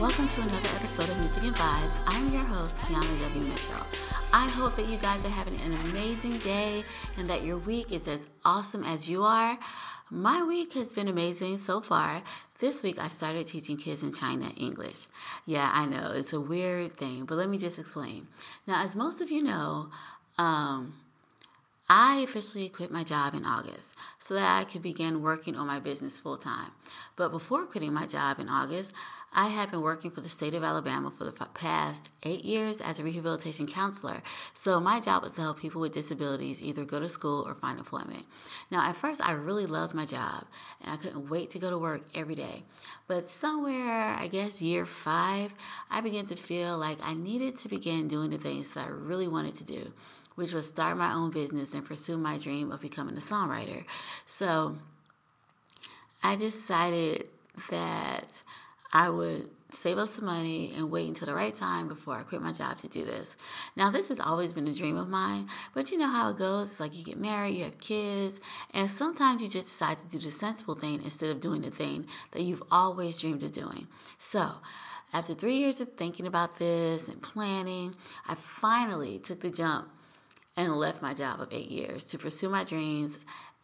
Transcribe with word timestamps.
Welcome 0.00 0.28
to 0.28 0.40
another 0.40 0.68
episode 0.76 1.10
of 1.10 1.18
Music 1.18 1.42
and 1.42 1.54
Vibes. 1.54 2.00
I'm 2.06 2.32
your 2.32 2.42
host, 2.42 2.80
Kiana 2.80 3.20
W. 3.34 3.44
Mitchell. 3.44 3.86
I 4.32 4.48
hope 4.48 4.74
that 4.76 4.88
you 4.88 4.96
guys 4.96 5.26
are 5.26 5.28
having 5.28 5.60
an 5.60 5.74
amazing 5.90 6.38
day 6.38 6.84
and 7.18 7.28
that 7.28 7.42
your 7.42 7.58
week 7.58 7.92
is 7.92 8.08
as 8.08 8.30
awesome 8.42 8.82
as 8.84 9.10
you 9.10 9.22
are. 9.22 9.58
My 10.10 10.42
week 10.42 10.72
has 10.72 10.94
been 10.94 11.08
amazing 11.08 11.58
so 11.58 11.82
far. 11.82 12.22
This 12.60 12.82
week 12.82 12.98
I 12.98 13.08
started 13.08 13.46
teaching 13.46 13.76
kids 13.76 14.02
in 14.02 14.10
China 14.10 14.46
English. 14.56 15.06
Yeah, 15.44 15.70
I 15.70 15.84
know, 15.84 16.12
it's 16.14 16.32
a 16.32 16.40
weird 16.40 16.92
thing, 16.92 17.26
but 17.26 17.34
let 17.34 17.50
me 17.50 17.58
just 17.58 17.78
explain. 17.78 18.26
Now, 18.66 18.82
as 18.82 18.96
most 18.96 19.20
of 19.20 19.30
you 19.30 19.42
know, 19.42 19.90
um, 20.38 20.94
I 21.92 22.20
officially 22.20 22.68
quit 22.68 22.92
my 22.92 23.02
job 23.02 23.34
in 23.34 23.44
August 23.44 23.98
so 24.20 24.34
that 24.34 24.60
I 24.60 24.62
could 24.62 24.80
begin 24.80 25.22
working 25.22 25.56
on 25.56 25.66
my 25.66 25.80
business 25.80 26.20
full 26.20 26.36
time. 26.36 26.70
But 27.16 27.32
before 27.32 27.66
quitting 27.66 27.92
my 27.92 28.06
job 28.06 28.38
in 28.38 28.48
August, 28.48 28.94
I 29.32 29.48
have 29.48 29.70
been 29.70 29.82
working 29.82 30.10
for 30.10 30.20
the 30.20 30.28
state 30.28 30.54
of 30.54 30.64
Alabama 30.64 31.10
for 31.10 31.24
the 31.24 31.32
past 31.54 32.12
eight 32.24 32.44
years 32.44 32.80
as 32.80 32.98
a 32.98 33.04
rehabilitation 33.04 33.66
counselor. 33.66 34.22
So 34.52 34.80
my 34.80 34.98
job 34.98 35.22
was 35.22 35.36
to 35.36 35.42
help 35.42 35.60
people 35.60 35.80
with 35.80 35.92
disabilities 35.92 36.62
either 36.62 36.84
go 36.84 36.98
to 36.98 37.08
school 37.08 37.44
or 37.46 37.54
find 37.54 37.78
employment. 37.78 38.24
Now, 38.72 38.88
at 38.88 38.96
first, 38.96 39.24
I 39.24 39.32
really 39.32 39.66
loved 39.66 39.94
my 39.94 40.04
job 40.04 40.44
and 40.82 40.92
I 40.92 40.96
couldn't 40.96 41.30
wait 41.30 41.50
to 41.50 41.60
go 41.60 41.70
to 41.70 41.78
work 41.78 42.02
every 42.14 42.34
day. 42.34 42.64
But 43.06 43.24
somewhere, 43.24 44.16
I 44.18 44.26
guess 44.26 44.60
year 44.60 44.84
five, 44.84 45.54
I 45.90 46.00
began 46.00 46.26
to 46.26 46.36
feel 46.36 46.76
like 46.76 46.98
I 47.04 47.14
needed 47.14 47.56
to 47.58 47.68
begin 47.68 48.08
doing 48.08 48.30
the 48.30 48.38
things 48.38 48.74
that 48.74 48.86
I 48.86 48.90
really 48.90 49.28
wanted 49.28 49.54
to 49.56 49.64
do 49.64 49.92
which 50.36 50.54
was 50.54 50.66
start 50.66 50.96
my 50.96 51.12
own 51.12 51.30
business 51.30 51.74
and 51.74 51.84
pursue 51.84 52.16
my 52.16 52.38
dream 52.38 52.72
of 52.72 52.80
becoming 52.80 53.14
a 53.14 53.20
songwriter. 53.20 53.84
So 54.24 54.74
I 56.22 56.36
decided 56.36 57.28
that 57.70 58.42
I 58.92 59.08
would 59.08 59.48
save 59.72 59.98
up 59.98 60.08
some 60.08 60.26
money 60.26 60.72
and 60.76 60.90
wait 60.90 61.08
until 61.08 61.26
the 61.26 61.34
right 61.34 61.54
time 61.54 61.86
before 61.86 62.14
I 62.14 62.22
quit 62.22 62.42
my 62.42 62.52
job 62.52 62.76
to 62.78 62.88
do 62.88 63.04
this. 63.04 63.36
Now, 63.76 63.90
this 63.90 64.08
has 64.08 64.18
always 64.18 64.52
been 64.52 64.66
a 64.66 64.72
dream 64.72 64.96
of 64.96 65.08
mine, 65.08 65.46
but 65.74 65.90
you 65.90 65.98
know 65.98 66.08
how 66.08 66.30
it 66.30 66.38
goes. 66.38 66.70
It's 66.70 66.80
like 66.80 66.98
you 66.98 67.04
get 67.04 67.18
married, 67.18 67.54
you 67.54 67.64
have 67.64 67.78
kids, 67.78 68.40
and 68.74 68.90
sometimes 68.90 69.42
you 69.42 69.48
just 69.48 69.68
decide 69.68 69.98
to 69.98 70.08
do 70.08 70.18
the 70.18 70.30
sensible 70.30 70.74
thing 70.74 71.00
instead 71.04 71.30
of 71.30 71.40
doing 71.40 71.60
the 71.62 71.70
thing 71.70 72.06
that 72.32 72.42
you've 72.42 72.62
always 72.70 73.20
dreamed 73.20 73.42
of 73.44 73.52
doing. 73.52 73.86
So, 74.18 74.48
after 75.12 75.34
three 75.34 75.56
years 75.56 75.80
of 75.80 75.92
thinking 75.92 76.26
about 76.26 76.58
this 76.58 77.08
and 77.08 77.22
planning, 77.22 77.94
I 78.28 78.34
finally 78.34 79.18
took 79.18 79.40
the 79.40 79.50
jump 79.50 79.88
and 80.56 80.72
left 80.72 81.02
my 81.02 81.14
job 81.14 81.40
of 81.40 81.48
eight 81.52 81.70
years 81.70 82.04
to 82.04 82.18
pursue 82.18 82.48
my 82.48 82.64
dreams. 82.64 83.18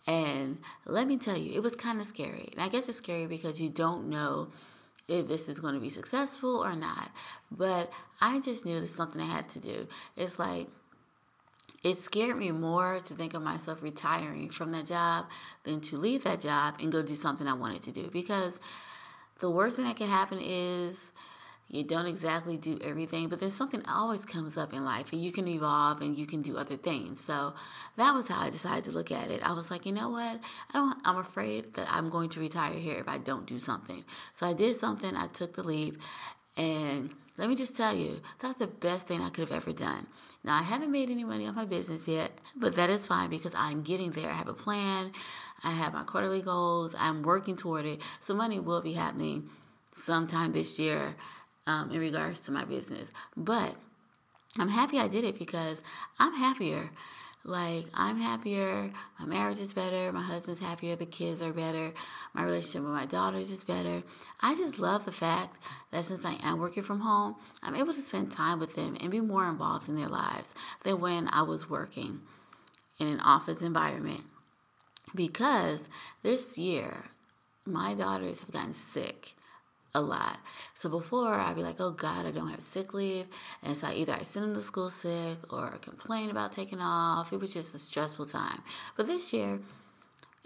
And 0.07 0.59
let 0.87 1.07
me 1.07 1.17
tell 1.17 1.37
you, 1.37 1.55
it 1.55 1.63
was 1.63 1.75
kind 1.75 2.01
of 2.01 2.07
scary. 2.07 2.49
And 2.53 2.61
I 2.61 2.69
guess 2.69 2.89
it's 2.89 2.99
scary 2.99 3.27
because 3.27 3.61
you 3.61 3.71
don't 3.71 4.09
know 4.09 4.49
if 5.09 5.29
this 5.29 5.49
is 5.49 5.61
going 5.61 5.75
to 5.75 5.81
be 5.81 5.91
successful 5.91 6.65
or 6.65 6.75
not. 6.75 7.11
But 7.51 7.93
I 8.21 8.41
just 8.41 8.67
knew 8.67 8.81
this 8.81 8.95
something 8.95 9.21
I 9.21 9.27
had 9.27 9.49
to 9.51 9.61
do. 9.61 9.87
It's 10.17 10.39
like, 10.39 10.69
it 11.85 11.95
scared 11.95 12.37
me 12.37 12.51
more 12.51 12.99
to 12.99 13.15
think 13.15 13.35
of 13.35 13.43
myself 13.43 13.83
retiring 13.83 14.51
from 14.51 14.73
that 14.73 14.87
job 14.87 15.27
than 15.63 15.81
to 15.83 15.97
leave 15.97 16.25
that 16.25 16.41
job 16.41 16.77
and 16.83 16.91
go 16.91 17.03
do 17.03 17.15
something 17.15 17.47
I 17.47 17.55
wanted 17.55 17.83
to 17.83 17.93
do. 17.93 18.11
Because 18.13 18.61
the 19.39 19.51
worst 19.51 19.77
thing 19.77 19.85
that 19.85 19.97
can 19.97 20.09
happen 20.09 20.39
is 20.43 21.13
you 21.69 21.83
don't 21.83 22.07
exactly 22.07 22.57
do 22.57 22.79
everything, 22.85 23.29
but 23.29 23.41
there's 23.41 23.55
something 23.55 23.83
always 23.89 24.25
comes 24.25 24.57
up 24.57 24.73
in 24.73 24.85
life 24.85 25.13
and 25.13 25.21
you 25.21 25.33
can 25.33 25.49
evolve 25.49 26.01
and 26.01 26.17
you 26.17 26.25
can 26.27 26.41
do 26.41 26.57
other 26.57 26.77
things. 26.77 27.19
So 27.19 27.55
that 27.97 28.15
was 28.15 28.29
how 28.29 28.41
I 28.41 28.51
decided 28.51 28.85
to 28.85 28.93
look 28.93 29.11
at 29.11 29.31
it. 29.31 29.47
I 29.47 29.53
was 29.53 29.71
like, 29.71 29.85
you 29.85 29.93
know 29.93 30.11
what? 30.11 30.39
I 30.71 30.73
don't 30.73 30.97
I'm 31.05 31.17
afraid 31.17 31.75
that 31.75 31.89
I'm 31.91 32.09
going 32.09 32.29
to 32.31 32.41
retire 32.41 32.75
here 32.75 32.99
if 32.99 33.09
I 33.09 33.19
don't 33.19 33.47
do 33.47 33.59
something. 33.59 34.05
So 34.33 34.47
I 34.47 34.53
did 34.53 34.77
something, 34.77 35.17
I 35.17 35.27
took 35.27 35.55
the 35.55 35.65
leap 35.65 35.97
and 36.57 37.13
let 37.37 37.49
me 37.49 37.57
just 37.57 37.77
tell 37.77 37.95
you, 37.95 38.21
that's 38.39 38.59
the 38.59 38.67
best 38.67 39.09
thing 39.09 39.21
I 39.21 39.29
could 39.29 39.49
have 39.49 39.53
ever 39.53 39.73
done. 39.73 40.07
Now, 40.43 40.57
I 40.57 40.63
haven't 40.63 40.91
made 40.91 41.11
any 41.11 41.25
money 41.25 41.47
on 41.47 41.55
my 41.55 41.67
business 41.67 42.09
yet, 42.09 42.31
but 42.57 42.77
that 42.77 42.89
is 42.89 43.07
fine 43.07 43.29
because 43.29 43.55
I'm 43.55 43.83
getting 43.83 44.13
there. 44.13 44.31
I 44.31 44.35
have 44.35 44.49
a 44.49 44.55
plan, 44.55 45.13
I 45.63 45.73
have 45.73 45.93
my 45.93 46.05
quarterly 46.05 46.41
goals, 46.41 46.97
I'm 46.99 47.23
working 47.23 47.57
toward 47.57 47.85
it. 47.85 48.01
So, 48.21 48.35
money 48.35 48.59
will 48.59 48.81
be 48.81 48.95
happening 48.95 49.51
sometime 49.91 50.53
this 50.53 50.79
year 50.79 51.15
um, 51.67 51.91
in 51.91 52.01
regards 52.01 52.41
to 52.41 52.53
my 52.53 52.65
business. 52.65 53.11
But 53.37 53.75
I'm 54.59 54.69
happy 54.69 54.99
I 54.99 55.09
did 55.09 55.25
it 55.25 55.39
because 55.39 55.83
I'm 56.19 56.35
happier. 56.35 56.91
Like, 57.45 57.85
I'm 57.95 58.17
happier, 58.17 58.91
my 59.21 59.27
marriage 59.27 59.61
is 59.61 59.73
better, 59.73 60.11
my 60.11 60.21
husband's 60.21 60.61
happier, 60.61 60.97
the 60.97 61.07
kids 61.07 61.41
are 61.41 61.53
better, 61.53 61.93
my 62.35 62.43
relationship 62.43 62.83
with 62.83 62.91
my 62.91 63.07
daughters 63.07 63.53
is 63.53 63.63
better. 63.63 64.03
I 64.41 64.55
just 64.57 64.81
love 64.81 65.05
the 65.05 65.13
fact 65.13 65.59
that 65.93 66.05
since 66.05 66.25
I 66.25 66.35
am 66.43 66.59
working 66.59 66.83
from 66.83 66.99
home, 66.99 67.37
I'm 67.63 67.77
able 67.77 67.93
to 67.93 68.01
spend 68.01 68.33
time 68.33 68.59
with 68.59 68.75
them 68.75 68.97
and 69.01 69.13
be 69.13 69.21
more 69.21 69.49
involved 69.49 69.89
in 69.89 69.95
their 69.95 70.09
lives 70.09 70.57
than 70.83 71.01
when 71.01 71.29
I 71.33 71.43
was 71.43 71.71
working 71.71 72.21
in 72.99 73.07
an 73.07 73.21
office 73.21 73.63
environment. 73.63 74.25
Because 75.15 75.89
this 76.25 76.59
year, 76.59 77.11
my 77.65 77.95
daughters 77.95 78.41
have 78.41 78.51
gotten 78.51 78.73
sick 78.73 79.35
a 79.97 80.01
lot. 80.01 80.39
So 80.75 80.91
before 80.91 81.35
I'd 81.35 81.57
be 81.57 81.63
like, 81.63 81.81
oh 81.81 81.93
God, 81.93 82.27
I 82.27 82.31
don't 82.31 82.51
have 82.51 82.61
sick 82.61 82.93
leave. 82.93 83.27
And 83.63 83.77
so 83.77 83.89
either 83.91 84.13
I 84.13 84.19
send 84.19 84.45
them 84.45 84.55
to 84.55 84.61
school 84.61 84.91
sick 84.91 85.53
or 85.53 85.71
complain 85.81 86.31
about 86.31 86.53
taking 86.53 86.81
off. 86.81 87.33
It 87.33 87.41
was 87.41 87.55
just 87.55 87.75
a 87.75 87.79
stressful 87.79 88.27
time. 88.27 88.63
But 88.97 89.07
this 89.07 89.33
year, 89.33 89.59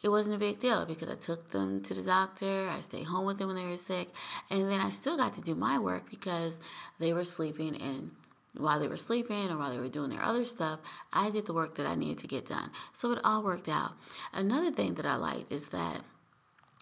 it 0.03 0.09
wasn't 0.09 0.37
a 0.37 0.39
big 0.39 0.61
deal 0.61 0.87
because 0.87 1.11
I 1.11 1.17
took 1.17 1.51
them 1.51 1.83
to 1.83 1.95
the 1.95 2.03
doctor. 2.03 2.69
I 2.71 2.81
stayed 2.81 3.07
home 3.07 3.27
with 3.27 3.39
them 3.39 3.49
when 3.49 3.57
they 3.57 3.67
were 3.67 3.77
sick. 3.77 4.09
And 4.51 4.71
then 4.71 4.81
I 4.81 4.91
still 4.91 5.17
got 5.17 5.35
to 5.35 5.43
do 5.43 5.55
my 5.55 5.79
work 5.79 6.09
because 6.09 6.61
they 7.01 7.13
were 7.13 7.25
sleeping 7.25 7.75
and 7.83 8.13
while 8.57 8.81
they 8.81 8.89
were 8.89 8.97
sleeping 8.97 9.51
or 9.51 9.59
while 9.59 9.73
they 9.73 9.79
were 9.79 9.89
doing 9.89 10.11
their 10.11 10.23
other 10.23 10.45
stuff, 10.45 10.81
I 11.13 11.31
did 11.31 11.47
the 11.47 11.55
work 11.55 11.77
that 11.77 11.87
I 11.87 11.95
needed 11.95 12.19
to 12.19 12.29
get 12.29 12.47
done. 12.47 12.71
So 12.93 13.13
it 13.13 13.21
all 13.25 13.45
worked 13.45 13.69
out. 13.69 13.93
Another 14.33 14.71
thing 14.71 14.95
that 14.95 15.07
I 15.07 15.17
like 15.17 15.51
is 15.53 15.69
that 15.69 16.01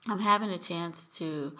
I'm 0.08 0.20
having 0.20 0.50
a 0.50 0.58
chance 0.58 1.08
to 1.18 1.52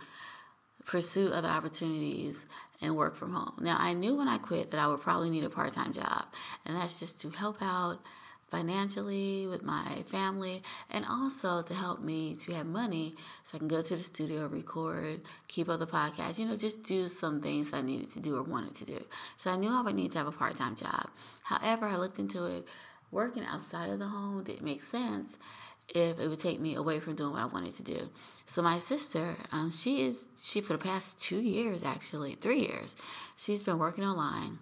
pursue 0.88 1.31
other 1.32 1.49
opportunities 1.49 2.47
and 2.81 2.97
work 2.97 3.15
from 3.15 3.31
home. 3.31 3.53
Now, 3.60 3.76
I 3.78 3.93
knew 3.93 4.16
when 4.16 4.26
I 4.26 4.38
quit 4.38 4.71
that 4.71 4.81
I 4.81 4.88
would 4.88 5.00
probably 5.00 5.28
need 5.28 5.44
a 5.44 5.50
part 5.50 5.72
time 5.72 5.93
job, 5.93 6.25
and 6.65 6.75
that's 6.75 6.99
just 6.99 7.21
to 7.21 7.31
help 7.31 7.59
out 7.60 7.99
financially 8.49 9.47
with 9.47 9.62
my 9.62 10.03
family 10.06 10.62
and 10.91 11.04
also 11.04 11.60
to 11.60 11.75
help 11.75 12.03
me 12.03 12.34
to 12.34 12.54
have 12.54 12.65
money 12.65 13.12
so 13.43 13.56
I 13.56 13.59
can 13.59 13.69
go 13.69 13.82
to 13.82 13.91
the 13.94 14.03
studio, 14.03 14.49
record, 14.49 15.21
keep 15.49 15.69
up 15.69 15.78
the 15.78 15.87
podcast, 15.87 16.38
you 16.38 16.47
know, 16.47 16.56
just 16.56 16.82
do 16.84 17.06
some 17.09 17.43
things 17.43 17.75
I 17.75 17.82
needed 17.82 18.10
to 18.12 18.20
do 18.20 18.37
or 18.37 18.43
wanted 18.43 18.75
to 18.76 18.87
do. 18.87 18.99
So 19.37 19.50
I 19.50 19.56
knew 19.56 19.69
I 19.69 19.82
would 19.82 19.94
need 19.94 20.12
to 20.12 20.19
have 20.19 20.26
a 20.26 20.32
part 20.32 20.56
time 20.56 20.75
job. 20.75 21.10
However, 21.44 21.84
I 21.84 21.97
looked 21.97 22.19
into 22.19 22.47
it, 22.47 22.66
working 23.10 23.44
outside 23.44 23.91
of 23.91 23.99
the 23.99 24.06
home 24.06 24.44
didn't 24.44 24.65
make 24.65 24.81
sense 24.81 25.38
if 25.94 26.21
it 26.21 26.28
would 26.28 26.41
take 26.41 26.60
me 26.60 26.75
away 26.75 27.00
from 27.00 27.15
doing 27.15 27.32
what 27.32 27.43
I 27.43 27.47
wanted 27.47 27.72
to 27.72 27.82
do. 27.82 27.99
So 28.44 28.62
my 28.62 28.78
sister, 28.78 29.34
um, 29.53 29.71
she 29.71 30.03
is 30.03 30.28
she 30.37 30.60
for 30.60 30.75
the 30.75 30.82
past 30.82 31.21
two 31.21 31.41
years, 31.41 31.82
actually 31.82 32.32
three 32.32 32.60
years, 32.60 32.97
she's 33.37 33.62
been 33.62 33.78
working 33.78 34.04
online 34.04 34.59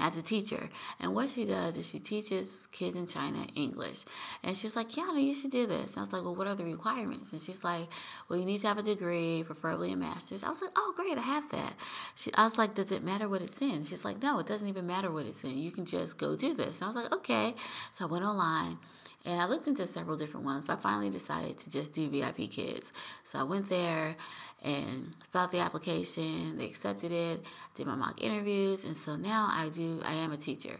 as 0.00 0.16
a 0.16 0.22
teacher. 0.22 0.68
And 1.00 1.14
what 1.14 1.28
she 1.28 1.44
does 1.44 1.76
is 1.76 1.88
she 1.88 1.98
teaches 1.98 2.66
kids 2.68 2.96
in 2.96 3.06
China 3.06 3.38
English. 3.54 4.04
And 4.42 4.56
she's 4.56 4.76
like, 4.76 4.88
Kiana, 4.88 5.22
you 5.22 5.34
should 5.34 5.50
do 5.50 5.66
this. 5.66 5.94
And 5.94 5.98
I 5.98 6.02
was 6.02 6.12
like, 6.12 6.22
well, 6.22 6.34
what 6.34 6.46
are 6.46 6.54
the 6.54 6.64
requirements? 6.64 7.32
And 7.32 7.40
she's 7.40 7.62
like, 7.62 7.88
well, 8.28 8.38
you 8.38 8.46
need 8.46 8.58
to 8.58 8.68
have 8.68 8.78
a 8.78 8.82
degree, 8.82 9.44
preferably 9.44 9.92
a 9.92 9.96
master's. 9.96 10.44
I 10.44 10.48
was 10.48 10.62
like, 10.62 10.72
oh, 10.76 10.92
great, 10.96 11.18
I 11.18 11.22
have 11.22 11.48
that. 11.50 11.74
She, 12.16 12.32
I 12.34 12.44
was 12.44 12.58
like, 12.58 12.74
does 12.74 12.92
it 12.92 13.02
matter 13.02 13.28
what 13.28 13.42
it's 13.42 13.60
in? 13.60 13.82
She's 13.82 14.04
like, 14.04 14.22
no, 14.22 14.38
it 14.38 14.46
doesn't 14.46 14.68
even 14.68 14.86
matter 14.86 15.10
what 15.10 15.26
it's 15.26 15.44
in. 15.44 15.56
You 15.56 15.70
can 15.70 15.84
just 15.84 16.18
go 16.18 16.36
do 16.36 16.54
this. 16.54 16.80
And 16.80 16.84
I 16.84 16.88
was 16.88 16.96
like, 16.96 17.12
okay. 17.12 17.54
So 17.90 18.06
I 18.06 18.10
went 18.10 18.24
online 18.24 18.78
and 19.24 19.40
I 19.40 19.46
looked 19.46 19.68
into 19.68 19.86
several 19.86 20.16
different 20.16 20.46
ones, 20.46 20.64
but 20.64 20.78
I 20.78 20.80
finally 20.80 21.10
decided 21.10 21.56
to 21.58 21.70
just 21.70 21.94
do 21.94 22.08
VIP 22.08 22.50
Kids. 22.50 22.92
So 23.22 23.38
I 23.38 23.44
went 23.44 23.68
there 23.68 24.16
and 24.64 25.14
filled 25.30 25.44
out 25.44 25.52
the 25.52 25.60
application. 25.60 26.58
They 26.58 26.66
accepted 26.66 27.12
it, 27.12 27.40
did 27.74 27.86
my 27.86 27.94
mock 27.94 28.22
interviews, 28.22 28.84
and 28.84 28.96
so 28.96 29.16
now 29.16 29.48
I 29.50 29.68
do. 29.72 30.00
I 30.04 30.14
am 30.14 30.32
a 30.32 30.36
teacher 30.36 30.76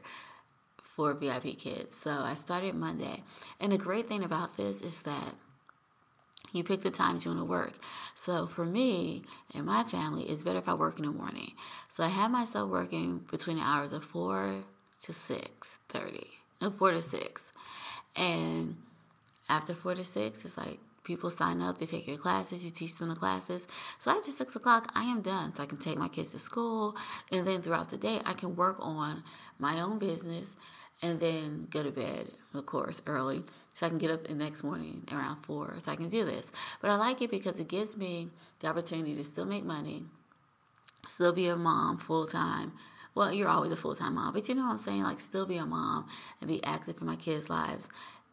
for 0.78 1.14
VIP 1.14 1.56
Kids. 1.58 1.94
So 1.94 2.10
I 2.10 2.34
started 2.34 2.74
Monday, 2.74 3.22
and 3.60 3.72
the 3.72 3.78
great 3.78 4.06
thing 4.06 4.24
about 4.24 4.56
this 4.56 4.82
is 4.82 5.02
that 5.02 5.34
you 6.52 6.64
pick 6.64 6.80
the 6.80 6.90
times 6.90 7.24
you 7.24 7.30
want 7.30 7.40
to 7.40 7.50
work. 7.50 7.72
So 8.14 8.46
for 8.46 8.66
me 8.66 9.22
and 9.54 9.64
my 9.64 9.84
family, 9.84 10.24
it's 10.24 10.42
better 10.42 10.58
if 10.58 10.68
I 10.68 10.74
work 10.74 10.98
in 10.98 11.06
the 11.06 11.12
morning. 11.12 11.52
So 11.88 12.04
I 12.04 12.08
have 12.08 12.30
myself 12.30 12.70
working 12.70 13.24
between 13.30 13.56
the 13.56 13.62
hours 13.62 13.92
of 13.92 14.04
four 14.04 14.62
to 15.02 15.12
six 15.12 15.78
thirty. 15.88 16.26
No, 16.60 16.70
four 16.70 16.90
to 16.90 17.00
six. 17.00 17.52
And 18.16 18.76
after 19.48 19.74
four 19.74 19.94
to 19.94 20.04
six, 20.04 20.44
it's 20.44 20.58
like 20.58 20.78
people 21.04 21.30
sign 21.30 21.60
up, 21.60 21.78
they 21.78 21.86
take 21.86 22.06
your 22.06 22.16
classes, 22.16 22.64
you 22.64 22.70
teach 22.70 22.96
them 22.96 23.08
the 23.08 23.14
classes. 23.14 23.66
So 23.98 24.10
after 24.10 24.30
six 24.30 24.54
o'clock, 24.56 24.90
I 24.94 25.04
am 25.04 25.20
done. 25.22 25.52
So 25.54 25.62
I 25.62 25.66
can 25.66 25.78
take 25.78 25.98
my 25.98 26.08
kids 26.08 26.32
to 26.32 26.38
school. 26.38 26.96
And 27.30 27.46
then 27.46 27.62
throughout 27.62 27.90
the 27.90 27.98
day, 27.98 28.20
I 28.24 28.34
can 28.34 28.56
work 28.56 28.76
on 28.80 29.22
my 29.58 29.80
own 29.80 29.98
business 29.98 30.56
and 31.02 31.18
then 31.18 31.66
go 31.70 31.82
to 31.82 31.90
bed, 31.90 32.28
of 32.54 32.66
course, 32.66 33.02
early. 33.06 33.40
So 33.74 33.86
I 33.86 33.88
can 33.88 33.98
get 33.98 34.10
up 34.10 34.24
the 34.24 34.34
next 34.34 34.62
morning 34.62 35.02
around 35.12 35.42
four. 35.42 35.74
So 35.78 35.90
I 35.90 35.96
can 35.96 36.08
do 36.08 36.24
this. 36.24 36.52
But 36.80 36.90
I 36.90 36.96
like 36.96 37.22
it 37.22 37.30
because 37.30 37.58
it 37.58 37.68
gives 37.68 37.96
me 37.96 38.28
the 38.60 38.68
opportunity 38.68 39.14
to 39.16 39.24
still 39.24 39.46
make 39.46 39.64
money 39.64 40.04
still 41.06 41.32
be 41.32 41.48
a 41.48 41.56
mom 41.56 41.98
full 41.98 42.26
time. 42.26 42.72
Well, 43.14 43.32
you're 43.32 43.48
always 43.48 43.72
a 43.72 43.76
full 43.76 43.94
time 43.94 44.14
mom, 44.14 44.32
but 44.32 44.48
you 44.48 44.54
know 44.54 44.62
what 44.62 44.72
I'm 44.72 44.78
saying? 44.78 45.02
Like, 45.02 45.20
still 45.20 45.46
be 45.46 45.56
a 45.56 45.66
mom 45.66 46.06
and 46.40 46.48
be 46.48 46.62
active 46.64 46.98
in 47.00 47.06
my 47.06 47.16
kids' 47.16 47.50
lives 47.50 47.88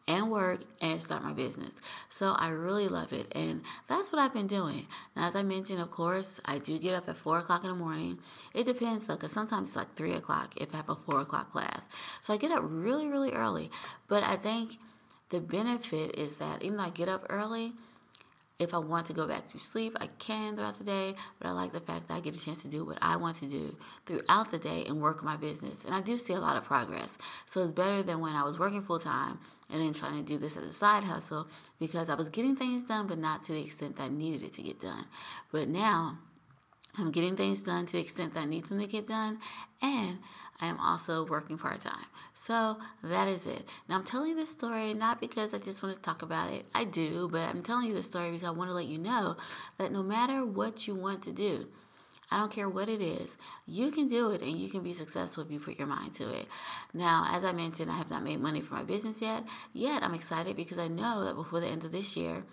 and 0.08 0.30
work 0.30 0.60
and 0.80 1.00
start 1.00 1.22
my 1.22 1.32
business. 1.32 1.80
So 2.08 2.34
I 2.36 2.48
really 2.50 2.88
love 2.88 3.12
it. 3.12 3.26
And 3.34 3.62
that's 3.88 4.12
what 4.12 4.20
I've 4.20 4.32
been 4.32 4.46
doing. 4.46 4.86
Now, 5.14 5.28
as 5.28 5.36
I 5.36 5.42
mentioned, 5.42 5.80
of 5.80 5.90
course, 5.90 6.40
I 6.46 6.58
do 6.58 6.78
get 6.78 6.94
up 6.94 7.08
at 7.08 7.16
4 7.16 7.40
o'clock 7.40 7.64
in 7.64 7.70
the 7.70 7.76
morning. 7.76 8.18
It 8.54 8.64
depends, 8.64 9.06
though, 9.06 9.14
because 9.14 9.32
sometimes 9.32 9.70
it's 9.70 9.76
like 9.76 9.94
3 9.94 10.12
o'clock 10.12 10.54
if 10.60 10.74
I 10.74 10.78
have 10.78 10.88
a 10.88 10.94
4 10.94 11.20
o'clock 11.20 11.50
class. 11.50 11.88
So 12.22 12.32
I 12.32 12.38
get 12.38 12.50
up 12.50 12.62
really, 12.64 13.08
really 13.08 13.32
early. 13.32 13.70
But 14.08 14.24
I 14.24 14.36
think 14.36 14.72
the 15.28 15.40
benefit 15.40 16.18
is 16.18 16.38
that 16.38 16.62
even 16.62 16.78
though 16.78 16.84
I 16.84 16.90
get 16.90 17.08
up 17.08 17.26
early, 17.28 17.74
if 18.60 18.74
I 18.74 18.78
want 18.78 19.06
to 19.06 19.14
go 19.14 19.26
back 19.26 19.46
to 19.46 19.58
sleep, 19.58 19.94
I 20.00 20.06
can 20.18 20.54
throughout 20.54 20.78
the 20.78 20.84
day, 20.84 21.14
but 21.38 21.48
I 21.48 21.52
like 21.52 21.72
the 21.72 21.80
fact 21.80 22.08
that 22.08 22.14
I 22.14 22.20
get 22.20 22.36
a 22.36 22.44
chance 22.44 22.62
to 22.62 22.68
do 22.68 22.84
what 22.84 22.98
I 23.00 23.16
want 23.16 23.36
to 23.36 23.48
do 23.48 23.74
throughout 24.04 24.50
the 24.50 24.58
day 24.58 24.84
and 24.86 25.00
work 25.00 25.24
my 25.24 25.36
business. 25.36 25.84
And 25.84 25.94
I 25.94 26.02
do 26.02 26.18
see 26.18 26.34
a 26.34 26.40
lot 26.40 26.56
of 26.56 26.64
progress. 26.64 27.16
So 27.46 27.62
it's 27.62 27.72
better 27.72 28.02
than 28.02 28.20
when 28.20 28.34
I 28.34 28.44
was 28.44 28.58
working 28.58 28.82
full 28.82 28.98
time 28.98 29.38
and 29.72 29.80
then 29.80 29.94
trying 29.94 30.18
to 30.18 30.22
do 30.22 30.38
this 30.38 30.56
as 30.56 30.64
a 30.64 30.72
side 30.72 31.04
hustle 31.04 31.48
because 31.78 32.10
I 32.10 32.14
was 32.14 32.28
getting 32.28 32.54
things 32.54 32.84
done, 32.84 33.06
but 33.06 33.18
not 33.18 33.42
to 33.44 33.52
the 33.52 33.62
extent 33.62 33.96
that 33.96 34.04
I 34.04 34.08
needed 34.08 34.42
it 34.42 34.52
to 34.54 34.62
get 34.62 34.78
done. 34.78 35.04
But 35.50 35.68
now, 35.68 36.18
I'm 36.98 37.10
getting 37.10 37.36
things 37.36 37.62
done 37.62 37.86
to 37.86 37.92
the 37.94 38.02
extent 38.02 38.34
that 38.34 38.40
I 38.40 38.46
need 38.46 38.66
them 38.66 38.80
to 38.80 38.86
get 38.86 39.06
done, 39.06 39.38
and 39.80 40.18
I 40.60 40.66
am 40.66 40.78
also 40.78 41.24
working 41.26 41.56
part 41.56 41.80
time. 41.80 42.06
So 42.34 42.76
that 43.02 43.28
is 43.28 43.46
it. 43.46 43.64
Now, 43.88 43.96
I'm 43.96 44.04
telling 44.04 44.30
you 44.30 44.36
this 44.36 44.50
story 44.50 44.92
not 44.92 45.20
because 45.20 45.54
I 45.54 45.58
just 45.58 45.82
want 45.82 45.94
to 45.94 46.02
talk 46.02 46.22
about 46.22 46.52
it. 46.52 46.66
I 46.74 46.84
do, 46.84 47.28
but 47.30 47.42
I'm 47.42 47.62
telling 47.62 47.88
you 47.88 47.94
this 47.94 48.06
story 48.06 48.30
because 48.30 48.46
I 48.46 48.52
want 48.52 48.68
to 48.68 48.74
let 48.74 48.86
you 48.86 48.98
know 48.98 49.36
that 49.78 49.92
no 49.92 50.02
matter 50.02 50.44
what 50.44 50.86
you 50.86 50.94
want 50.94 51.22
to 51.22 51.32
do, 51.32 51.66
I 52.30 52.38
don't 52.38 52.52
care 52.52 52.68
what 52.68 52.88
it 52.88 53.00
is, 53.00 53.38
you 53.66 53.90
can 53.90 54.06
do 54.06 54.30
it 54.30 54.42
and 54.42 54.52
you 54.52 54.68
can 54.68 54.82
be 54.82 54.92
successful 54.92 55.42
if 55.44 55.50
you 55.50 55.58
put 55.58 55.78
your 55.78 55.88
mind 55.88 56.12
to 56.14 56.24
it. 56.24 56.46
Now, 56.94 57.28
as 57.32 57.44
I 57.44 57.52
mentioned, 57.52 57.90
I 57.90 57.96
have 57.96 58.10
not 58.10 58.22
made 58.22 58.38
money 58.40 58.60
for 58.60 58.74
my 58.74 58.84
business 58.84 59.20
yet. 59.20 59.42
Yet, 59.72 60.04
I'm 60.04 60.14
excited 60.14 60.54
because 60.56 60.78
I 60.78 60.86
know 60.88 61.24
that 61.24 61.34
before 61.34 61.60
the 61.60 61.66
end 61.66 61.84
of 61.84 61.90
this 61.90 62.16
year, 62.16 62.44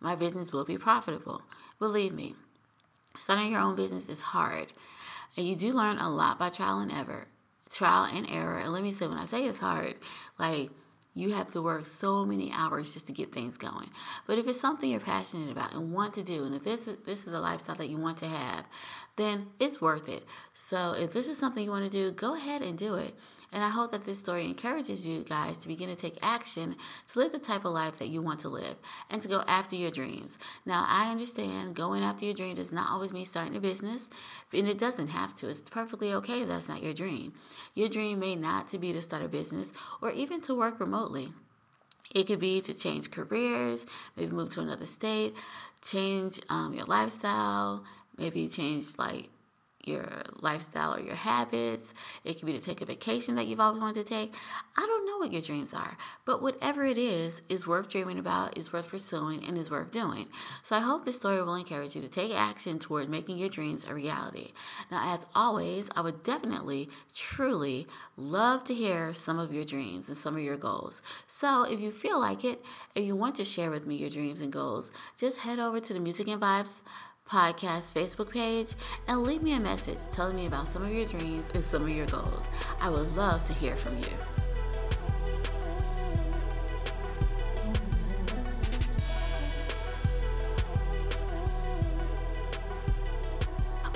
my 0.00 0.14
business 0.14 0.52
will 0.52 0.64
be 0.64 0.78
profitable. 0.78 1.42
Believe 1.78 2.14
me, 2.14 2.34
starting 3.14 3.52
your 3.52 3.60
own 3.60 3.76
business 3.76 4.08
is 4.08 4.22
hard. 4.22 4.68
And 5.36 5.46
you 5.46 5.54
do 5.54 5.70
learn 5.70 5.98
a 5.98 6.08
lot 6.08 6.38
by 6.38 6.48
trial 6.48 6.78
and 6.78 6.90
error 6.90 7.26
trial 7.70 8.08
and 8.12 8.28
error. 8.30 8.58
And 8.58 8.72
let 8.72 8.82
me 8.82 8.90
say, 8.90 9.06
when 9.06 9.18
I 9.18 9.24
say 9.24 9.44
it's 9.44 9.58
hard, 9.58 9.94
like 10.38 10.70
you 11.14 11.32
have 11.32 11.46
to 11.46 11.62
work 11.62 11.86
so 11.86 12.26
many 12.26 12.52
hours 12.54 12.92
just 12.92 13.06
to 13.06 13.12
get 13.12 13.32
things 13.32 13.56
going. 13.56 13.88
But 14.26 14.38
if 14.38 14.46
it's 14.46 14.60
something 14.60 14.90
you're 14.90 15.00
passionate 15.00 15.50
about 15.50 15.72
and 15.74 15.92
want 15.92 16.12
to 16.14 16.22
do, 16.22 16.44
and 16.44 16.54
if 16.54 16.64
this 16.64 16.86
is, 16.86 16.98
this 17.04 17.26
is 17.26 17.34
a 17.34 17.40
lifestyle 17.40 17.76
that 17.76 17.88
you 17.88 17.96
want 17.96 18.18
to 18.18 18.26
have, 18.26 18.68
then 19.16 19.46
it's 19.58 19.80
worth 19.80 20.10
it. 20.10 20.24
So 20.52 20.94
if 20.94 21.14
this 21.14 21.28
is 21.28 21.38
something 21.38 21.64
you 21.64 21.70
want 21.70 21.84
to 21.84 21.90
do, 21.90 22.12
go 22.12 22.34
ahead 22.34 22.60
and 22.60 22.76
do 22.76 22.96
it. 22.96 23.14
And 23.52 23.62
I 23.64 23.68
hope 23.68 23.92
that 23.92 24.04
this 24.04 24.18
story 24.18 24.44
encourages 24.44 25.06
you 25.06 25.24
guys 25.24 25.58
to 25.58 25.68
begin 25.68 25.88
to 25.88 25.96
take 25.96 26.18
action 26.22 26.76
to 27.06 27.18
live 27.18 27.32
the 27.32 27.38
type 27.38 27.64
of 27.64 27.72
life 27.72 27.98
that 27.98 28.08
you 28.08 28.20
want 28.20 28.40
to 28.40 28.48
live 28.48 28.76
and 29.10 29.22
to 29.22 29.28
go 29.28 29.42
after 29.46 29.76
your 29.76 29.90
dreams. 29.90 30.38
Now, 30.64 30.84
I 30.88 31.10
understand 31.10 31.74
going 31.74 32.02
after 32.02 32.24
your 32.24 32.34
dream 32.34 32.56
does 32.56 32.72
not 32.72 32.90
always 32.90 33.12
mean 33.12 33.24
starting 33.24 33.56
a 33.56 33.60
business, 33.60 34.10
and 34.52 34.68
it 34.68 34.78
doesn't 34.78 35.08
have 35.08 35.34
to. 35.36 35.48
It's 35.48 35.62
perfectly 35.62 36.12
okay 36.14 36.42
if 36.42 36.48
that's 36.48 36.68
not 36.68 36.82
your 36.82 36.94
dream. 36.94 37.34
Your 37.74 37.88
dream 37.88 38.18
may 38.18 38.36
not 38.36 38.68
to 38.68 38.78
be 38.78 38.92
to 38.92 39.00
start 39.00 39.24
a 39.24 39.28
business 39.28 39.72
or 40.02 40.10
even 40.10 40.40
to 40.42 40.54
work 40.54 40.80
remotely. 40.80 41.28
It 42.14 42.26
could 42.26 42.40
be 42.40 42.60
to 42.60 42.74
change 42.78 43.10
careers, 43.10 43.86
maybe 44.16 44.32
move 44.32 44.50
to 44.52 44.60
another 44.60 44.86
state, 44.86 45.34
change 45.82 46.40
um, 46.48 46.72
your 46.74 46.86
lifestyle, 46.86 47.84
maybe 48.16 48.48
change 48.48 48.98
like 48.98 49.28
your 49.86 50.22
lifestyle 50.40 50.94
or 50.94 51.00
your 51.00 51.14
habits. 51.14 51.94
It 52.24 52.34
could 52.34 52.46
be 52.46 52.52
to 52.52 52.60
take 52.60 52.82
a 52.82 52.86
vacation 52.86 53.36
that 53.36 53.46
you've 53.46 53.60
always 53.60 53.80
wanted 53.80 54.04
to 54.04 54.12
take. 54.12 54.34
I 54.76 54.84
don't 54.84 55.06
know 55.06 55.18
what 55.18 55.32
your 55.32 55.40
dreams 55.40 55.72
are, 55.72 55.96
but 56.24 56.42
whatever 56.42 56.84
it 56.84 56.98
is, 56.98 57.42
is 57.48 57.66
worth 57.66 57.88
dreaming 57.88 58.18
about, 58.18 58.58
is 58.58 58.72
worth 58.72 58.90
pursuing, 58.90 59.44
and 59.46 59.56
is 59.56 59.70
worth 59.70 59.90
doing. 59.90 60.26
So 60.62 60.76
I 60.76 60.80
hope 60.80 61.04
this 61.04 61.16
story 61.16 61.40
will 61.42 61.54
encourage 61.54 61.94
you 61.94 62.02
to 62.02 62.08
take 62.08 62.34
action 62.34 62.78
toward 62.78 63.08
making 63.08 63.38
your 63.38 63.48
dreams 63.48 63.86
a 63.86 63.94
reality. 63.94 64.52
Now, 64.90 65.14
as 65.14 65.26
always, 65.34 65.90
I 65.96 66.00
would 66.00 66.22
definitely, 66.22 66.88
truly 67.14 67.86
love 68.16 68.64
to 68.64 68.74
hear 68.74 69.14
some 69.14 69.38
of 69.38 69.52
your 69.52 69.64
dreams 69.64 70.08
and 70.08 70.16
some 70.16 70.36
of 70.36 70.42
your 70.42 70.56
goals. 70.56 71.02
So 71.26 71.64
if 71.64 71.80
you 71.80 71.92
feel 71.92 72.20
like 72.20 72.44
it, 72.44 72.64
if 72.94 73.04
you 73.04 73.14
want 73.16 73.36
to 73.36 73.44
share 73.44 73.70
with 73.70 73.86
me 73.86 73.96
your 73.96 74.10
dreams 74.10 74.40
and 74.40 74.52
goals, 74.52 74.92
just 75.16 75.44
head 75.44 75.58
over 75.58 75.80
to 75.80 75.92
the 75.92 76.00
Music 76.00 76.28
and 76.28 76.40
Vibes 76.40 76.82
podcast 77.28 77.92
Facebook 77.92 78.32
page 78.32 78.74
and 79.08 79.22
leave 79.22 79.42
me 79.42 79.54
a 79.54 79.60
message 79.60 80.08
telling 80.14 80.36
me 80.36 80.46
about 80.46 80.68
some 80.68 80.82
of 80.82 80.92
your 80.92 81.06
dreams 81.06 81.50
and 81.54 81.62
some 81.64 81.82
of 81.82 81.88
your 81.88 82.06
goals. 82.06 82.50
I 82.80 82.88
would 82.88 83.16
love 83.16 83.44
to 83.44 83.52
hear 83.52 83.76
from 83.76 83.96
you. 83.98 84.16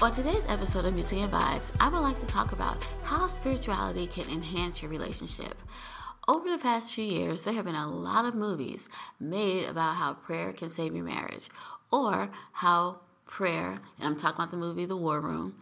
On 0.02 0.10
today's 0.10 0.50
episode 0.50 0.86
of 0.86 0.94
Music 0.94 1.18
and 1.18 1.30
Vibes, 1.30 1.76
I 1.78 1.88
would 1.88 1.98
like 1.98 2.18
to 2.20 2.26
talk 2.26 2.52
about 2.52 2.82
how 3.04 3.26
spirituality 3.26 4.06
can 4.06 4.32
enhance 4.32 4.80
your 4.80 4.90
relationship. 4.90 5.52
Over 6.26 6.48
the 6.48 6.56
past 6.56 6.90
few 6.90 7.04
years, 7.04 7.44
there 7.44 7.52
have 7.52 7.66
been 7.66 7.74
a 7.74 7.86
lot 7.86 8.24
of 8.24 8.34
movies 8.34 8.88
made 9.20 9.68
about 9.68 9.96
how 9.96 10.14
prayer 10.14 10.54
can 10.54 10.70
save 10.70 10.94
your 10.94 11.04
marriage 11.04 11.50
or 11.92 12.30
how 12.52 13.00
prayer, 13.30 13.78
and 13.98 14.08
I'm 14.08 14.16
talking 14.16 14.36
about 14.36 14.50
the 14.50 14.56
movie 14.56 14.84
The 14.84 14.96
War 14.96 15.20
Room, 15.20 15.54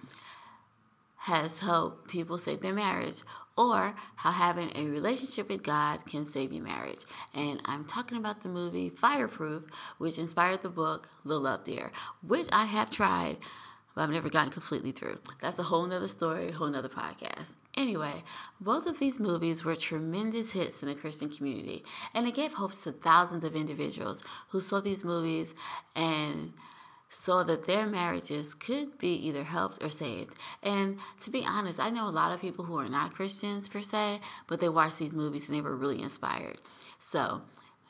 has 1.23 1.61
helped 1.63 2.09
people 2.09 2.39
save 2.39 2.61
their 2.61 2.73
marriage, 2.73 3.23
or 3.57 3.95
how 4.17 4.31
having 4.31 4.71
a 4.75 4.89
relationship 4.89 5.49
with 5.49 5.63
God 5.63 6.07
can 6.07 6.25
save 6.25 6.53
your 6.53 6.65
marriage. 6.65 7.05
And 7.35 7.61
I'm 7.67 7.85
talking 7.85 8.17
about 8.17 8.41
the 8.41 8.49
movie 8.49 8.89
Fireproof, 8.89 9.65
which 9.99 10.19
inspired 10.19 10.63
the 10.63 10.71
book 10.71 11.11
The 11.25 11.39
Love 11.39 11.65
Dare, 11.65 11.93
which 12.23 12.47
I 12.53 12.65
have 12.65 12.89
tried, 12.89 13.37
but 13.95 14.03
I've 14.03 14.11
never 14.11 14.31
gotten 14.31 14.53
completely 14.53 14.93
through. 14.93 15.17
That's 15.41 15.59
a 15.59 15.65
whole 15.65 15.87
nother 15.87 16.07
story, 16.07 16.53
whole 16.53 16.69
nother 16.69 16.89
podcast. 16.89 17.55
Anyway, 17.77 18.23
both 18.61 18.87
of 18.87 18.99
these 18.99 19.19
movies 19.21 19.65
were 19.65 19.75
tremendous 19.75 20.53
hits 20.53 20.83
in 20.83 20.89
the 20.89 20.95
Christian 20.95 21.29
community, 21.29 21.83
and 22.15 22.27
it 22.27 22.35
gave 22.35 22.55
hope 22.55 22.73
to 22.73 22.93
thousands 22.93 23.45
of 23.45 23.57
individuals 23.57 24.23
who 24.51 24.61
saw 24.61 24.81
these 24.81 25.05
movies 25.05 25.55
and 25.97 26.53
so 27.09 27.43
that 27.45 27.67
their 27.67 27.87
marriages 27.87 28.55
could 28.55 28.99
be 28.99 29.15
either 29.15 29.45
helped 29.45 29.83
or 29.83 29.89
saved. 29.89 30.39
And 30.63 30.99
to 31.21 31.31
be 31.31 31.45
honest, 31.49 31.81
I 31.81 31.91
know 31.91 32.09
a 32.09 32.11
lot 32.11 32.35
of 32.35 32.41
people 32.41 32.65
who 32.65 32.79
are 32.79 32.89
not 32.89 33.15
Christians 33.15 33.69
per 33.69 33.81
se, 33.81 34.21
but 34.47 34.61
they 34.61 34.69
watched 34.69 34.99
these 34.99 35.15
movies 35.15 35.49
and 35.49 35.57
they 35.57 35.63
were 35.63 35.77
really 35.77 36.03
inspired. 36.03 36.59
So, 36.99 37.43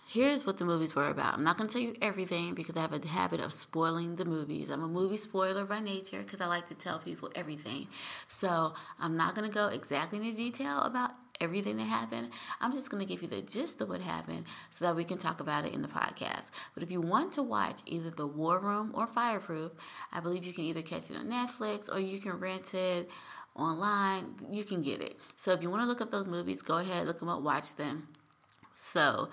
here's 0.08 0.46
what 0.46 0.56
the 0.56 0.64
movies 0.64 0.96
were 0.96 1.08
about. 1.08 1.34
I'm 1.34 1.44
not 1.44 1.58
going 1.58 1.68
to 1.68 1.72
tell 1.72 1.82
you 1.82 1.94
everything 2.00 2.54
because 2.54 2.76
I 2.76 2.80
have 2.80 2.92
a 2.92 3.06
habit 3.06 3.40
of 3.40 3.52
spoiling 3.52 4.16
the 4.16 4.24
movies. 4.24 4.70
I'm 4.70 4.82
a 4.82 4.88
movie 4.88 5.18
spoiler 5.18 5.66
by 5.66 5.80
nature 5.80 6.18
because 6.18 6.40
I 6.40 6.46
like 6.46 6.66
to 6.68 6.74
tell 6.74 6.98
people 6.98 7.30
everything. 7.34 7.88
So, 8.26 8.72
I'm 8.98 9.16
not 9.16 9.34
going 9.34 9.48
to 9.48 9.54
go 9.54 9.68
exactly 9.68 10.18
into 10.18 10.34
detail 10.34 10.80
about 10.80 11.10
everything 11.40 11.76
that 11.76 11.84
happened. 11.84 12.30
I'm 12.60 12.72
just 12.72 12.90
going 12.90 13.06
to 13.06 13.08
give 13.08 13.22
you 13.22 13.28
the 13.28 13.42
gist 13.42 13.82
of 13.82 13.90
what 13.90 14.00
happened 14.00 14.46
so 14.70 14.86
that 14.86 14.96
we 14.96 15.04
can 15.04 15.18
talk 15.18 15.40
about 15.40 15.66
it 15.66 15.74
in 15.74 15.82
the 15.82 15.88
podcast. 15.88 16.50
But 16.74 16.82
if 16.82 16.90
you 16.90 17.00
want 17.00 17.32
to 17.34 17.42
watch 17.42 17.82
either 17.86 18.10
The 18.10 18.26
War 18.26 18.60
Room 18.60 18.92
or 18.94 19.06
Fireproof, 19.06 19.72
I 20.10 20.20
believe 20.20 20.44
you 20.44 20.54
can 20.54 20.64
either 20.64 20.82
catch 20.82 21.10
it 21.10 21.16
on 21.16 21.26
Netflix 21.26 21.94
or 21.94 22.00
you 22.00 22.18
can 22.18 22.40
rent 22.40 22.74
it 22.74 23.10
online. 23.54 24.36
You 24.50 24.64
can 24.64 24.80
get 24.80 25.02
it. 25.02 25.16
So 25.36 25.52
if 25.52 25.62
you 25.62 25.70
want 25.70 25.82
to 25.82 25.86
look 25.86 26.00
up 26.00 26.10
those 26.10 26.26
movies, 26.26 26.62
go 26.62 26.78
ahead, 26.78 27.06
look 27.06 27.18
them 27.18 27.28
up, 27.28 27.42
watch 27.42 27.76
them. 27.76 28.08
So 28.74 29.28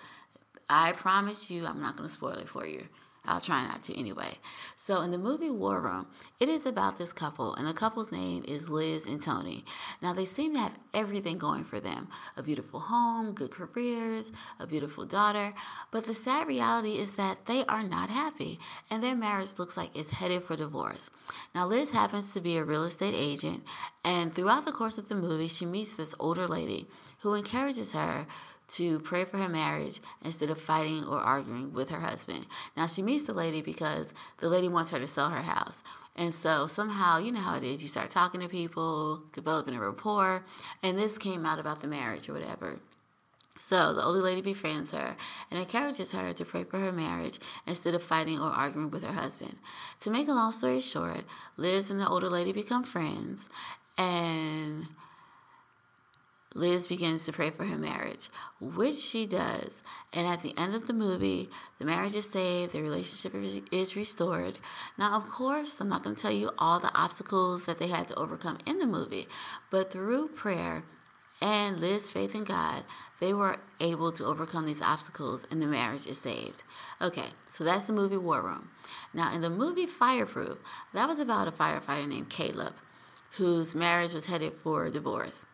I 0.69 0.93
promise 0.93 1.51
you, 1.51 1.65
I'm 1.65 1.81
not 1.81 1.95
going 1.95 2.07
to 2.07 2.13
spoil 2.13 2.33
it 2.33 2.49
for 2.49 2.65
you. 2.65 2.83
I'll 3.27 3.41
try 3.41 3.65
not 3.65 3.83
to 3.83 3.99
anyway. 3.99 4.37
So, 4.75 5.01
in 5.01 5.11
the 5.11 5.17
movie 5.17 5.49
War 5.49 5.81
Room, 5.81 6.07
it 6.39 6.49
is 6.49 6.65
about 6.65 6.97
this 6.97 7.13
couple, 7.13 7.55
and 7.55 7.67
the 7.67 7.73
couple's 7.73 8.11
name 8.11 8.43
is 8.47 8.69
Liz 8.69 9.07
and 9.07 9.21
Tony. 9.21 9.63
Now, 10.01 10.13
they 10.13 10.25
seem 10.25 10.53
to 10.53 10.59
have 10.59 10.77
everything 10.93 11.37
going 11.37 11.63
for 11.63 11.79
them 11.79 12.07
a 12.37 12.43
beautiful 12.43 12.79
home, 12.79 13.33
good 13.33 13.51
careers, 13.51 14.31
a 14.59 14.67
beautiful 14.67 15.05
daughter. 15.05 15.53
But 15.91 16.05
the 16.05 16.13
sad 16.13 16.47
reality 16.47 16.97
is 16.97 17.15
that 17.15 17.45
they 17.45 17.63
are 17.65 17.83
not 17.83 18.09
happy, 18.09 18.59
and 18.91 19.01
their 19.01 19.15
marriage 19.15 19.57
looks 19.57 19.77
like 19.77 19.95
it's 19.97 20.19
headed 20.19 20.43
for 20.43 20.55
divorce. 20.55 21.09
Now, 21.53 21.65
Liz 21.65 21.91
happens 21.91 22.33
to 22.33 22.41
be 22.41 22.57
a 22.57 22.63
real 22.63 22.83
estate 22.83 23.15
agent, 23.15 23.63
and 24.03 24.33
throughout 24.33 24.65
the 24.65 24.71
course 24.71 24.97
of 24.97 25.09
the 25.09 25.15
movie, 25.15 25.47
she 25.47 25.65
meets 25.65 25.95
this 25.95 26.15
older 26.19 26.47
lady 26.47 26.87
who 27.21 27.33
encourages 27.33 27.93
her 27.93 28.27
to 28.67 28.99
pray 28.99 29.25
for 29.25 29.37
her 29.37 29.49
marriage 29.49 29.99
instead 30.23 30.49
of 30.49 30.59
fighting 30.59 31.03
or 31.05 31.19
arguing 31.19 31.73
with 31.73 31.89
her 31.89 31.99
husband. 31.99 32.47
Now, 32.75 32.87
she 32.87 33.01
meets 33.01 33.25
the 33.25 33.33
lady 33.33 33.61
because 33.61 34.13
the 34.37 34.49
lady 34.49 34.67
wants 34.67 34.91
her 34.91 34.99
to 34.99 35.07
sell 35.07 35.29
her 35.29 35.43
house. 35.43 35.83
And 36.15 36.33
so 36.33 36.65
somehow, 36.67 37.19
you 37.19 37.31
know 37.31 37.41
how 37.41 37.57
it 37.57 37.63
is, 37.63 37.83
you 37.83 37.89
start 37.89 38.09
talking 38.09 38.41
to 38.41 38.47
people, 38.47 39.21
developing 39.33 39.75
a 39.75 39.79
rapport, 39.79 40.43
and 40.81 40.97
this 40.97 41.17
came 41.17 41.45
out 41.45 41.59
about 41.59 41.81
the 41.81 41.87
marriage 41.87 42.29
or 42.29 42.33
whatever. 42.33 42.79
So 43.57 43.93
the 43.93 44.03
older 44.03 44.19
lady 44.19 44.41
befriends 44.41 44.91
her 44.91 45.15
and 45.49 45.59
encourages 45.59 46.11
her 46.11 46.33
to 46.33 46.45
pray 46.45 46.65
for 46.65 46.77
her 46.77 46.91
marriage 46.91 47.39
instead 47.65 47.93
of 47.93 48.03
fighting 48.03 48.37
or 48.37 48.49
arguing 48.49 48.91
with 48.91 49.03
her 49.05 49.13
husband. 49.13 49.55
To 50.01 50.11
make 50.11 50.27
a 50.27 50.33
long 50.33 50.51
story 50.51 50.81
short, 50.81 51.23
Liz 51.55 51.89
and 51.89 51.99
the 51.99 52.09
older 52.09 52.29
lady 52.29 52.51
become 52.51 52.83
friends 52.83 53.49
and 53.97 54.87
Liz 56.55 56.87
begins 56.87 57.25
to 57.25 57.33
pray 57.33 57.49
for 57.49 57.65
her 57.65 57.77
marriage, 57.77 58.29
which 58.61 58.95
she 58.95 59.27
does. 59.27 59.83
And 60.13 60.25
at 60.25 60.39
the 60.41 60.57
end 60.57 60.73
of 60.73 60.87
the 60.87 60.93
movie, 60.93 61.49
the 61.79 61.85
marriage 61.85 62.15
is 62.15 62.29
saved, 62.29 62.71
the 62.71 62.81
relationship 62.81 63.33
is 63.73 63.97
restored. 63.97 64.59
Now, 64.97 65.17
of 65.17 65.29
course, 65.29 65.81
I'm 65.81 65.89
not 65.89 66.03
going 66.03 66.15
to 66.15 66.21
tell 66.21 66.31
you 66.31 66.51
all 66.57 66.79
the 66.79 66.97
obstacles 66.97 67.65
that 67.65 67.77
they 67.77 67.87
had 67.87 68.07
to 68.07 68.15
overcome 68.15 68.59
in 68.65 68.79
the 68.79 68.87
movie, 68.87 69.27
but 69.69 69.91
through 69.91 70.29
prayer 70.29 70.85
and 71.41 71.79
Liz's 71.79 72.13
faith 72.13 72.33
in 72.33 72.45
God, 72.45 72.85
they 73.19 73.33
were 73.33 73.57
able 73.81 74.13
to 74.13 74.23
overcome 74.23 74.65
these 74.65 74.81
obstacles 74.81 75.45
and 75.51 75.61
the 75.61 75.67
marriage 75.67 76.07
is 76.07 76.17
saved. 76.17 76.63
Okay, 77.01 77.27
so 77.47 77.65
that's 77.65 77.87
the 77.87 77.93
movie 77.93 78.15
War 78.15 78.41
Room. 78.41 78.69
Now, 79.13 79.35
in 79.35 79.41
the 79.41 79.49
movie 79.49 79.87
Fireproof, 79.87 80.57
that 80.93 81.09
was 81.09 81.19
about 81.19 81.49
a 81.49 81.51
firefighter 81.51 82.07
named 82.07 82.29
Caleb 82.29 82.75
whose 83.37 83.75
marriage 83.75 84.13
was 84.13 84.27
headed 84.27 84.53
for 84.53 84.89
divorce. 84.89 85.47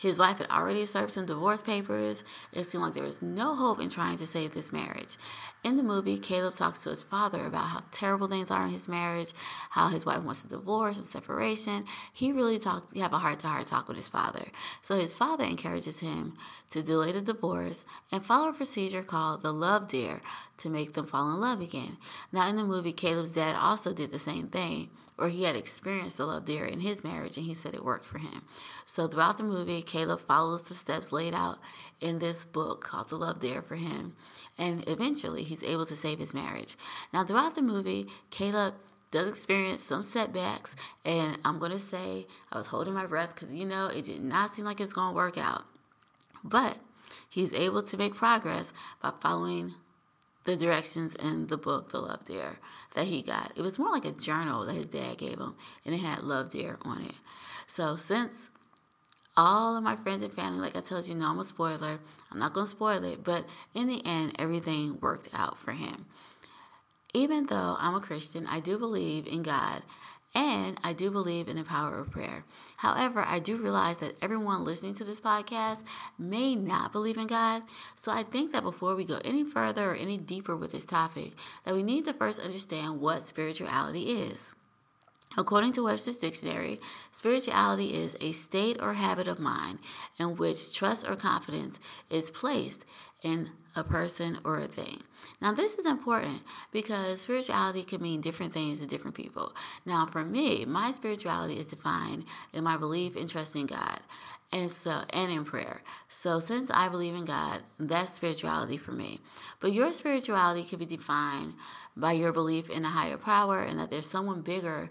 His 0.00 0.18
wife 0.18 0.38
had 0.38 0.50
already 0.50 0.86
served 0.86 1.12
some 1.12 1.26
divorce 1.26 1.60
papers. 1.60 2.24
It 2.54 2.64
seemed 2.64 2.84
like 2.84 2.94
there 2.94 3.04
was 3.04 3.20
no 3.20 3.54
hope 3.54 3.80
in 3.80 3.90
trying 3.90 4.16
to 4.16 4.26
save 4.26 4.52
this 4.52 4.72
marriage. 4.72 5.18
In 5.62 5.76
the 5.76 5.82
movie, 5.82 6.16
Caleb 6.16 6.54
talks 6.54 6.84
to 6.84 6.88
his 6.88 7.04
father 7.04 7.44
about 7.44 7.66
how 7.66 7.80
terrible 7.90 8.26
things 8.26 8.50
are 8.50 8.64
in 8.64 8.70
his 8.70 8.88
marriage, 8.88 9.34
how 9.68 9.88
his 9.88 10.06
wife 10.06 10.22
wants 10.22 10.42
a 10.42 10.48
divorce 10.48 10.96
and 10.96 11.06
separation. 11.06 11.84
He 12.14 12.32
really 12.32 12.58
talks, 12.58 12.98
have 12.98 13.12
a 13.12 13.18
heart 13.18 13.40
to 13.40 13.48
heart 13.48 13.66
talk 13.66 13.88
with 13.88 13.98
his 13.98 14.08
father. 14.08 14.46
So 14.80 14.96
his 14.96 15.18
father 15.18 15.44
encourages 15.44 16.00
him 16.00 16.32
to 16.70 16.82
delay 16.82 17.12
the 17.12 17.20
divorce 17.20 17.84
and 18.10 18.24
follow 18.24 18.48
a 18.48 18.54
procedure 18.54 19.02
called 19.02 19.42
the 19.42 19.52
love 19.52 19.86
dare 19.90 20.22
to 20.56 20.70
make 20.70 20.94
them 20.94 21.04
fall 21.04 21.30
in 21.30 21.40
love 21.40 21.60
again. 21.60 21.98
Now, 22.32 22.48
in 22.48 22.56
the 22.56 22.64
movie, 22.64 22.92
Caleb's 22.92 23.32
dad 23.32 23.54
also 23.54 23.92
did 23.92 24.12
the 24.12 24.18
same 24.18 24.46
thing 24.46 24.88
or 25.20 25.28
he 25.28 25.44
had 25.44 25.54
experienced 25.54 26.16
the 26.16 26.24
love 26.24 26.46
dare 26.46 26.64
in 26.64 26.80
his 26.80 27.04
marriage 27.04 27.36
and 27.36 27.46
he 27.46 27.54
said 27.54 27.74
it 27.74 27.84
worked 27.84 28.06
for 28.06 28.18
him. 28.18 28.42
So 28.86 29.06
throughout 29.06 29.36
the 29.36 29.44
movie, 29.44 29.82
Caleb 29.82 30.20
follows 30.20 30.62
the 30.62 30.74
steps 30.74 31.12
laid 31.12 31.34
out 31.34 31.58
in 32.00 32.18
this 32.18 32.46
book 32.46 32.82
called 32.82 33.10
The 33.10 33.16
Love 33.16 33.40
Dare 33.40 33.62
for 33.62 33.76
him. 33.76 34.16
And 34.58 34.82
eventually 34.88 35.42
he's 35.42 35.62
able 35.62 35.86
to 35.86 35.96
save 35.96 36.18
his 36.18 36.34
marriage. 36.34 36.76
Now, 37.12 37.24
throughout 37.24 37.54
the 37.54 37.62
movie, 37.62 38.06
Caleb 38.30 38.74
does 39.10 39.28
experience 39.28 39.82
some 39.82 40.02
setbacks. 40.02 40.74
And 41.04 41.38
I'm 41.44 41.58
to 41.72 41.78
say 41.78 42.26
I 42.50 42.58
was 42.58 42.68
holding 42.68 42.94
my 42.94 43.06
breath 43.06 43.34
because, 43.34 43.54
you 43.54 43.66
know, 43.66 43.88
it 43.88 44.04
did 44.04 44.22
not 44.22 44.50
seem 44.50 44.64
like 44.64 44.80
it's 44.80 44.94
to 45.12 45.16
work 45.16 45.36
out. 45.36 45.64
But 46.42 46.78
he's 47.28 47.52
able 47.52 47.82
to 47.82 47.96
make 47.96 48.14
progress 48.14 48.72
by 49.02 49.12
following 49.20 49.74
the 50.44 50.56
directions 50.56 51.14
in 51.14 51.48
the 51.48 51.56
book, 51.56 51.90
The 51.90 52.00
Love 52.00 52.24
Dare, 52.24 52.58
that 52.94 53.06
he 53.06 53.22
got. 53.22 53.52
It 53.56 53.62
was 53.62 53.78
more 53.78 53.90
like 53.90 54.04
a 54.04 54.12
journal 54.12 54.64
that 54.66 54.74
his 54.74 54.86
dad 54.86 55.18
gave 55.18 55.38
him, 55.38 55.54
and 55.84 55.94
it 55.94 56.00
had 56.00 56.22
Love 56.22 56.50
Dare 56.50 56.78
on 56.82 57.02
it. 57.02 57.14
So 57.66 57.94
since 57.94 58.50
all 59.36 59.76
of 59.76 59.84
my 59.84 59.96
friends 59.96 60.22
and 60.22 60.32
family, 60.32 60.60
like 60.60 60.76
I 60.76 60.80
told 60.80 61.06
you, 61.08 61.14
know 61.14 61.30
I'm 61.30 61.38
a 61.38 61.44
spoiler. 61.44 61.98
I'm 62.30 62.38
not 62.38 62.52
going 62.52 62.66
to 62.66 62.70
spoil 62.70 63.04
it, 63.04 63.22
but 63.24 63.46
in 63.74 63.86
the 63.86 64.02
end, 64.04 64.34
everything 64.38 64.98
worked 65.00 65.28
out 65.34 65.58
for 65.58 65.72
him. 65.72 66.06
Even 67.12 67.46
though 67.46 67.76
I'm 67.78 67.94
a 67.94 68.00
Christian, 68.00 68.46
I 68.46 68.60
do 68.60 68.78
believe 68.78 69.26
in 69.26 69.42
God 69.42 69.82
and 70.34 70.78
I 70.84 70.92
do 70.92 71.10
believe 71.10 71.48
in 71.48 71.56
the 71.56 71.64
power 71.64 71.98
of 71.98 72.10
prayer. 72.10 72.44
However, 72.76 73.24
I 73.26 73.40
do 73.40 73.56
realize 73.56 73.98
that 73.98 74.14
everyone 74.22 74.64
listening 74.64 74.94
to 74.94 75.04
this 75.04 75.20
podcast 75.20 75.84
may 76.18 76.54
not 76.54 76.92
believe 76.92 77.18
in 77.18 77.26
God. 77.26 77.62
So 77.96 78.12
I 78.12 78.22
think 78.22 78.52
that 78.52 78.62
before 78.62 78.94
we 78.94 79.04
go 79.04 79.18
any 79.24 79.44
further 79.44 79.90
or 79.90 79.94
any 79.94 80.16
deeper 80.16 80.56
with 80.56 80.72
this 80.72 80.86
topic, 80.86 81.32
that 81.64 81.74
we 81.74 81.82
need 81.82 82.04
to 82.04 82.12
first 82.12 82.40
understand 82.40 83.00
what 83.00 83.22
spirituality 83.22 84.02
is. 84.02 84.54
According 85.38 85.72
to 85.72 85.84
Webster's 85.84 86.18
dictionary, 86.18 86.80
spirituality 87.12 87.94
is 87.94 88.16
a 88.20 88.32
state 88.32 88.82
or 88.82 88.94
habit 88.94 89.28
of 89.28 89.38
mind 89.38 89.78
in 90.18 90.34
which 90.36 90.74
trust 90.74 91.08
or 91.08 91.14
confidence 91.14 91.78
is 92.10 92.32
placed 92.32 92.84
in 93.22 93.48
a 93.76 93.84
person 93.84 94.38
or 94.44 94.58
a 94.58 94.66
thing. 94.66 94.98
Now, 95.40 95.52
this 95.52 95.76
is 95.76 95.86
important 95.86 96.42
because 96.72 97.20
spirituality 97.20 97.82
can 97.82 98.02
mean 98.02 98.20
different 98.20 98.52
things 98.52 98.80
to 98.80 98.86
different 98.86 99.16
people. 99.16 99.52
Now, 99.86 100.06
for 100.06 100.24
me, 100.24 100.64
my 100.64 100.90
spirituality 100.90 101.58
is 101.58 101.68
defined 101.68 102.24
in 102.52 102.64
my 102.64 102.76
belief 102.76 103.16
and 103.16 103.28
trust 103.28 103.56
in 103.56 103.66
God. 103.66 104.00
And 104.52 104.68
so, 104.68 105.02
and 105.12 105.30
in 105.30 105.44
prayer. 105.44 105.80
So, 106.08 106.40
since 106.40 106.72
I 106.72 106.88
believe 106.88 107.14
in 107.14 107.24
God, 107.24 107.62
that's 107.78 108.10
spirituality 108.10 108.78
for 108.78 108.90
me. 108.90 109.20
But 109.60 109.72
your 109.72 109.92
spirituality 109.92 110.64
can 110.64 110.80
be 110.80 110.86
defined 110.86 111.54
by 111.96 112.12
your 112.12 112.32
belief 112.32 112.68
in 112.68 112.84
a 112.84 112.88
higher 112.88 113.16
power 113.16 113.62
and 113.62 113.78
that 113.78 113.90
there's 113.90 114.10
someone 114.10 114.42
bigger 114.42 114.90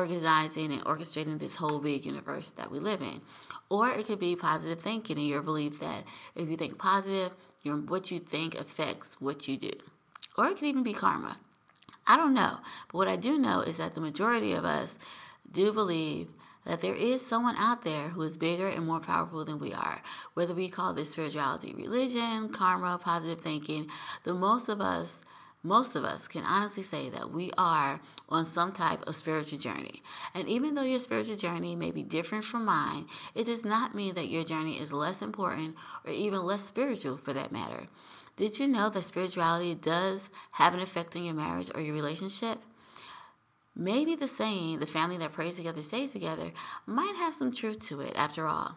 organizing 0.00 0.72
and 0.72 0.84
orchestrating 0.84 1.38
this 1.38 1.56
whole 1.56 1.78
big 1.78 2.04
universe 2.04 2.50
that 2.52 2.70
we 2.70 2.78
live 2.78 3.00
in. 3.00 3.20
Or 3.68 3.90
it 3.90 4.06
could 4.06 4.20
be 4.20 4.36
positive 4.36 4.80
thinking 4.80 5.16
and 5.16 5.26
your 5.26 5.42
belief 5.42 5.80
that 5.80 6.04
if 6.34 6.48
you 6.48 6.56
think 6.56 6.78
positive, 6.78 7.36
your 7.62 7.76
what 7.76 8.10
you 8.10 8.18
think 8.18 8.54
affects 8.54 9.20
what 9.20 9.48
you 9.48 9.56
do. 9.56 9.72
Or 10.36 10.46
it 10.46 10.56
could 10.56 10.68
even 10.68 10.82
be 10.82 10.92
karma. 10.92 11.36
I 12.06 12.16
don't 12.16 12.34
know. 12.34 12.58
But 12.88 12.98
what 12.98 13.08
I 13.08 13.16
do 13.16 13.38
know 13.38 13.60
is 13.60 13.78
that 13.78 13.92
the 13.92 14.00
majority 14.00 14.52
of 14.52 14.64
us 14.64 14.98
do 15.50 15.72
believe 15.72 16.28
that 16.66 16.80
there 16.80 16.94
is 16.94 17.24
someone 17.24 17.56
out 17.58 17.82
there 17.82 18.08
who 18.08 18.22
is 18.22 18.36
bigger 18.36 18.68
and 18.68 18.86
more 18.86 19.00
powerful 19.00 19.44
than 19.44 19.58
we 19.58 19.72
are. 19.72 20.02
Whether 20.34 20.54
we 20.54 20.68
call 20.68 20.94
this 20.94 21.12
spirituality, 21.12 21.74
religion, 21.74 22.48
karma, 22.48 22.98
positive 22.98 23.40
thinking, 23.40 23.88
the 24.24 24.34
most 24.34 24.68
of 24.68 24.80
us 24.80 25.24
most 25.64 25.96
of 25.96 26.04
us 26.04 26.28
can 26.28 26.44
honestly 26.44 26.82
say 26.82 27.08
that 27.08 27.30
we 27.30 27.50
are 27.56 27.98
on 28.28 28.44
some 28.44 28.70
type 28.70 29.00
of 29.06 29.16
spiritual 29.16 29.58
journey. 29.58 30.02
And 30.34 30.46
even 30.46 30.74
though 30.74 30.82
your 30.82 31.00
spiritual 31.00 31.36
journey 31.36 31.74
may 31.74 31.90
be 31.90 32.02
different 32.02 32.44
from 32.44 32.66
mine, 32.66 33.06
it 33.34 33.46
does 33.46 33.64
not 33.64 33.94
mean 33.94 34.14
that 34.14 34.28
your 34.28 34.44
journey 34.44 34.78
is 34.78 34.92
less 34.92 35.22
important 35.22 35.74
or 36.04 36.12
even 36.12 36.42
less 36.42 36.62
spiritual 36.62 37.16
for 37.16 37.32
that 37.32 37.50
matter. 37.50 37.86
Did 38.36 38.58
you 38.58 38.68
know 38.68 38.90
that 38.90 39.02
spirituality 39.02 39.74
does 39.74 40.28
have 40.52 40.74
an 40.74 40.80
effect 40.80 41.16
on 41.16 41.24
your 41.24 41.34
marriage 41.34 41.70
or 41.74 41.80
your 41.80 41.94
relationship? 41.94 42.58
Maybe 43.74 44.14
the 44.16 44.28
saying, 44.28 44.80
the 44.80 44.86
family 44.86 45.16
that 45.18 45.32
prays 45.32 45.56
together 45.56 45.82
stays 45.82 46.12
together, 46.12 46.52
might 46.86 47.14
have 47.16 47.34
some 47.34 47.50
truth 47.50 47.78
to 47.88 48.00
it 48.00 48.12
after 48.16 48.46
all. 48.46 48.76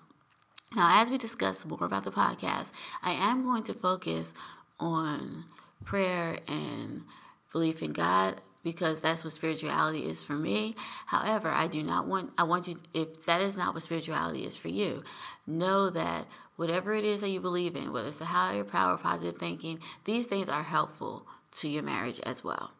Now, 0.76 1.02
as 1.02 1.12
we 1.12 1.18
discuss 1.18 1.66
more 1.66 1.84
about 1.84 2.04
the 2.06 2.12
podcast, 2.12 2.72
I 3.04 3.12
am 3.12 3.44
going 3.44 3.64
to 3.64 3.74
focus 3.74 4.34
on 4.80 5.46
prayer 5.84 6.38
and 6.48 7.04
belief 7.52 7.82
in 7.82 7.94
God 7.94 8.36
because 8.64 9.02
that's 9.02 9.24
what 9.24 9.32
spirituality 9.32 10.00
is 10.00 10.24
for 10.24 10.34
me. 10.34 10.76
However, 11.06 11.50
I 11.50 11.68
do 11.68 11.84
not 11.84 12.08
want 12.08 12.32
I 12.38 12.44
want 12.44 12.68
you 12.68 12.76
if 12.94 13.26
that 13.26 13.42
is 13.42 13.58
not 13.58 13.74
what 13.74 13.84
spirituality 13.84 14.42
is 14.42 14.58
for 14.58 14.68
you, 14.68 15.04
know 15.46 15.90
that 15.90 16.26
whatever 16.58 16.94
it 16.94 17.04
is 17.04 17.22
that 17.22 17.30
you 17.30 17.40
believe 17.40 17.76
in, 17.76 17.94
whether 17.94 18.10
it's 18.10 18.22
a 18.22 18.26
higher 18.26 18.64
power, 18.64 18.98
positive 18.98 19.38
thinking, 19.40 19.80
these 20.04 20.28
things 20.28 20.50
are 20.50 20.64
helpful 20.64 21.26
to 21.52 21.70
your 21.70 21.84
marriage 21.84 22.20
as 22.26 22.44
well. 22.44 22.72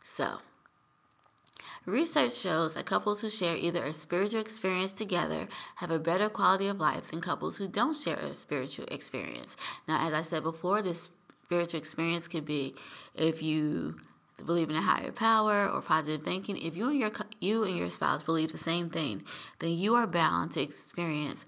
So, 0.00 0.38
Research 1.84 2.32
shows 2.36 2.74
that 2.74 2.86
couples 2.86 3.22
who 3.22 3.28
share 3.28 3.56
either 3.56 3.82
a 3.82 3.92
spiritual 3.92 4.40
experience 4.40 4.92
together 4.92 5.48
have 5.76 5.90
a 5.90 5.98
better 5.98 6.28
quality 6.28 6.68
of 6.68 6.78
life 6.78 7.10
than 7.10 7.20
couples 7.20 7.56
who 7.56 7.66
don't 7.66 7.96
share 7.96 8.14
a 8.16 8.34
spiritual 8.34 8.84
experience. 8.88 9.56
Now, 9.88 10.06
as 10.06 10.14
I 10.14 10.22
said 10.22 10.44
before, 10.44 10.80
this 10.80 11.08
spiritual 11.52 11.78
experience 11.78 12.28
could 12.28 12.46
be 12.46 12.74
if 13.14 13.42
you 13.42 13.94
believe 14.46 14.70
in 14.70 14.76
a 14.76 14.80
higher 14.80 15.12
power 15.12 15.68
or 15.68 15.82
positive 15.82 16.24
thinking. 16.24 16.56
If 16.56 16.78
you 16.78 16.88
and 16.88 16.98
your 16.98 17.10
you 17.40 17.64
and 17.64 17.76
your 17.76 17.90
spouse 17.90 18.22
believe 18.22 18.52
the 18.52 18.58
same 18.58 18.88
thing, 18.88 19.22
then 19.58 19.72
you 19.72 19.94
are 19.94 20.06
bound 20.06 20.52
to 20.52 20.62
experience 20.62 21.44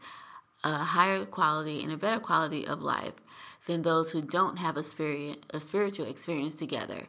a 0.63 0.73
higher 0.73 1.25
quality 1.25 1.83
and 1.83 1.91
a 1.91 1.97
better 1.97 2.21
quality 2.21 2.67
of 2.67 2.83
life 2.83 3.15
than 3.67 3.81
those 3.81 4.13
who 4.13 4.21
don't 4.21 4.59
have 4.59 4.77
a 4.77 4.83
spirit 4.83 5.39
a 5.55 5.59
spiritual 5.59 6.05
experience 6.07 6.55
together. 6.55 7.05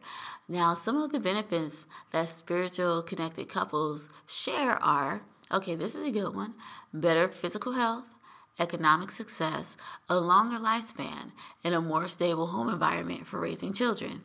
Now, 0.48 0.74
some 0.74 0.96
of 0.96 1.12
the 1.12 1.20
benefits 1.20 1.88
that 2.14 2.30
spiritual 2.30 3.04
connected 3.04 3.50
couples 3.50 4.10
share 4.26 4.82
are 4.82 5.22
okay, 5.52 5.76
this 5.76 5.96
is 5.96 6.08
a 6.08 6.12
good 6.12 6.34
one. 6.34 6.54
Better 6.94 7.28
physical 7.28 7.74
health, 7.74 8.15
economic 8.60 9.12
success, 9.12 9.78
a 10.10 10.20
longer 10.20 10.58
lifespan, 10.58 11.32
and 11.64 11.76
a 11.76 11.82
more 11.82 12.08
stable 12.08 12.48
home 12.48 12.70
environment 12.70 13.28
for 13.28 13.40
raising 13.40 13.74
children. 13.74 14.22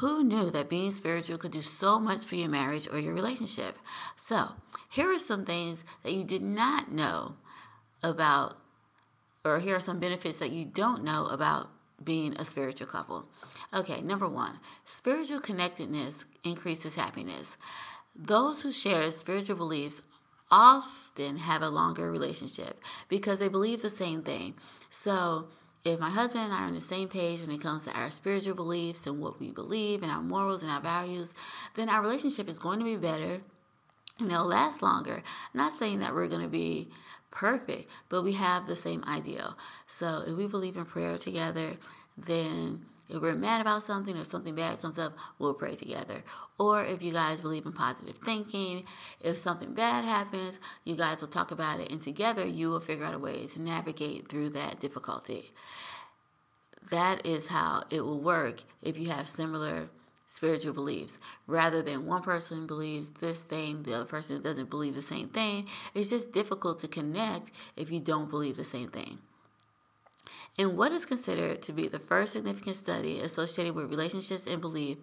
Who 0.00 0.22
knew 0.22 0.50
that 0.50 0.68
being 0.68 0.90
spiritual 0.90 1.38
could 1.38 1.52
do 1.52 1.62
so 1.62 1.98
much 1.98 2.24
for 2.24 2.34
your 2.34 2.48
marriage 2.48 2.88
or 2.92 2.98
your 2.98 3.14
relationship? 3.14 3.76
So, 4.16 4.52
here 4.90 5.10
are 5.10 5.18
some 5.18 5.44
things 5.44 5.84
that 6.02 6.12
you 6.12 6.24
did 6.24 6.42
not 6.42 6.92
know 6.92 7.36
about, 8.02 8.54
or 9.44 9.58
here 9.58 9.76
are 9.76 9.80
some 9.80 9.98
benefits 9.98 10.38
that 10.38 10.50
you 10.50 10.64
don't 10.64 11.04
know 11.04 11.26
about 11.26 11.68
being 12.02 12.34
a 12.34 12.44
spiritual 12.44 12.86
couple. 12.86 13.28
Okay, 13.74 14.00
number 14.02 14.28
one, 14.28 14.60
spiritual 14.84 15.40
connectedness 15.40 16.26
increases 16.44 16.94
happiness. 16.94 17.56
Those 18.14 18.62
who 18.62 18.72
share 18.72 19.10
spiritual 19.10 19.56
beliefs 19.56 20.02
often 20.50 21.36
have 21.36 21.62
a 21.62 21.68
longer 21.68 22.10
relationship 22.10 22.80
because 23.08 23.38
they 23.38 23.48
believe 23.48 23.82
the 23.82 23.90
same 23.90 24.22
thing. 24.22 24.54
So, 24.88 25.48
if 25.84 26.00
my 26.00 26.10
husband 26.10 26.44
and 26.44 26.52
I 26.52 26.62
are 26.62 26.66
on 26.66 26.74
the 26.74 26.80
same 26.80 27.08
page 27.08 27.40
when 27.40 27.50
it 27.50 27.62
comes 27.62 27.84
to 27.84 27.92
our 27.92 28.10
spiritual 28.10 28.56
beliefs 28.56 29.06
and 29.06 29.20
what 29.20 29.38
we 29.38 29.52
believe 29.52 30.02
and 30.02 30.10
our 30.10 30.22
morals 30.22 30.62
and 30.62 30.72
our 30.72 30.80
values, 30.80 31.34
then 31.74 31.88
our 31.88 32.02
relationship 32.02 32.48
is 32.48 32.58
going 32.58 32.80
to 32.80 32.84
be 32.84 32.96
better 32.96 33.40
and 34.20 34.30
it'll 34.30 34.46
last 34.46 34.82
longer. 34.82 35.14
I'm 35.14 35.58
not 35.58 35.72
saying 35.72 36.00
that 36.00 36.14
we're 36.14 36.28
going 36.28 36.42
to 36.42 36.48
be 36.48 36.88
perfect, 37.30 37.86
but 38.08 38.22
we 38.24 38.32
have 38.32 38.66
the 38.66 38.76
same 38.76 39.04
ideal. 39.04 39.56
So 39.86 40.22
if 40.26 40.36
we 40.36 40.48
believe 40.48 40.76
in 40.76 40.84
prayer 40.84 41.16
together, 41.16 41.74
then 42.16 42.84
if 43.08 43.22
we're 43.22 43.34
mad 43.34 43.60
about 43.60 43.82
something 43.82 44.16
or 44.16 44.24
something 44.24 44.54
bad 44.54 44.80
comes 44.80 44.98
up, 44.98 45.12
we'll 45.38 45.54
pray 45.54 45.74
together. 45.74 46.22
Or 46.58 46.84
if 46.84 47.02
you 47.02 47.12
guys 47.12 47.40
believe 47.40 47.64
in 47.64 47.72
positive 47.72 48.16
thinking, 48.16 48.84
if 49.20 49.38
something 49.38 49.72
bad 49.72 50.04
happens, 50.04 50.60
you 50.84 50.96
guys 50.96 51.20
will 51.20 51.28
talk 51.28 51.50
about 51.50 51.80
it, 51.80 51.90
and 51.90 52.00
together 52.00 52.46
you 52.46 52.68
will 52.68 52.80
figure 52.80 53.06
out 53.06 53.14
a 53.14 53.18
way 53.18 53.46
to 53.46 53.62
navigate 53.62 54.28
through 54.28 54.50
that 54.50 54.80
difficulty. 54.80 55.50
That 56.90 57.26
is 57.26 57.48
how 57.48 57.82
it 57.90 58.00
will 58.00 58.20
work 58.20 58.62
if 58.82 58.98
you 58.98 59.08
have 59.08 59.28
similar 59.28 59.90
spiritual 60.28 60.74
beliefs 60.74 61.18
rather 61.46 61.80
than 61.80 62.06
one 62.06 62.22
person 62.22 62.66
believes 62.66 63.10
this 63.10 63.42
thing, 63.42 63.82
the 63.82 63.94
other 63.94 64.04
person 64.04 64.42
doesn't 64.42 64.68
believe 64.68 64.94
the 64.94 65.02
same 65.02 65.28
thing. 65.28 65.66
It's 65.94 66.10
just 66.10 66.32
difficult 66.32 66.78
to 66.80 66.88
connect 66.88 67.50
if 67.76 67.90
you 67.90 68.00
don't 68.00 68.30
believe 68.30 68.56
the 68.56 68.64
same 68.64 68.88
thing. 68.88 69.18
In 70.58 70.76
what 70.76 70.90
is 70.90 71.06
considered 71.06 71.62
to 71.62 71.72
be 71.72 71.86
the 71.86 72.00
first 72.00 72.32
significant 72.32 72.74
study 72.74 73.20
associated 73.20 73.76
with 73.76 73.90
relationships 73.90 74.48
and 74.48 74.60
belief 74.60 74.98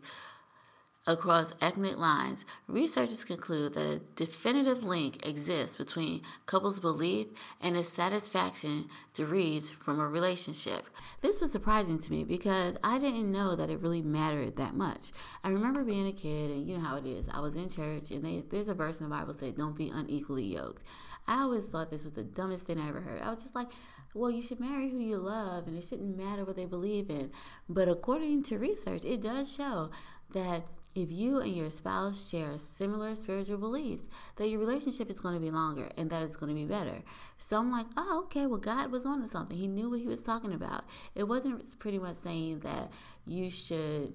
across 1.07 1.53
ethnic 1.61 1.97
lines, 1.97 2.45
researchers 2.67 3.23
conclude 3.23 3.73
that 3.73 3.95
a 3.95 3.99
definitive 4.15 4.83
link 4.83 5.25
exists 5.25 5.77
between 5.77 6.23
couples' 6.45 6.81
belief 6.81 7.27
and 7.61 7.77
the 7.77 7.83
satisfaction 7.83 8.83
derived 9.13 9.69
from 9.69 10.01
a 10.01 10.07
relationship. 10.09 10.89
This 11.21 11.39
was 11.39 11.53
surprising 11.53 11.99
to 11.99 12.11
me 12.11 12.25
because 12.25 12.75
I 12.83 12.99
didn't 12.99 13.31
know 13.31 13.55
that 13.55 13.69
it 13.69 13.79
really 13.79 14.01
mattered 14.01 14.57
that 14.57 14.75
much. 14.75 15.13
I 15.41 15.49
remember 15.51 15.85
being 15.85 16.07
a 16.07 16.11
kid, 16.11 16.51
and 16.51 16.67
you 16.67 16.75
know 16.75 16.83
how 16.83 16.97
it 16.97 17.05
is. 17.05 17.29
I 17.31 17.39
was 17.39 17.55
in 17.55 17.69
church, 17.69 18.11
and 18.11 18.25
they, 18.25 18.43
there's 18.49 18.67
a 18.67 18.73
verse 18.73 18.97
in 18.97 19.07
the 19.07 19.15
Bible 19.15 19.27
that 19.27 19.39
says, 19.39 19.53
"Don't 19.53 19.77
be 19.77 19.87
unequally 19.87 20.43
yoked." 20.43 20.83
I 21.27 21.41
always 21.41 21.65
thought 21.65 21.89
this 21.89 22.03
was 22.03 22.13
the 22.13 22.23
dumbest 22.23 22.65
thing 22.65 22.79
I 22.79 22.89
ever 22.89 23.01
heard. 23.01 23.21
I 23.21 23.29
was 23.29 23.41
just 23.41 23.55
like, 23.55 23.69
well, 24.15 24.31
you 24.31 24.41
should 24.41 24.59
marry 24.59 24.89
who 24.89 24.97
you 24.97 25.17
love, 25.17 25.67
and 25.67 25.77
it 25.77 25.83
shouldn't 25.83 26.17
matter 26.17 26.45
what 26.45 26.55
they 26.55 26.65
believe 26.65 27.09
in. 27.09 27.31
But 27.67 27.89
according 27.89 28.43
to 28.43 28.57
research, 28.57 29.03
it 29.03 29.21
does 29.21 29.53
show 29.53 29.91
that 30.31 30.63
if 30.95 31.11
you 31.11 31.41
and 31.41 31.53
your 31.53 31.69
spouse 31.69 32.29
share 32.29 32.57
similar 32.57 33.13
spiritual 33.15 33.57
beliefs, 33.57 34.07
that 34.37 34.47
your 34.47 34.61
relationship 34.61 35.09
is 35.09 35.19
going 35.19 35.35
to 35.35 35.41
be 35.41 35.51
longer 35.51 35.89
and 35.97 36.09
that 36.09 36.23
it's 36.23 36.37
going 36.37 36.55
to 36.55 36.59
be 36.59 36.65
better. 36.65 37.03
So 37.37 37.57
I'm 37.57 37.69
like, 37.69 37.87
oh, 37.97 38.21
okay, 38.25 38.45
well, 38.45 38.59
God 38.59 38.89
was 38.91 39.05
on 39.05 39.21
to 39.21 39.27
something. 39.27 39.57
He 39.57 39.67
knew 39.67 39.89
what 39.89 39.99
he 39.99 40.07
was 40.07 40.23
talking 40.23 40.53
about. 40.53 40.85
It 41.13 41.25
wasn't 41.25 41.77
pretty 41.79 41.99
much 41.99 42.15
saying 42.15 42.61
that 42.61 42.91
you 43.25 43.49
should 43.49 44.13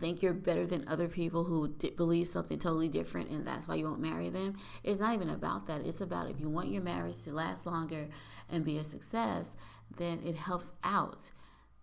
think 0.00 0.22
you're 0.22 0.32
better 0.32 0.66
than 0.66 0.86
other 0.88 1.08
people 1.08 1.44
who 1.44 1.68
believe 1.96 2.28
something 2.28 2.58
totally 2.58 2.88
different 2.88 3.30
and 3.30 3.46
that's 3.46 3.68
why 3.68 3.74
you 3.76 3.86
won't 3.86 4.00
marry 4.00 4.28
them. 4.28 4.56
It's 4.82 5.00
not 5.00 5.14
even 5.14 5.30
about 5.30 5.66
that. 5.66 5.82
It's 5.82 6.00
about 6.00 6.30
if 6.30 6.40
you 6.40 6.48
want 6.48 6.68
your 6.68 6.82
marriage 6.82 7.22
to 7.22 7.32
last 7.32 7.66
longer 7.66 8.08
and 8.50 8.64
be 8.64 8.78
a 8.78 8.84
success, 8.84 9.54
then 9.96 10.20
it 10.24 10.36
helps 10.36 10.72
out 10.82 11.30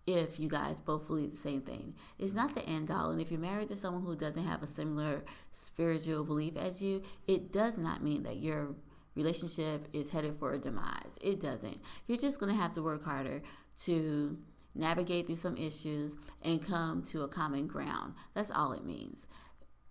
if 0.06 0.40
you 0.40 0.48
guys 0.48 0.80
both 0.80 1.06
believe 1.06 1.30
the 1.30 1.36
same 1.36 1.62
thing. 1.62 1.94
It's 2.18 2.34
not 2.34 2.54
the 2.54 2.64
end 2.66 2.90
all. 2.90 3.10
And 3.10 3.20
if 3.20 3.30
you're 3.30 3.40
married 3.40 3.68
to 3.68 3.76
someone 3.76 4.02
who 4.02 4.16
doesn't 4.16 4.44
have 4.44 4.62
a 4.62 4.66
similar 4.66 5.24
spiritual 5.52 6.24
belief 6.24 6.56
as 6.56 6.82
you, 6.82 7.02
it 7.26 7.52
does 7.52 7.78
not 7.78 8.02
mean 8.02 8.24
that 8.24 8.38
your 8.38 8.74
relationship 9.14 9.86
is 9.92 10.10
headed 10.10 10.36
for 10.36 10.52
a 10.52 10.58
demise. 10.58 11.18
It 11.20 11.40
doesn't. 11.40 11.78
You're 12.06 12.18
just 12.18 12.40
going 12.40 12.52
to 12.52 12.60
have 12.60 12.72
to 12.72 12.82
work 12.82 13.04
harder 13.04 13.42
to 13.84 14.36
navigate 14.74 15.26
through 15.26 15.36
some 15.36 15.56
issues, 15.56 16.16
and 16.42 16.64
come 16.64 17.02
to 17.04 17.22
a 17.22 17.28
common 17.28 17.66
ground. 17.66 18.14
That's 18.34 18.50
all 18.50 18.72
it 18.72 18.84
means. 18.84 19.26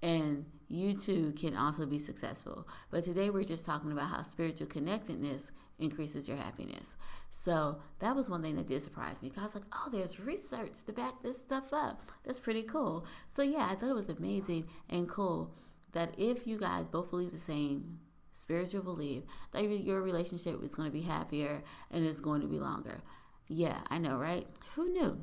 And 0.02 0.46
you 0.68 0.94
too 0.94 1.34
can 1.34 1.56
also 1.56 1.86
be 1.86 2.00
successful. 2.00 2.68
But 2.90 3.04
today 3.04 3.30
we're 3.30 3.44
just 3.44 3.66
talking 3.66 3.92
about 3.92 4.10
how 4.10 4.24
spiritual 4.24 4.68
connectedness 4.68 5.52
increases 5.80 6.28
your 6.28 6.38
happiness. 6.38 6.96
So 7.30 7.80
that 8.00 8.16
was 8.16 8.30
one 8.30 8.42
thing 8.42 8.56
that 8.56 8.68
did 8.68 8.82
surprise 8.82 9.22
me 9.22 9.30
because 9.30 9.42
I 9.42 9.46
was 9.46 9.56
like, 9.56 9.66
oh, 9.74 9.90
there's 9.92 10.20
research 10.20 10.84
to 10.86 10.94
back 10.94 11.22
this 11.22 11.38
stuff 11.38 11.74
up. 11.74 12.02
That's 12.24 12.40
pretty 12.40 12.64
cool. 12.64 13.06
So 13.28 13.42
yeah, 13.42 13.68
I 13.70 13.76
thought 13.76 13.90
it 13.90 13.96
was 13.96 14.10
amazing 14.10 14.68
and 14.90 15.10
cool 15.10 15.54
that 15.92 16.14
if 16.18 16.48
you 16.48 16.58
guys 16.58 16.86
both 16.86 17.10
believe 17.10 17.32
the 17.32 17.38
same 17.38 18.00
spiritual 18.32 18.82
belief, 18.84 19.24
that 19.52 19.64
your 19.64 20.02
relationship 20.02 20.64
is 20.64 20.74
going 20.74 20.90
to 20.90 20.94
be 20.94 21.02
happier 21.02 21.62
and 21.92 22.06
it's 22.06 22.22
going 22.22 22.42
to 22.42 22.48
be 22.48 22.60
longer. 22.60 23.02
Yeah, 23.54 23.82
I 23.90 23.98
know, 23.98 24.16
right? 24.18 24.48
Who 24.76 24.88
knew? 24.94 25.22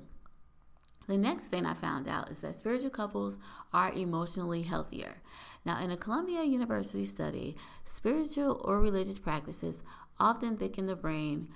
The 1.06 1.16
next 1.16 1.44
thing 1.44 1.64
I 1.64 1.72
found 1.72 2.06
out 2.06 2.28
is 2.28 2.40
that 2.40 2.56
spiritual 2.56 2.90
couples 2.90 3.38
are 3.72 3.90
emotionally 3.90 4.60
healthier. 4.60 5.22
Now, 5.64 5.82
in 5.82 5.90
a 5.90 5.96
Columbia 5.96 6.42
University 6.42 7.06
study, 7.06 7.56
spiritual 7.86 8.60
or 8.62 8.82
religious 8.82 9.18
practices 9.18 9.82
often 10.20 10.58
thicken 10.58 10.84
the 10.84 10.94
brain 10.94 11.48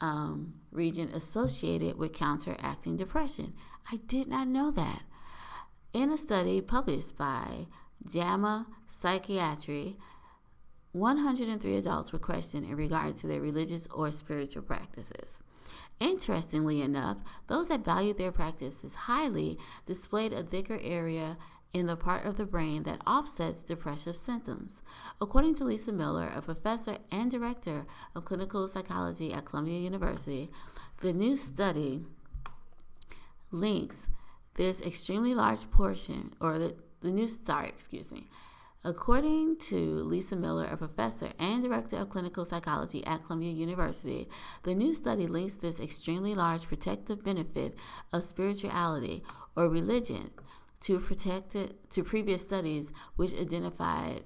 um, 0.00 0.54
region 0.70 1.08
associated 1.12 1.98
with 1.98 2.12
counteracting 2.12 2.94
depression. 2.94 3.52
I 3.90 3.96
did 3.96 4.28
not 4.28 4.46
know 4.46 4.70
that. 4.70 5.02
In 5.92 6.12
a 6.12 6.18
study 6.18 6.60
published 6.60 7.18
by 7.18 7.66
JAMA 8.08 8.68
Psychiatry, 8.86 9.96
103 10.92 11.76
adults 11.76 12.12
were 12.12 12.20
questioned 12.20 12.66
in 12.66 12.76
regard 12.76 13.16
to 13.16 13.26
their 13.26 13.40
religious 13.40 13.88
or 13.88 14.12
spiritual 14.12 14.62
practices. 14.62 15.42
Interestingly 16.00 16.82
enough, 16.82 17.18
those 17.46 17.68
that 17.68 17.84
valued 17.84 18.18
their 18.18 18.32
practices 18.32 18.94
highly 18.94 19.58
displayed 19.86 20.32
a 20.32 20.42
thicker 20.42 20.78
area 20.82 21.36
in 21.72 21.86
the 21.86 21.96
part 21.96 22.24
of 22.24 22.36
the 22.36 22.46
brain 22.46 22.84
that 22.84 23.02
offsets 23.06 23.62
depressive 23.62 24.16
symptoms. 24.16 24.82
According 25.20 25.56
to 25.56 25.64
Lisa 25.64 25.92
Miller, 25.92 26.30
a 26.34 26.40
professor 26.40 26.98
and 27.10 27.30
director 27.30 27.84
of 28.14 28.24
clinical 28.24 28.66
psychology 28.68 29.32
at 29.32 29.44
Columbia 29.44 29.80
University, 29.80 30.50
the 30.98 31.12
new 31.12 31.36
study 31.36 32.04
links 33.50 34.08
this 34.54 34.80
extremely 34.82 35.34
large 35.34 35.68
portion, 35.70 36.32
or 36.40 36.58
the, 36.58 36.76
the 37.00 37.10
new, 37.10 37.26
sorry, 37.26 37.68
excuse 37.68 38.12
me, 38.12 38.28
According 38.86 39.56
to 39.70 39.76
Lisa 40.04 40.36
Miller, 40.36 40.66
a 40.70 40.76
professor 40.76 41.32
and 41.38 41.64
director 41.64 41.96
of 41.96 42.10
clinical 42.10 42.44
psychology 42.44 43.02
at 43.06 43.24
Columbia 43.24 43.50
University, 43.50 44.28
the 44.62 44.74
new 44.74 44.94
study 44.94 45.26
links 45.26 45.56
this 45.56 45.80
extremely 45.80 46.34
large 46.34 46.66
protective 46.66 47.24
benefit 47.24 47.78
of 48.12 48.22
spirituality 48.22 49.22
or 49.56 49.70
religion 49.70 50.30
to 50.80 51.00
protected 51.00 51.74
to 51.92 52.04
previous 52.04 52.42
studies 52.42 52.92
which 53.16 53.32
identified 53.40 54.22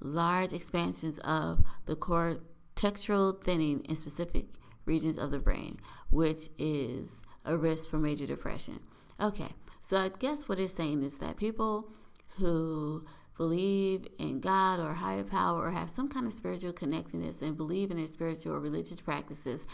large 0.00 0.54
expansions 0.54 1.18
of 1.18 1.62
the 1.84 1.94
cortexual 1.94 3.38
thinning 3.42 3.80
in 3.90 3.94
specific 3.94 4.46
regions 4.86 5.18
of 5.18 5.30
the 5.30 5.38
brain, 5.38 5.78
which 6.08 6.48
is 6.56 7.20
a 7.44 7.54
risk 7.54 7.90
for 7.90 7.98
major 7.98 8.24
depression. 8.24 8.80
Okay, 9.20 9.52
so 9.82 9.98
I 9.98 10.08
guess 10.08 10.48
what 10.48 10.58
it's 10.58 10.72
saying 10.72 11.02
is 11.02 11.18
that 11.18 11.36
people 11.36 11.90
who 12.38 13.04
believe 13.38 14.06
in 14.18 14.40
God 14.40 14.80
or 14.80 14.92
higher 14.92 15.22
power 15.22 15.62
or 15.62 15.70
have 15.70 15.88
some 15.88 16.08
kind 16.08 16.26
of 16.26 16.34
spiritual 16.34 16.72
connectedness 16.72 17.40
and 17.40 17.56
believe 17.56 17.90
in 17.90 17.96
their 17.96 18.06
spiritual 18.08 18.52
or 18.54 18.60
religious 18.60 19.00
practices, 19.00 19.66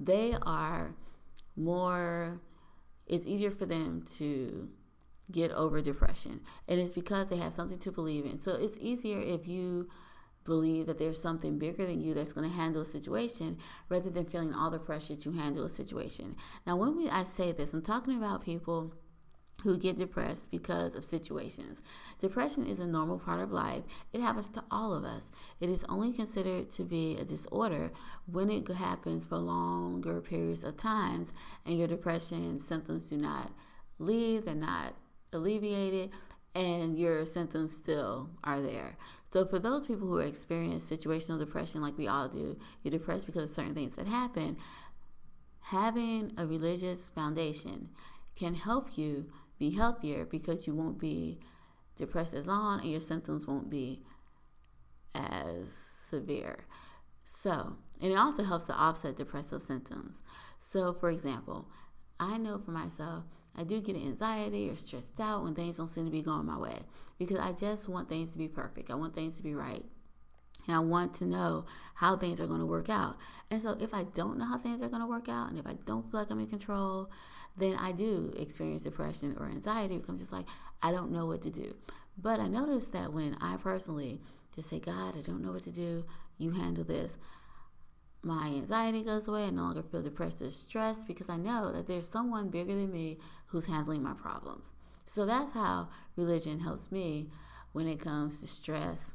they 0.00 0.34
are 0.42 0.94
more, 1.54 2.40
it's 3.06 3.26
easier 3.26 3.50
for 3.50 3.66
them 3.66 4.02
to 4.16 4.68
get 5.30 5.52
over 5.52 5.82
depression. 5.82 6.40
And 6.66 6.80
it's 6.80 6.92
because 6.92 7.28
they 7.28 7.36
have 7.36 7.52
something 7.52 7.78
to 7.80 7.92
believe 7.92 8.24
in. 8.24 8.40
So 8.40 8.54
it's 8.54 8.78
easier 8.78 9.20
if 9.20 9.46
you 9.46 9.88
believe 10.46 10.86
that 10.86 10.98
there's 10.98 11.20
something 11.20 11.58
bigger 11.58 11.86
than 11.86 12.00
you 12.00 12.14
that's 12.14 12.32
going 12.32 12.48
to 12.48 12.56
handle 12.56 12.80
a 12.80 12.86
situation 12.86 13.58
rather 13.90 14.08
than 14.08 14.24
feeling 14.24 14.54
all 14.54 14.70
the 14.70 14.78
pressure 14.78 15.14
to 15.14 15.30
handle 15.30 15.66
a 15.66 15.70
situation. 15.70 16.34
Now, 16.66 16.76
when 16.76 16.96
we 16.96 17.10
I 17.10 17.24
say 17.24 17.52
this, 17.52 17.74
I'm 17.74 17.82
talking 17.82 18.16
about 18.16 18.42
people 18.42 18.94
who 19.62 19.78
get 19.78 19.96
depressed 19.96 20.50
because 20.50 20.94
of 20.94 21.04
situations. 21.04 21.82
Depression 22.18 22.66
is 22.66 22.78
a 22.78 22.86
normal 22.86 23.18
part 23.18 23.40
of 23.40 23.52
life. 23.52 23.84
It 24.12 24.20
happens 24.20 24.48
to 24.50 24.64
all 24.70 24.94
of 24.94 25.04
us. 25.04 25.30
It 25.60 25.68
is 25.68 25.84
only 25.88 26.12
considered 26.12 26.70
to 26.70 26.84
be 26.84 27.16
a 27.16 27.24
disorder 27.24 27.90
when 28.26 28.50
it 28.50 28.68
happens 28.68 29.26
for 29.26 29.36
longer 29.36 30.20
periods 30.20 30.64
of 30.64 30.76
times 30.76 31.32
and 31.66 31.78
your 31.78 31.88
depression 31.88 32.58
symptoms 32.58 33.10
do 33.10 33.16
not 33.16 33.50
leave, 33.98 34.44
they're 34.44 34.54
not 34.54 34.94
alleviated, 35.32 36.10
and 36.54 36.98
your 36.98 37.24
symptoms 37.26 37.72
still 37.72 38.28
are 38.42 38.60
there. 38.60 38.96
So 39.32 39.46
for 39.46 39.58
those 39.58 39.86
people 39.86 40.08
who 40.08 40.18
experience 40.18 40.88
situational 40.88 41.38
depression 41.38 41.80
like 41.80 41.96
we 41.96 42.08
all 42.08 42.28
do, 42.28 42.58
you're 42.82 42.90
depressed 42.90 43.26
because 43.26 43.44
of 43.44 43.50
certain 43.50 43.74
things 43.74 43.94
that 43.94 44.06
happen, 44.06 44.56
having 45.60 46.32
a 46.36 46.46
religious 46.46 47.08
foundation 47.10 47.88
can 48.34 48.54
help 48.54 48.98
you 48.98 49.26
be 49.60 49.70
healthier 49.70 50.24
because 50.24 50.66
you 50.66 50.74
won't 50.74 50.98
be 50.98 51.38
depressed 51.94 52.34
as 52.34 52.46
long 52.46 52.80
and 52.80 52.90
your 52.90 53.00
symptoms 53.00 53.46
won't 53.46 53.70
be 53.70 54.02
as 55.14 55.70
severe. 55.70 56.64
So, 57.24 57.76
and 58.00 58.10
it 58.10 58.16
also 58.16 58.42
helps 58.42 58.64
to 58.64 58.72
offset 58.72 59.16
depressive 59.16 59.62
symptoms. 59.62 60.22
So, 60.58 60.92
for 60.94 61.10
example, 61.10 61.68
I 62.18 62.38
know 62.38 62.58
for 62.58 62.72
myself, 62.72 63.24
I 63.54 63.64
do 63.64 63.80
get 63.80 63.96
anxiety 63.96 64.70
or 64.70 64.76
stressed 64.76 65.20
out 65.20 65.44
when 65.44 65.54
things 65.54 65.76
don't 65.76 65.86
seem 65.86 66.06
to 66.06 66.10
be 66.10 66.22
going 66.22 66.46
my 66.46 66.58
way 66.58 66.78
because 67.18 67.38
I 67.38 67.52
just 67.52 67.88
want 67.88 68.08
things 68.08 68.32
to 68.32 68.38
be 68.38 68.48
perfect. 68.48 68.90
I 68.90 68.94
want 68.94 69.14
things 69.14 69.36
to 69.36 69.42
be 69.42 69.54
right. 69.54 69.84
And 70.66 70.76
I 70.76 70.80
want 70.80 71.14
to 71.14 71.24
know 71.24 71.64
how 71.94 72.16
things 72.16 72.40
are 72.40 72.46
going 72.46 72.60
to 72.60 72.66
work 72.66 72.88
out. 72.88 73.16
And 73.50 73.60
so, 73.60 73.76
if 73.80 73.92
I 73.94 74.04
don't 74.14 74.38
know 74.38 74.44
how 74.44 74.58
things 74.58 74.82
are 74.82 74.88
going 74.88 75.02
to 75.02 75.08
work 75.08 75.28
out, 75.28 75.50
and 75.50 75.58
if 75.58 75.66
I 75.66 75.74
don't 75.86 76.08
feel 76.10 76.20
like 76.20 76.30
I'm 76.30 76.40
in 76.40 76.46
control, 76.46 77.10
then 77.56 77.76
I 77.76 77.92
do 77.92 78.32
experience 78.36 78.82
depression 78.82 79.36
or 79.38 79.46
anxiety 79.46 79.96
because 79.96 80.08
I'm 80.08 80.18
just 80.18 80.32
like, 80.32 80.46
I 80.82 80.92
don't 80.92 81.12
know 81.12 81.26
what 81.26 81.42
to 81.42 81.50
do. 81.50 81.74
But 82.18 82.40
I 82.40 82.48
noticed 82.48 82.92
that 82.92 83.12
when 83.12 83.36
I 83.40 83.56
personally 83.56 84.20
just 84.54 84.68
say, 84.68 84.80
God, 84.80 85.16
I 85.16 85.20
don't 85.22 85.42
know 85.42 85.52
what 85.52 85.64
to 85.64 85.70
do, 85.70 86.04
you 86.38 86.50
handle 86.50 86.84
this. 86.84 87.16
My 88.22 88.46
anxiety 88.48 89.02
goes 89.02 89.28
away. 89.28 89.44
I 89.44 89.50
no 89.50 89.62
longer 89.62 89.82
feel 89.82 90.02
depressed 90.02 90.42
or 90.42 90.50
stressed 90.50 91.06
because 91.06 91.28
I 91.28 91.36
know 91.36 91.72
that 91.72 91.86
there's 91.86 92.08
someone 92.08 92.50
bigger 92.50 92.74
than 92.74 92.92
me 92.92 93.18
who's 93.46 93.66
handling 93.66 94.02
my 94.02 94.12
problems. 94.12 94.72
So 95.06 95.26
that's 95.26 95.52
how 95.52 95.88
religion 96.16 96.60
helps 96.60 96.92
me 96.92 97.30
when 97.72 97.86
it 97.86 98.00
comes 98.00 98.40
to 98.40 98.46
stress, 98.46 99.14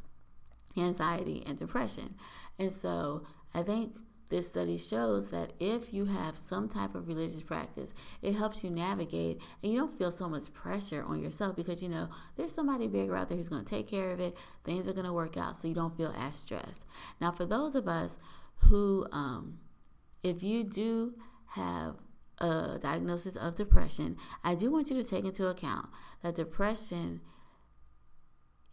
anxiety, 0.78 1.44
and 1.46 1.58
depression. 1.58 2.16
And 2.60 2.72
so 2.72 3.24
I 3.54 3.64
think 3.64 3.96
this 4.30 4.48
study 4.48 4.78
shows 4.78 5.30
that 5.30 5.54
if 5.60 5.94
you 5.94 6.06
have 6.06 6.36
some 6.36 6.68
type 6.68 6.96
of 6.96 7.08
religious 7.08 7.44
practice, 7.44 7.94
it 8.22 8.34
helps 8.34 8.64
you 8.64 8.70
navigate 8.72 9.40
and 9.62 9.72
you 9.72 9.78
don't 9.78 9.94
feel 9.94 10.12
so 10.12 10.28
much 10.28 10.52
pressure 10.54 11.04
on 11.04 11.22
yourself 11.22 11.56
because 11.56 11.82
you 11.82 11.90
know 11.90 12.10
there's 12.36 12.54
somebody 12.54 12.88
bigger 12.88 13.16
out 13.16 13.30
there 13.30 13.38
who's 13.38 13.50
going 13.50 13.64
to 13.64 13.70
take 13.70 13.88
care 13.88 14.12
of 14.12 14.20
it. 14.20 14.36
Things 14.64 14.88
are 14.88 14.94
going 14.94 15.06
to 15.06 15.14
work 15.14 15.38
out 15.38 15.56
so 15.56 15.68
you 15.68 15.76
don't 15.76 15.96
feel 15.96 16.14
as 16.18 16.36
stressed. 16.36 16.86
Now, 17.22 17.32
for 17.32 17.46
those 17.46 17.76
of 17.76 17.88
us 17.88 18.18
who, 18.56 19.06
um, 19.12 19.60
if 20.24 20.42
you 20.42 20.64
do 20.64 21.14
have 21.48 21.96
a 22.40 22.80
diagnosis 22.82 23.36
of 23.36 23.56
depression, 23.56 24.18
I 24.44 24.56
do 24.56 24.72
want 24.72 24.90
you 24.90 25.02
to 25.02 25.08
take 25.08 25.26
into 25.26 25.48
account 25.48 25.88
that 26.24 26.36
depression 26.36 27.22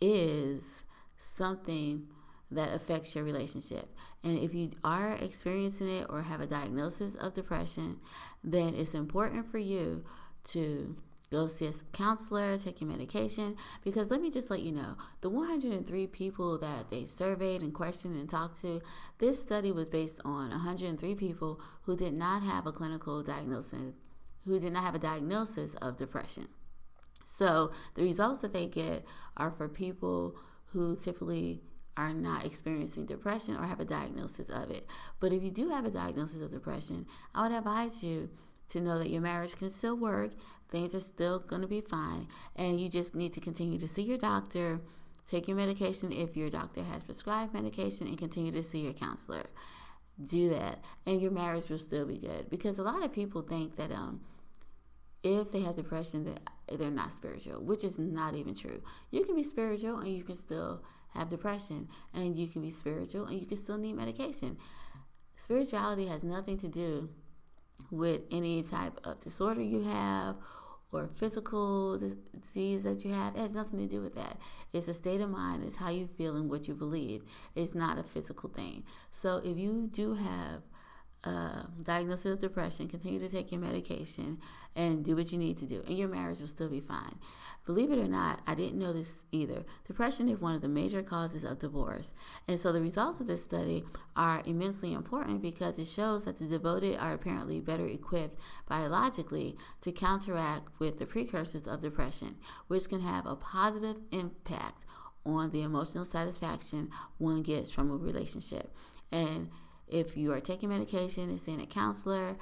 is 0.01 0.82
something 1.23 2.07
that 2.51 2.75
affects 2.75 3.15
your 3.15 3.25
relationship. 3.25 3.89
And 4.25 4.39
if 4.39 4.55
you 4.55 4.71
are 4.85 5.13
experiencing 5.13 5.89
it 5.89 6.07
or 6.11 6.21
have 6.23 6.41
a 6.41 6.47
diagnosis 6.47 7.15
of 7.15 7.33
depression, 7.33 7.99
then 8.45 8.75
it's 8.75 8.95
important 8.95 9.51
for 9.51 9.59
you 9.59 10.05
to 10.45 10.95
go 11.31 11.49
see 11.49 11.67
a 11.67 11.73
counselor, 11.93 12.59
take 12.59 12.81
your 12.81 12.91
medication. 12.91 13.57
Because 13.83 14.11
let 14.11 14.21
me 14.21 14.31
just 14.31 14.51
let 14.51 14.61
you 14.61 14.71
know 14.71 14.97
the 15.23 15.31
103 15.31 16.07
people 16.09 16.59
that 16.59 16.91
they 16.91 17.07
surveyed 17.07 17.63
and 17.63 17.73
questioned 17.73 18.17
and 18.17 18.29
talked 18.29 18.61
to, 18.61 18.83
this 19.19 19.43
study 19.43 19.73
was 19.73 19.87
based 19.87 20.21
on 20.27 20.51
103 20.51 21.15
people 21.15 21.59
who 21.85 21.97
did 21.97 22.13
not 22.13 22.43
have 22.43 22.67
a 22.67 22.73
clinical 22.73 23.23
diagnosis, 23.23 23.95
who 24.45 24.61
did 24.61 24.75
not 24.75 24.85
have 24.85 24.95
a 24.95 24.99
diagnosis 24.99 25.75
of 25.77 25.97
depression. 25.97 26.47
So 27.25 27.71
the 27.95 28.03
results 28.03 28.41
that 28.41 28.53
they 28.53 28.67
get 28.67 29.05
are 29.39 29.51
for 29.51 29.69
people 29.69 30.37
who 30.73 30.97
typically 30.97 31.63
are 31.97 32.13
not 32.15 32.47
experiencing 32.47 33.05
depression 33.07 33.57
or 33.57 33.65
have 33.65 33.81
a 33.81 33.85
diagnosis 33.85 34.49
of 34.49 34.71
it. 34.71 34.87
But 35.21 35.33
if 35.33 35.43
you 35.43 35.51
do 35.51 35.69
have 35.69 35.85
a 35.85 35.91
diagnosis 35.91 36.41
of 36.41 36.51
depression, 36.51 37.07
I 37.35 37.43
would 37.47 37.57
advise 37.57 38.03
you 38.03 38.31
to 38.69 38.81
know 38.81 38.99
that 38.99 39.11
your 39.11 39.21
marriage 39.21 39.57
can 39.57 39.69
still 39.69 39.97
work, 39.97 40.33
things 40.71 40.95
are 40.95 41.01
still 41.01 41.41
going 41.41 41.61
to 41.63 41.69
be 41.69 41.83
fine, 41.83 42.27
and 42.57 42.81
you 42.81 42.89
just 42.89 43.15
need 43.15 43.35
to 43.35 43.41
continue 43.41 43.79
to 43.79 43.89
see 43.89 44.03
your 44.03 44.17
doctor, 44.17 44.81
take 45.29 45.47
your 45.47 45.57
medication 45.57 46.11
if 46.11 46.37
your 46.37 46.49
doctor 46.49 46.83
has 46.83 47.05
prescribed 47.05 47.53
medication, 47.53 48.07
and 48.07 48.17
continue 48.17 48.53
to 48.53 48.63
see 48.63 48.81
your 48.81 48.95
counselor. 48.95 49.45
Do 50.25 50.49
that, 50.51 50.83
and 51.07 51.21
your 51.21 51.31
marriage 51.31 51.69
will 51.69 51.79
still 51.79 52.07
be 52.07 52.19
good. 52.19 52.49
Because 52.49 52.79
a 52.79 52.83
lot 52.83 53.03
of 53.03 53.13
people 53.13 53.43
think 53.43 53.77
that 53.77 53.93
um, 53.93 54.21
if 55.23 55.51
they 55.51 55.61
have 55.61 55.77
depression, 55.77 56.25
that 56.25 56.79
they're 56.79 56.91
not 56.91 57.13
spiritual, 57.13 57.63
which 57.63 57.85
is 57.85 57.99
not 57.99 58.35
even 58.35 58.55
true. 58.55 58.83
You 59.11 59.25
can 59.25 59.35
be 59.35 59.43
spiritual 59.43 59.99
and 59.99 60.09
you 60.09 60.25
can 60.25 60.37
still 60.37 60.83
have 61.15 61.29
depression, 61.29 61.89
and 62.15 62.37
you 62.37 62.49
can 62.49 62.63
be 62.63 62.71
spiritual 62.71 63.27
and 63.27 63.39
you 63.39 63.47
can 63.47 63.57
still 63.57 63.77
need 63.79 63.95
medication. 63.95 64.57
Spirituality 65.37 66.07
has 66.07 66.23
nothing 66.23 66.59
to 66.59 66.69
do 66.69 67.09
with 67.91 68.23
any 68.31 68.63
type 68.63 68.99
of 69.05 69.21
disorder 69.21 69.61
you 69.61 69.83
have 69.83 70.37
or 70.93 71.09
physical 71.15 71.99
disease 71.99 72.83
that 72.83 73.05
you 73.05 73.13
have. 73.13 73.35
It 73.35 73.41
has 73.41 73.55
nothing 73.55 73.79
to 73.79 73.87
do 73.87 74.03
with 74.03 74.15
that. 74.15 74.39
It's 74.73 74.89
a 74.89 74.95
state 74.95 75.21
of 75.21 75.31
mind, 75.31 75.63
it's 75.65 75.77
how 75.77 75.91
you 75.91 76.07
feel 76.07 76.37
and 76.37 76.49
what 76.51 76.69
you 76.69 76.75
believe. 76.75 77.25
It's 77.55 77.75
not 77.75 77.99
a 77.99 78.03
physical 78.03 78.51
thing. 78.51 78.85
So 79.11 79.41
if 79.45 79.59
you 79.59 79.89
do 79.93 80.15
have 80.15 80.63
uh, 81.25 81.63
diagnosis 81.85 82.33
of 82.33 82.41
depression, 82.41 82.89
continue 82.89 83.21
to 83.21 83.29
take 83.29 83.53
your 83.53 83.61
medication 83.61 84.39
and 84.75 85.05
do 85.05 85.15
what 85.15 85.31
you 85.31 85.39
need 85.39 85.57
to 85.59 85.67
do, 85.67 85.83
and 85.87 85.97
your 85.97 86.09
marriage 86.09 86.41
will 86.41 86.49
still 86.49 86.69
be 86.69 86.81
fine. 86.81 87.15
Believe 87.65 87.93
it 87.93 87.99
or 87.99 88.09
not, 88.09 88.41
I 88.45 88.57
didn't 88.57 88.79
know 88.79 88.93
this 88.93 89.23
either. 89.31 89.65
Depression 89.87 90.29
is 90.29 90.41
one 90.41 90.57
of 90.57 90.63
the 90.63 90.69
major 90.69 91.01
causes 91.01 91.45
of 91.45 91.61
divorce. 91.61 92.13
And 92.49 92.59
so 92.59 92.73
the 92.73 92.81
results 92.81 93.21
of 93.21 93.29
this 93.29 93.45
study 93.45 93.85
are 94.17 94.43
immensely 94.47 94.95
important 94.95 95.43
because 95.43 95.79
it 95.79 95.87
shows 95.87 96.25
that 96.25 96.39
the 96.39 96.47
devoted 96.47 96.97
are 96.97 97.13
apparently 97.13 97.61
better 97.61 97.87
equipped 97.87 98.37
biologically 98.69 99.57
to 99.83 99.93
counteract 99.93 100.71
with 100.81 100.99
the 100.99 101.07
precursors 101.07 101.69
of 101.69 101.83
depression, 101.83 102.37
which 102.67 102.89
can 102.89 103.01
have 103.01 103.27
a 103.27 103.37
positive 103.37 103.97
impact 104.11 104.85
on 105.25 105.51
the 105.53 105.63
emotional 105.63 106.05
satisfaction 106.05 106.91
one 107.19 107.43
gets 107.43 107.71
from 107.71 107.93
a 107.93 107.97
relationship. 107.97 108.75
And 109.13 109.51
if 109.89 110.17
you 110.17 110.33
are 110.33 110.41
taking 110.41 110.69
medication 110.69 111.29
and 111.29 111.41
seeing 111.41 111.61
a 111.61 111.67
counselor 111.67 112.37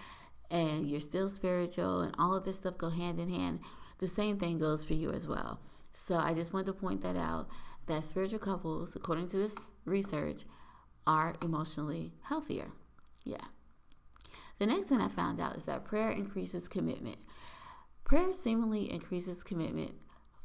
and 0.50 0.88
you're 0.88 1.00
still 1.00 1.28
spiritual 1.28 2.02
and 2.02 2.14
all 2.18 2.34
of 2.34 2.44
this 2.44 2.58
stuff 2.58 2.78
go 2.78 2.88
hand 2.88 3.20
in 3.20 3.28
hand, 3.28 3.60
the 3.98 4.08
same 4.08 4.38
thing 4.38 4.58
goes 4.58 4.84
for 4.84 4.94
you 4.94 5.10
as 5.10 5.28
well. 5.28 5.60
So 5.92 6.16
I 6.16 6.34
just 6.34 6.52
wanted 6.52 6.66
to 6.66 6.72
point 6.72 7.02
that 7.02 7.16
out 7.16 7.48
that 7.86 8.04
spiritual 8.04 8.38
couples, 8.38 8.94
according 8.94 9.28
to 9.28 9.36
this 9.36 9.72
research, 9.84 10.44
are 11.06 11.34
emotionally 11.42 12.12
healthier. 12.22 12.70
Yeah. 13.24 13.44
The 14.58 14.66
next 14.66 14.86
thing 14.86 15.00
I 15.00 15.08
found 15.08 15.40
out 15.40 15.56
is 15.56 15.64
that 15.64 15.84
prayer 15.84 16.10
increases 16.10 16.68
commitment. 16.68 17.16
Prayer 18.04 18.32
seemingly 18.32 18.92
increases 18.92 19.42
commitment 19.42 19.94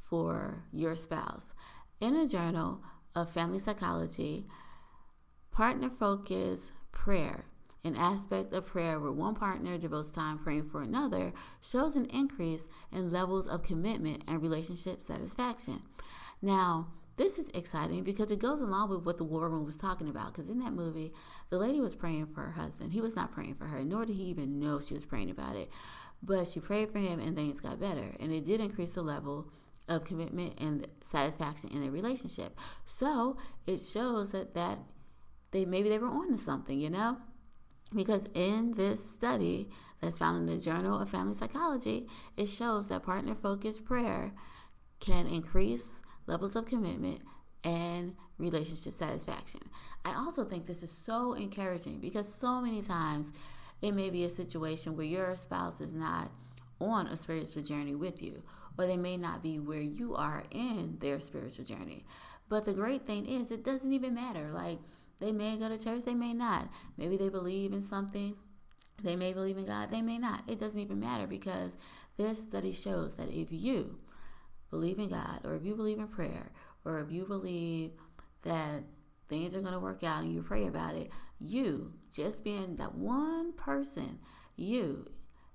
for 0.09 0.63
your 0.71 0.95
spouse. 0.95 1.53
In 1.99 2.15
a 2.15 2.27
journal 2.27 2.81
of 3.15 3.29
family 3.29 3.59
psychology, 3.59 4.47
partner 5.51 5.89
focused 5.89 6.71
prayer 7.05 7.45
an 7.85 7.95
aspect 7.95 8.51
of 8.51 8.65
prayer 8.65 8.99
where 8.99 9.11
one 9.11 9.35
partner 9.35 9.77
devotes 9.77 10.11
time 10.11 10.39
praying 10.39 10.67
for 10.67 10.81
another 10.81 11.31
shows 11.61 11.95
an 11.95 12.05
increase 12.05 12.67
in 12.91 13.11
levels 13.11 13.45
of 13.47 13.61
commitment 13.61 14.23
and 14.27 14.41
relationship 14.41 15.03
satisfaction. 15.03 15.79
Now, 16.41 16.87
this 17.15 17.37
is 17.37 17.49
exciting 17.49 18.03
because 18.03 18.31
it 18.31 18.39
goes 18.39 18.59
along 18.59 18.89
with 18.89 19.05
what 19.05 19.17
the 19.17 19.23
war 19.23 19.47
room 19.49 19.65
was 19.65 19.77
talking 19.77 20.09
about. 20.09 20.33
Because 20.33 20.49
in 20.49 20.59
that 20.59 20.73
movie, 20.73 21.13
the 21.51 21.59
lady 21.59 21.79
was 21.79 21.93
praying 21.93 22.25
for 22.33 22.41
her 22.41 22.51
husband. 22.51 22.91
He 22.91 23.01
was 23.01 23.15
not 23.15 23.31
praying 23.31 23.53
for 23.55 23.65
her, 23.65 23.83
nor 23.83 24.05
did 24.05 24.15
he 24.15 24.23
even 24.23 24.59
know 24.59 24.81
she 24.81 24.95
was 24.95 25.05
praying 25.05 25.29
about 25.29 25.55
it. 25.55 25.69
But 26.23 26.47
she 26.47 26.59
prayed 26.59 26.91
for 26.91 26.97
him, 26.97 27.19
and 27.19 27.35
things 27.35 27.59
got 27.59 27.79
better. 27.79 28.15
And 28.19 28.33
it 28.33 28.45
did 28.45 28.59
increase 28.59 28.95
the 28.95 29.03
level 29.03 29.45
of 29.87 30.03
commitment 30.03 30.55
and 30.59 30.87
satisfaction 31.03 31.69
in 31.69 31.81
their 31.81 31.91
relationship. 31.91 32.57
So 32.85 33.37
it 33.67 33.79
shows 33.79 34.31
that 34.31 34.55
that 34.55 34.79
they 35.51 35.65
maybe 35.65 35.89
they 35.89 35.99
were 35.99 36.07
on 36.07 36.31
to 36.31 36.37
something, 36.37 36.79
you 36.79 36.89
know. 36.89 37.17
Because 37.93 38.27
in 38.33 38.73
this 38.73 39.07
study 39.07 39.69
that's 40.01 40.17
found 40.17 40.37
in 40.37 40.55
the 40.55 40.61
Journal 40.61 40.99
of 40.99 41.09
Family 41.09 41.35
Psychology, 41.35 42.07
it 42.35 42.47
shows 42.47 42.87
that 42.87 43.03
partner 43.03 43.35
focused 43.35 43.85
prayer 43.85 44.31
can 44.99 45.27
increase 45.27 46.01
levels 46.25 46.55
of 46.55 46.65
commitment 46.65 47.21
and 47.63 48.15
relationship 48.37 48.93
satisfaction. 48.93 49.61
I 50.03 50.13
also 50.15 50.43
think 50.43 50.65
this 50.65 50.83
is 50.83 50.91
so 50.91 51.33
encouraging 51.33 51.99
because 51.99 52.31
so 52.31 52.61
many 52.61 52.81
times 52.81 53.31
it 53.81 53.93
may 53.93 54.09
be 54.09 54.25
a 54.25 54.29
situation 54.29 54.95
where 54.95 55.05
your 55.05 55.35
spouse 55.35 55.79
is 55.79 55.93
not 55.93 56.31
on 56.79 57.07
a 57.07 57.15
spiritual 57.15 57.63
journey 57.63 57.95
with 57.95 58.21
you, 58.21 58.41
or 58.77 58.85
they 58.85 58.97
may 58.97 59.15
not 59.15 59.41
be 59.41 59.59
where 59.59 59.81
you 59.81 60.15
are 60.15 60.43
in 60.51 60.97
their 60.99 61.19
spiritual 61.19 61.65
journey. 61.65 62.05
But 62.49 62.65
the 62.65 62.73
great 62.73 63.05
thing 63.05 63.25
is, 63.25 63.51
it 63.51 63.63
doesn't 63.63 63.91
even 63.91 64.13
matter. 64.13 64.51
Like, 64.51 64.79
they 65.19 65.31
may 65.31 65.57
go 65.57 65.69
to 65.69 65.81
church, 65.81 66.03
they 66.03 66.15
may 66.15 66.33
not. 66.33 66.69
Maybe 66.97 67.17
they 67.17 67.29
believe 67.29 67.73
in 67.73 67.81
something. 67.81 68.35
They 69.03 69.15
may 69.15 69.33
believe 69.33 69.57
in 69.57 69.65
God, 69.65 69.91
they 69.91 70.01
may 70.01 70.17
not. 70.17 70.43
It 70.47 70.59
doesn't 70.59 70.79
even 70.79 70.99
matter 70.99 71.27
because 71.27 71.77
this 72.17 72.41
study 72.41 72.71
shows 72.71 73.15
that 73.15 73.29
if 73.29 73.47
you 73.51 73.97
believe 74.69 74.99
in 74.99 75.09
God, 75.09 75.41
or 75.43 75.55
if 75.55 75.63
you 75.63 75.75
believe 75.75 75.99
in 75.99 76.07
prayer, 76.07 76.51
or 76.85 76.99
if 76.99 77.11
you 77.11 77.25
believe 77.25 77.91
that 78.43 78.83
things 79.27 79.55
are 79.55 79.61
going 79.61 79.73
to 79.73 79.79
work 79.79 80.03
out 80.03 80.23
and 80.23 80.33
you 80.33 80.41
pray 80.41 80.67
about 80.67 80.95
it, 80.95 81.09
you, 81.39 81.91
just 82.13 82.43
being 82.43 82.75
that 82.77 82.95
one 82.95 83.53
person, 83.53 84.19
you, 84.55 85.05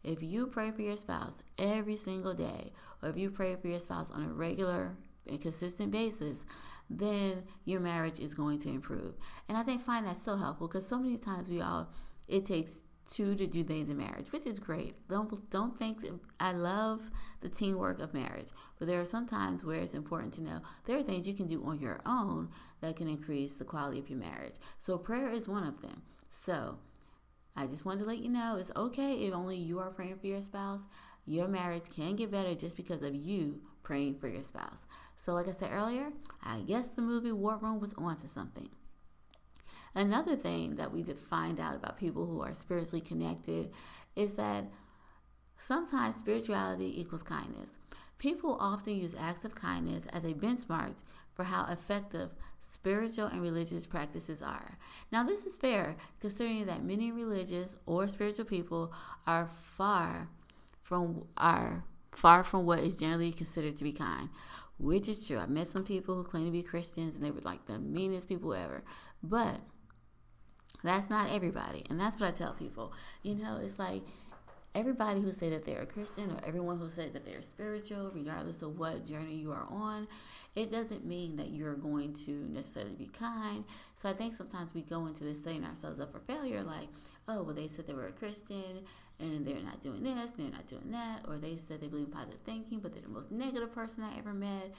if 0.03 0.23
you 0.23 0.47
pray 0.47 0.71
for 0.71 0.83
your 0.83 0.97
spouse 0.97 1.43
every 1.59 1.97
single 1.97 2.35
day, 2.35 2.73
or 3.03 3.09
if 3.09 3.17
you 3.17 3.31
pray 3.31 3.57
for 3.57 3.69
your 3.69 3.81
spouse 3.81 4.11
on 4.11 4.25
a 4.25 4.33
regular 4.33 4.97
and 5.27 5.41
consistent 5.41 5.91
basis, 5.91 6.45
then 6.91 7.45
your 7.65 7.81
marriage 7.81 8.19
is 8.19 8.35
going 8.35 8.59
to 8.61 8.69
improve. 8.69 9.15
And 9.49 9.57
I 9.57 9.63
think 9.63 9.81
find 9.83 10.05
that 10.07 10.17
so 10.17 10.37
helpful 10.37 10.67
because 10.67 10.87
so 10.87 10.99
many 10.99 11.17
times 11.17 11.49
we 11.49 11.61
all 11.61 11.89
it 12.27 12.45
takes 12.45 12.83
two 13.07 13.35
to 13.35 13.47
do 13.47 13.65
things 13.65 13.91
in 13.91 13.97
marriage, 13.97 14.31
which 14.33 14.47
is 14.47 14.59
great. 14.59 14.95
Don't 15.09 15.51
don't 15.51 15.77
think 15.77 16.05
I 16.39 16.53
love 16.53 17.11
the 17.41 17.49
teamwork 17.49 18.01
of 18.01 18.13
marriage, 18.13 18.49
but 18.79 18.89
there 18.89 19.01
are 19.01 19.07
some 19.07 19.27
times 19.27 19.65
where 19.65 19.81
it's 19.81 19.95
important 19.95 20.35
to 20.35 20.43
know 20.43 20.61
there 20.85 20.99
are 20.99 21.03
things 21.03 21.29
you 21.29 21.35
can 21.35 21.47
do 21.47 21.65
on 21.65 21.79
your 21.79 22.01
own 22.07 22.51
that 22.81 22.97
can 22.97 23.09
increase 23.09 23.55
the 23.55 23.65
quality 23.65 24.01
of 24.01 24.11
your 24.11 24.19
marriage. 24.19 24.57
So 24.79 24.99
prayer 24.99 25.31
is 25.31 25.49
one 25.49 25.65
of 25.65 25.81
them. 25.83 26.03
So 26.29 26.79
I 27.57 27.67
just 27.67 27.85
wanted 27.85 28.01
to 28.01 28.07
let 28.07 28.19
you 28.19 28.29
know 28.29 28.57
it's 28.57 28.71
okay 28.77 29.15
if 29.27 29.35
only 29.35 29.57
you 29.57 29.79
are 29.81 29.91
praying 29.91 30.19
for 30.19 30.27
your 30.27 30.43
spouse. 30.43 30.87
Your 31.27 31.49
marriage 31.49 31.89
can 31.95 32.17
get 32.17 32.31
better 32.31 32.55
just 32.55 32.77
because 32.77 33.03
of 33.03 33.15
you 33.15 33.61
praying 33.83 34.17
for 34.17 34.29
your 34.29 34.43
spouse. 34.43 34.87
So, 35.17 35.33
like 35.35 35.49
I 35.49 35.53
said 35.53 35.71
earlier, 35.73 36.11
I 36.43 36.61
guess 36.61 36.89
the 36.89 37.03
movie 37.03 37.33
War 37.33 37.57
Room 37.57 37.81
was 37.81 37.95
onto 37.95 38.27
something. 38.27 38.71
Another 39.95 40.37
thing 40.37 40.77
that 40.77 40.93
we 40.93 41.03
did 41.03 41.21
find 41.21 41.59
out 41.59 41.75
about 41.75 41.99
people 41.99 42.27
who 42.27 42.41
are 42.41 42.55
spiritually 42.55 43.01
connected 43.01 43.71
is 44.15 44.35
that 44.35 44.65
sometimes 45.57 46.17
spirituality 46.17 47.01
equals 47.01 47.23
kindness. 47.23 47.79
People 48.19 48.57
often 48.61 48.97
use 48.97 49.17
acts 49.19 49.45
of 49.45 49.55
kindness 49.55 50.07
as 50.13 50.25
a 50.25 50.35
benchmark 50.35 50.95
for 51.35 51.45
how 51.45 51.67
effective 51.71 52.31
spiritual 52.61 53.27
and 53.27 53.43
religious 53.43 53.87
practices 53.87 54.43
are. 54.43 54.79
Now, 55.11 55.25
this 55.25 55.45
is 55.45 55.57
fair 55.57 55.97
considering 56.21 56.67
that 56.67 56.85
many 56.85 57.11
religious 57.11 57.79
or 57.87 58.07
spiritual 58.09 58.45
people 58.45 58.93
are 59.27 59.49
far 59.49 60.29
from 60.83 61.25
are 61.37 61.85
far 62.13 62.45
from 62.45 62.67
what 62.67 62.81
is 62.81 62.97
generally 62.97 63.33
considered 63.33 63.77
to 63.77 63.85
be 63.85 63.93
kind, 63.93 64.29
which 64.79 65.09
is 65.09 65.27
true. 65.27 65.39
I 65.39 65.47
met 65.47 65.69
some 65.69 65.85
people 65.85 66.15
who 66.15 66.25
claim 66.25 66.47
to 66.47 66.51
be 66.51 66.63
Christians 66.63 67.15
and 67.15 67.25
they 67.25 67.31
were 67.31 67.41
like 67.43 67.67
the 67.67 67.79
meanest 67.79 68.29
people 68.29 68.55
ever. 68.55 68.83
But 69.23 69.61
that's 70.83 71.11
not 71.11 71.31
everybody. 71.31 71.85
And 71.91 72.01
that's 72.01 72.19
what 72.19 72.29
I 72.29 72.33
tell 72.33 72.55
people. 72.55 72.93
You 73.23 73.35
know, 73.35 73.61
it's 73.63 73.79
like 73.79 74.03
everybody 74.75 75.21
who 75.21 75.33
say 75.33 75.51
that 75.51 75.65
they're 75.65 75.83
a 75.83 75.87
Christian 75.87 76.31
or 76.31 76.39
everyone 76.47 76.79
who 76.79 76.89
say 76.89 77.09
that 77.11 77.27
they're 77.27 77.41
spiritual, 77.41 78.13
regardless 78.15 78.63
of 78.63 78.79
what 78.79 79.05
journey 79.05 79.35
you 79.35 79.51
are 79.51 79.67
on, 79.69 80.07
it 80.55 80.71
doesn't 80.71 81.05
mean 81.05 81.37
that 81.37 81.51
you're 81.51 81.75
going 81.75 82.13
to 82.13 82.31
necessarily 82.51 82.95
be 82.95 83.07
kind. 83.07 83.65
So 83.97 84.09
I 84.09 84.13
think 84.13 84.33
sometimes 84.35 84.73
we 84.73 84.83
go 84.83 85.07
into 85.07 85.25
this 85.25 85.43
setting 85.43 85.65
ourselves 85.65 86.01
up 86.01 86.13
for 86.13 86.21
failure, 86.21 86.63
like, 86.63 86.89
oh, 87.29 87.43
well, 87.43 87.55
they 87.55 87.67
said 87.67 87.87
they 87.87 87.95
were 87.95 88.07
a 88.07 88.13
Christian 88.13 88.85
and 89.21 89.47
they're 89.47 89.63
not 89.63 89.83
doing 89.83 90.03
this, 90.03 90.31
they're 90.37 90.51
not 90.51 90.67
doing 90.67 90.91
that, 90.91 91.21
or 91.29 91.39
they 91.39 91.57
said 91.57 91.81
they 91.81 91.89
believe 91.89 92.07
in 92.07 92.13
positive 92.13 92.41
thinking, 92.45 92.81
but 92.81 92.93
they're 92.93 93.03
the 93.03 93.09
most 93.09 93.31
negative 93.31 93.73
person 93.73 94.03
I 94.03 94.19
ever 94.19 94.33
met, 94.33 94.73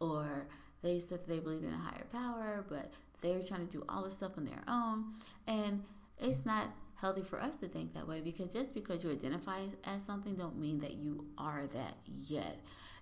or 0.00 0.46
they 0.82 1.00
said 1.00 1.20
that 1.20 1.28
they 1.28 1.40
believe 1.40 1.62
in 1.62 1.72
a 1.72 1.76
higher 1.76 2.06
power, 2.12 2.64
but 2.68 2.92
they're 3.20 3.42
trying 3.42 3.66
to 3.66 3.72
do 3.78 3.84
all 3.88 4.04
this 4.04 4.16
stuff 4.16 4.32
on 4.36 4.44
their 4.44 4.62
own. 4.68 5.14
And 5.46 5.82
it's 6.18 6.44
not 6.44 6.68
healthy 6.96 7.22
for 7.22 7.40
us 7.40 7.56
to 7.56 7.68
think 7.68 7.94
that 7.94 8.06
way 8.06 8.20
because 8.20 8.52
just 8.52 8.72
because 8.74 9.02
you 9.02 9.10
identify 9.10 9.60
as 9.84 10.02
something 10.02 10.34
don't 10.34 10.58
mean 10.58 10.78
that 10.80 10.94
you 10.94 11.26
are 11.38 11.66
that 11.74 11.96
yet. 12.06 12.58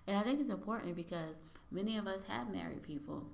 And 0.07 0.17
I 0.17 0.23
think 0.23 0.39
it's 0.39 0.49
important 0.49 0.95
because 0.95 1.37
many 1.71 1.97
of 1.97 2.07
us 2.07 2.23
have 2.27 2.51
married 2.51 2.83
people 2.83 3.27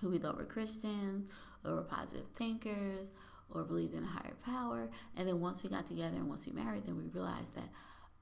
who 0.00 0.10
we 0.10 0.18
thought 0.18 0.36
were 0.36 0.44
Christians 0.44 1.28
or 1.64 1.76
were 1.76 1.82
positive 1.82 2.26
thinkers 2.36 3.10
or 3.52 3.64
believed 3.64 3.94
in 3.94 4.04
a 4.04 4.06
higher 4.06 4.36
power. 4.44 4.90
And 5.16 5.28
then 5.28 5.40
once 5.40 5.62
we 5.62 5.70
got 5.70 5.86
together 5.86 6.16
and 6.16 6.28
once 6.28 6.46
we 6.46 6.52
married, 6.52 6.86
then 6.86 6.96
we 6.96 7.08
realized 7.08 7.54
that, 7.56 7.68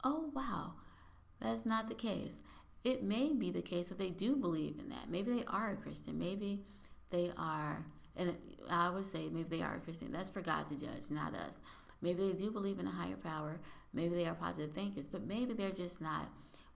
oh, 0.04 0.30
wow, 0.34 0.74
that's 1.40 1.66
not 1.66 1.88
the 1.88 1.94
case. 1.94 2.36
It 2.84 3.02
may 3.02 3.32
be 3.32 3.50
the 3.50 3.62
case 3.62 3.86
that 3.86 3.98
they 3.98 4.10
do 4.10 4.36
believe 4.36 4.78
in 4.78 4.88
that. 4.90 5.10
Maybe 5.10 5.32
they 5.32 5.44
are 5.46 5.70
a 5.70 5.76
Christian. 5.76 6.18
Maybe 6.18 6.60
they 7.10 7.30
are 7.36 7.84
and 8.18 8.36
I 8.68 8.90
would 8.90 9.06
say 9.06 9.28
maybe 9.28 9.56
they 9.56 9.62
are 9.62 9.76
a 9.76 9.80
Christian. 9.80 10.12
That's 10.12 10.28
for 10.28 10.42
God 10.42 10.66
to 10.68 10.76
judge, 10.76 11.10
not 11.10 11.34
us. 11.34 11.54
Maybe 12.02 12.28
they 12.28 12.36
do 12.36 12.50
believe 12.50 12.78
in 12.78 12.86
a 12.86 12.90
higher 12.90 13.16
power. 13.16 13.60
Maybe 13.94 14.14
they 14.14 14.26
are 14.26 14.34
positive 14.34 14.74
thinkers, 14.74 15.06
but 15.10 15.26
maybe 15.26 15.54
they're 15.54 15.70
just 15.70 16.00
not 16.00 16.28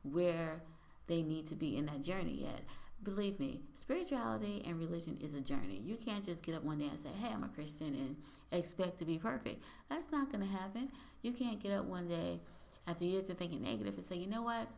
where 0.02 0.62
they 1.08 1.22
need 1.22 1.48
to 1.48 1.56
be 1.56 1.76
in 1.76 1.86
that 1.86 2.02
journey 2.02 2.42
yet. 2.42 2.62
Believe 3.02 3.40
me, 3.40 3.62
spirituality 3.74 4.62
and 4.64 4.78
religion 4.78 5.18
is 5.20 5.34
a 5.34 5.40
journey. 5.40 5.80
You 5.82 5.96
can't 5.96 6.24
just 6.24 6.44
get 6.44 6.54
up 6.54 6.62
one 6.62 6.78
day 6.78 6.86
and 6.86 6.98
say, 6.98 7.08
Hey, 7.20 7.32
I'm 7.32 7.42
a 7.42 7.48
Christian 7.48 7.88
and 7.88 8.16
expect 8.52 8.98
to 8.98 9.04
be 9.04 9.18
perfect. 9.18 9.62
That's 9.88 10.12
not 10.12 10.30
going 10.30 10.46
to 10.46 10.52
happen. 10.52 10.88
You 11.22 11.32
can't 11.32 11.60
get 11.60 11.72
up 11.72 11.84
one 11.84 12.08
day 12.08 12.40
after 12.86 13.04
years 13.04 13.28
of 13.28 13.38
thinking 13.38 13.62
negative 13.62 13.94
and 13.94 14.04
say, 14.04 14.16
You 14.16 14.28
know 14.28 14.42
what? 14.42 14.68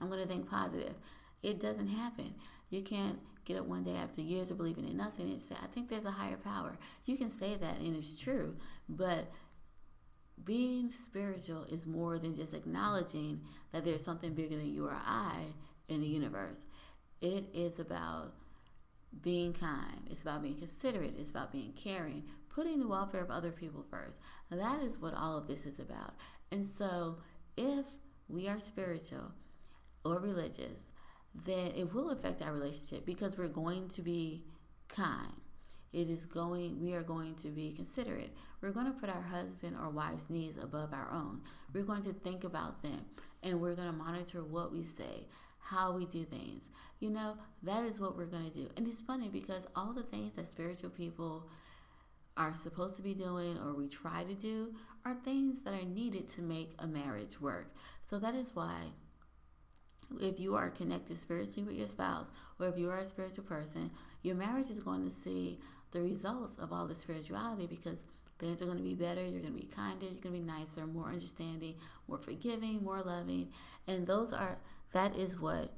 I'm 0.00 0.08
going 0.08 0.22
to 0.22 0.28
think 0.28 0.48
positive. 0.48 0.94
It 1.42 1.60
doesn't 1.60 1.88
happen. 1.88 2.34
You 2.70 2.82
can't 2.82 3.18
get 3.44 3.56
up 3.56 3.66
one 3.66 3.82
day 3.82 3.96
after 3.96 4.20
years 4.20 4.50
of 4.50 4.58
believing 4.58 4.86
in 4.86 4.96
nothing 4.96 5.30
and 5.30 5.40
say, 5.40 5.56
I 5.60 5.66
think 5.66 5.88
there's 5.88 6.04
a 6.04 6.10
higher 6.10 6.36
power. 6.36 6.76
You 7.06 7.16
can 7.16 7.30
say 7.30 7.56
that 7.56 7.78
and 7.78 7.96
it's 7.96 8.20
true, 8.20 8.56
but 8.88 9.30
being 10.44 10.92
spiritual 10.92 11.64
is 11.64 11.86
more 11.86 12.18
than 12.18 12.34
just 12.34 12.54
acknowledging 12.54 13.40
that 13.72 13.84
there's 13.84 14.04
something 14.04 14.34
bigger 14.34 14.56
than 14.56 14.72
you 14.72 14.86
or 14.86 14.96
I 15.04 15.46
in 15.88 16.00
the 16.00 16.06
universe. 16.06 16.66
It 17.20 17.46
is 17.52 17.78
about 17.78 18.34
being 19.22 19.52
kind, 19.52 20.06
it's 20.10 20.22
about 20.22 20.42
being 20.42 20.58
considerate, 20.58 21.14
it's 21.18 21.30
about 21.30 21.52
being 21.52 21.72
caring, 21.72 22.24
putting 22.48 22.78
the 22.78 22.88
welfare 22.88 23.22
of 23.22 23.30
other 23.30 23.50
people 23.50 23.84
first. 23.90 24.18
that 24.50 24.80
is 24.80 24.98
what 24.98 25.14
all 25.14 25.36
of 25.36 25.46
this 25.46 25.66
is 25.66 25.78
about. 25.78 26.14
And 26.52 26.66
so, 26.66 27.16
if 27.56 27.86
we 28.28 28.48
are 28.48 28.58
spiritual 28.58 29.32
or 30.04 30.20
religious, 30.20 30.90
then 31.34 31.72
it 31.76 31.92
will 31.92 32.10
affect 32.10 32.42
our 32.42 32.52
relationship 32.52 33.04
because 33.06 33.36
we're 33.36 33.48
going 33.48 33.88
to 33.88 34.02
be 34.02 34.44
kind. 34.88 35.32
It 35.92 36.10
is 36.10 36.26
going, 36.26 36.80
we 36.80 36.92
are 36.92 37.02
going 37.02 37.34
to 37.36 37.48
be 37.48 37.72
considerate. 37.72 38.36
We're 38.60 38.72
going 38.72 38.86
to 38.86 38.92
put 38.92 39.08
our 39.08 39.22
husband 39.22 39.76
or 39.80 39.88
wife's 39.88 40.28
needs 40.28 40.58
above 40.58 40.92
our 40.92 41.10
own. 41.10 41.40
We're 41.72 41.84
going 41.84 42.02
to 42.02 42.12
think 42.12 42.44
about 42.44 42.82
them 42.82 43.06
and 43.42 43.60
we're 43.60 43.74
going 43.74 43.88
to 43.88 43.96
monitor 43.96 44.44
what 44.44 44.72
we 44.72 44.82
say, 44.82 45.26
how 45.58 45.92
we 45.92 46.06
do 46.06 46.24
things. 46.24 46.68
You 47.00 47.10
know, 47.10 47.36
that 47.62 47.84
is 47.84 48.00
what 48.00 48.16
we're 48.16 48.26
going 48.26 48.50
to 48.50 48.52
do. 48.52 48.68
And 48.76 48.86
it's 48.86 49.02
funny 49.02 49.28
because 49.28 49.66
all 49.76 49.92
the 49.92 50.02
things 50.02 50.32
that 50.32 50.46
spiritual 50.46 50.90
people 50.90 51.48
are 52.36 52.54
supposed 52.54 52.96
to 52.96 53.02
be 53.02 53.14
doing 53.14 53.58
or 53.58 53.74
we 53.74 53.88
try 53.88 54.24
to 54.24 54.34
do 54.34 54.74
are 55.04 55.14
things 55.24 55.60
that 55.62 55.74
are 55.74 55.84
needed 55.84 56.28
to 56.30 56.42
make 56.42 56.74
a 56.78 56.86
marriage 56.86 57.40
work. 57.40 57.74
So 58.02 58.18
that 58.18 58.34
is 58.34 58.54
why 58.54 58.76
if 60.20 60.40
you 60.40 60.54
are 60.54 60.70
connected 60.70 61.18
spiritually 61.18 61.64
with 61.64 61.76
your 61.76 61.86
spouse 61.86 62.32
or 62.58 62.68
if 62.68 62.78
you 62.78 62.90
are 62.90 62.98
a 62.98 63.04
spiritual 63.04 63.44
person, 63.44 63.90
your 64.22 64.36
marriage 64.36 64.70
is 64.70 64.80
going 64.80 65.04
to 65.04 65.10
see 65.10 65.58
the 65.90 66.00
results 66.00 66.56
of 66.56 66.72
all 66.72 66.86
the 66.86 66.94
spirituality 66.94 67.66
because 67.66 68.04
things 68.38 68.62
are 68.62 68.66
going 68.66 68.78
to 68.78 68.82
be 68.82 68.94
better, 68.94 69.20
you're 69.20 69.40
going 69.40 69.54
to 69.54 69.60
be 69.60 69.66
kinder, 69.66 70.06
you're 70.06 70.20
going 70.20 70.34
to 70.34 70.40
be 70.40 70.46
nicer, 70.46 70.86
more 70.86 71.08
understanding, 71.08 71.74
more 72.06 72.18
forgiving, 72.18 72.82
more 72.82 73.02
loving. 73.02 73.48
And 73.86 74.06
those 74.06 74.32
are 74.32 74.58
that 74.92 75.16
is 75.16 75.38
what 75.38 75.72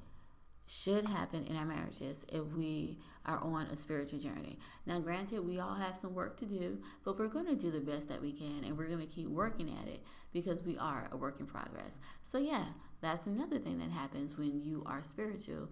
should 0.67 1.05
happen 1.05 1.45
in 1.47 1.57
our 1.57 1.65
marriages 1.65 2.25
if 2.33 2.45
we 2.53 2.97
are 3.27 3.39
on 3.39 3.67
a 3.67 3.77
spiritual 3.77 4.21
journey. 4.21 4.57
Now, 4.87 5.01
granted, 5.01 5.45
we 5.45 5.59
all 5.59 5.75
have 5.75 5.97
some 5.97 6.15
work 6.15 6.39
to 6.39 6.47
do, 6.47 6.79
but 7.05 7.19
we're 7.19 7.27
going 7.27 7.47
to 7.47 7.57
do 7.57 7.73
the 7.73 7.81
best 7.81 8.09
that 8.09 8.23
we 8.23 8.33
can 8.33 8.63
and 8.65 8.79
we're 8.79 8.87
going 8.87 9.01
to 9.01 9.07
keep 9.07 9.29
working 9.29 9.71
at 9.71 9.89
it 9.89 10.01
because 10.33 10.63
we 10.63 10.79
are 10.79 11.09
a 11.11 11.17
work 11.17 11.41
in 11.41 11.47
progress. 11.47 11.99
So, 12.23 12.39
yeah, 12.39 12.67
that's 13.01 13.27
another 13.27 13.59
thing 13.59 13.79
that 13.79 13.91
happens 13.91 14.39
when 14.39 14.61
you 14.61 14.85
are 14.87 15.03
spiritual 15.03 15.69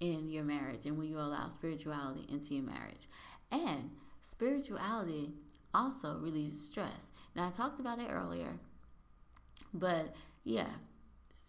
in 0.00 0.28
your 0.28 0.44
marriage 0.44 0.84
and 0.84 0.98
when 0.98 1.08
you 1.08 1.18
allow 1.18 1.48
spirituality 1.48 2.26
into 2.30 2.54
your 2.54 2.64
marriage. 2.64 3.08
And 3.50 3.90
spirituality 4.20 5.32
also 5.72 6.18
relieves 6.18 6.60
stress. 6.60 7.10
Now, 7.34 7.48
I 7.48 7.50
talked 7.50 7.80
about 7.80 8.00
it 8.00 8.08
earlier, 8.10 8.58
but 9.72 10.14
yeah, 10.44 10.68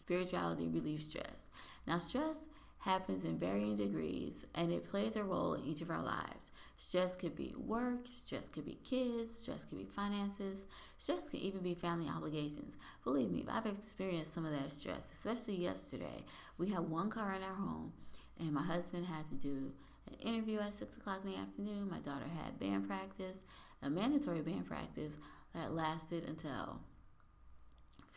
spirituality 0.03 0.67
relieves 0.67 1.07
stress. 1.07 1.49
Now, 1.87 1.97
stress 1.97 2.47
happens 2.79 3.23
in 3.23 3.37
varying 3.37 3.77
degrees 3.77 4.43
and 4.55 4.69
it 4.69 4.83
plays 4.83 5.15
a 5.15 5.23
role 5.23 5.53
in 5.53 5.63
each 5.63 5.81
of 5.81 5.89
our 5.89 6.03
lives. 6.03 6.51
Stress 6.75 7.15
could 7.15 7.33
be 7.33 7.55
work, 7.57 8.07
stress 8.11 8.49
could 8.49 8.65
be 8.65 8.77
kids, 8.83 9.33
stress 9.33 9.63
could 9.63 9.77
be 9.77 9.85
finances, 9.85 10.65
stress 10.97 11.29
could 11.29 11.39
even 11.39 11.61
be 11.61 11.73
family 11.73 12.09
obligations. 12.09 12.75
Believe 13.05 13.31
me, 13.31 13.45
I've 13.49 13.65
experienced 13.65 14.33
some 14.33 14.45
of 14.45 14.51
that 14.51 14.69
stress, 14.69 15.09
especially 15.13 15.55
yesterday. 15.55 16.25
We 16.57 16.71
had 16.71 16.89
one 16.89 17.09
car 17.09 17.31
in 17.33 17.43
our 17.43 17.55
home 17.55 17.93
and 18.37 18.51
my 18.51 18.63
husband 18.63 19.05
had 19.05 19.29
to 19.29 19.35
do 19.35 19.71
an 20.07 20.15
interview 20.19 20.59
at 20.59 20.73
6 20.73 20.97
o'clock 20.97 21.21
in 21.23 21.31
the 21.31 21.37
afternoon. 21.37 21.89
My 21.89 21.99
daughter 21.99 22.27
had 22.43 22.59
band 22.59 22.85
practice, 22.85 23.39
a 23.81 23.89
mandatory 23.89 24.41
band 24.41 24.67
practice 24.67 25.13
that 25.55 25.71
lasted 25.71 26.27
until 26.27 26.81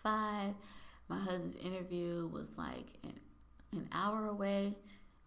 5. 0.03 0.55
My 1.09 1.19
husband's 1.19 1.57
interview 1.57 2.29
was 2.33 2.51
like 2.57 2.87
an 3.05 3.21
an 3.73 3.89
hour 3.93 4.27
away 4.27 4.77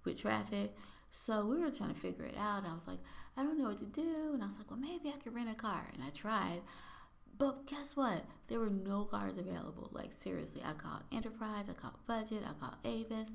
with 0.06 0.22
traffic. 0.22 0.76
So 1.12 1.46
we 1.46 1.60
were 1.60 1.72
trying 1.72 1.94
to 1.94 2.00
figure 2.00 2.26
it 2.26 2.38
out. 2.38 2.66
I 2.66 2.74
was 2.74 2.88
like, 2.88 3.00
I 3.38 3.44
don't 3.44 3.58
know 3.60 3.70
what 3.70 3.80
to 3.80 3.86
do. 3.86 4.32
And 4.34 4.44
I 4.44 4.48
was 4.48 4.58
like, 4.58 4.70
well, 4.72 4.80
maybe 4.80 5.10
I 5.10 5.18
could 5.18 5.36
rent 5.36 5.50
a 5.50 5.56
car. 5.56 5.88
And 5.94 6.04
I 6.04 6.10
tried. 6.10 6.62
But 7.38 7.68
guess 7.68 7.96
what? 7.96 8.26
There 8.48 8.60
were 8.60 8.70
no 8.70 9.06
cars 9.06 9.38
available. 9.38 9.90
Like, 9.94 10.14
seriously, 10.14 10.62
I 10.66 10.74
called 10.74 11.04
Enterprise, 11.12 11.66
I 11.70 11.74
called 11.74 11.96
Budget, 12.08 12.44
I 12.48 12.54
called 12.54 12.76
Avis. 12.84 13.30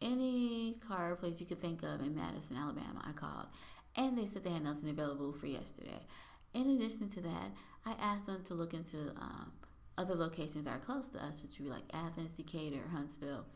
any 0.00 0.76
car 0.86 1.16
place 1.16 1.40
you 1.40 1.46
could 1.46 1.60
think 1.60 1.82
of 1.82 2.00
in 2.00 2.14
Madison, 2.14 2.56
Alabama. 2.56 3.02
I 3.06 3.12
called, 3.12 3.46
and 3.96 4.16
they 4.16 4.26
said 4.26 4.44
they 4.44 4.50
had 4.50 4.64
nothing 4.64 4.90
available 4.90 5.32
for 5.32 5.46
yesterday. 5.46 6.02
In 6.54 6.70
addition 6.76 7.08
to 7.10 7.20
that, 7.22 7.50
I 7.84 7.92
asked 8.00 8.26
them 8.26 8.42
to 8.44 8.54
look 8.54 8.74
into 8.74 9.10
um, 9.20 9.52
other 9.98 10.14
locations 10.14 10.64
that 10.64 10.70
are 10.70 10.78
close 10.78 11.08
to 11.08 11.24
us, 11.24 11.42
which 11.42 11.58
would 11.58 11.66
be 11.66 11.70
like 11.70 11.84
Athens, 11.92 12.32
Decatur, 12.32 12.82
Huntsville. 12.92 13.46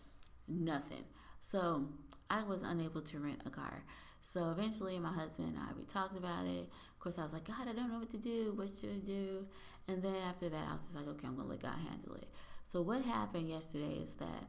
Nothing. 0.49 1.05
So 1.41 1.87
I 2.29 2.43
was 2.45 2.63
unable 2.63 3.03
to 3.03 3.19
rent 3.19 3.43
a 3.47 3.51
car. 3.51 3.85
So 4.23 4.51
eventually, 4.51 4.99
my 4.99 5.13
husband 5.13 5.49
and 5.49 5.59
I 5.59 5.73
we 5.77 5.85
talked 5.85 6.17
about 6.17 6.47
it. 6.47 6.69
Of 6.93 7.01
course, 7.01 7.19
I 7.19 7.23
was 7.23 7.33
like, 7.33 7.45
God, 7.45 7.69
I 7.69 7.73
don't 7.73 7.91
know 7.91 7.99
what 7.99 8.11
to 8.11 8.19
do. 8.19 8.53
What 8.55 8.69
should 8.71 8.91
I 8.91 9.07
do? 9.07 9.47
And 9.89 10.03
then 10.03 10.15
after 10.29 10.49
that, 10.49 10.69
I 10.69 10.73
was 10.73 10.83
just 10.83 10.95
like, 10.95 11.09
okay, 11.09 11.27
I'm 11.27 11.37
gonna 11.37 11.49
let 11.49 11.63
God 11.63 11.77
handle 11.89 12.15
it. 12.15 12.29
So 12.67 12.83
what 12.83 13.03
happened 13.03 13.49
yesterday 13.49 13.95
is 14.03 14.13
that 14.15 14.47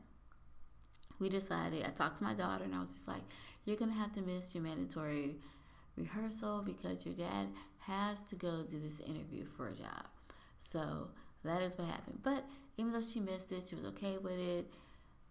we 1.19 1.29
decided. 1.29 1.85
I 1.85 1.89
talked 1.89 2.17
to 2.17 2.23
my 2.23 2.33
daughter, 2.33 2.65
and 2.65 2.75
I 2.75 2.79
was 2.79 2.91
just 2.91 3.07
like, 3.07 3.23
you're 3.65 3.77
gonna 3.77 3.93
have 3.93 4.11
to 4.13 4.21
miss 4.21 4.53
your 4.53 4.63
mandatory 4.63 5.37
rehearsal 5.97 6.63
because 6.65 7.05
your 7.05 7.15
dad 7.15 7.47
has 7.79 8.21
to 8.23 8.35
go 8.35 8.63
do 8.69 8.79
this 8.79 8.99
interview 8.99 9.45
for 9.45 9.69
a 9.69 9.73
job. 9.73 10.07
So 10.59 11.09
that 11.43 11.61
is 11.61 11.77
what 11.77 11.87
happened. 11.87 12.19
But 12.23 12.45
even 12.77 12.91
though 12.91 13.01
she 13.01 13.19
missed 13.19 13.51
it, 13.51 13.63
she 13.67 13.75
was 13.75 13.85
okay 13.85 14.17
with 14.17 14.39
it. 14.39 14.73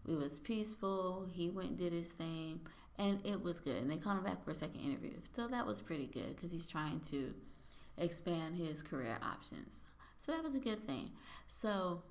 It 0.09 0.17
was 0.17 0.39
peaceful. 0.39 1.27
He 1.31 1.51
went 1.51 1.71
and 1.71 1.79
did 1.79 1.93
his 1.93 2.09
thing, 2.09 2.61
and 2.99 3.25
it 3.25 3.43
was 3.43 3.61
good. 3.61 3.77
And 3.77 3.91
they 3.91 3.97
called 3.97 4.19
him 4.19 4.25
back 4.25 4.45
for 4.45 4.51
a 4.51 4.55
second 4.55 4.81
interview. 4.81 5.13
So 5.35 5.47
that 5.49 5.67
was 5.67 5.81
pretty 5.81 6.07
good 6.07 6.37
because 6.37 6.53
he's 6.53 6.69
trying 6.69 7.01
to 7.11 7.35
expand 7.99 8.57
his 8.57 8.83
career 8.83 9.19
options. 9.23 9.85
So 10.19 10.33
that 10.33 10.43
was 10.43 10.55
a 10.55 10.61
good 10.61 10.87
thing. 10.87 11.11
So 11.49 12.03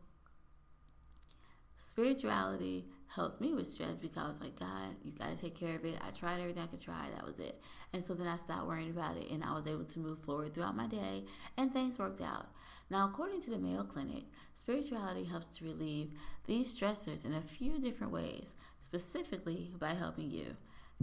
spirituality 1.78 2.86
helped 3.08 3.42
me 3.42 3.54
with 3.54 3.68
stress 3.68 3.98
because 3.98 4.24
I 4.24 4.28
was 4.28 4.40
like, 4.40 4.60
God, 4.60 4.96
you 5.04 5.12
got 5.12 5.30
to 5.30 5.38
take 5.38 5.56
care 5.56 5.76
of 5.76 5.86
it. 5.86 5.96
I 6.06 6.12
tried 6.12 6.40
everything 6.40 6.62
I 6.64 6.68
could 6.68 6.82
try. 6.82 7.08
That 7.16 7.26
was 7.26 7.40
it. 7.40 7.60
And 7.94 8.04
so 8.04 8.14
then 8.14 8.28
I 8.28 8.36
stopped 8.36 8.68
worrying 8.68 8.92
about 8.92 9.18
it 9.18 9.32
and 9.32 9.44
I 9.44 9.54
was 9.54 9.66
able 9.66 9.86
to 9.86 10.00
move 10.00 10.20
forward 10.20 10.54
throughout 10.54 10.76
my 10.76 10.88
day 10.88 11.26
and 11.58 11.74
things 11.74 11.98
worked 11.98 12.22
out. 12.22 12.48
Now, 12.90 13.08
according 13.08 13.42
to 13.44 13.52
the 13.52 13.60
Mayo 13.60 13.84
Clinic, 13.84 14.24
spirituality 14.56 15.24
helps 15.24 15.48
to 15.48 15.66
relieve 15.66 16.12
these 16.46 16.76
stressors 16.76 17.24
in 17.24 17.34
a 17.34 17.42
few 17.42 17.80
different 17.80 18.12
ways, 18.12 18.56
specifically 18.82 19.72
by 19.80 19.94
helping 19.94 20.32
you 20.32 20.58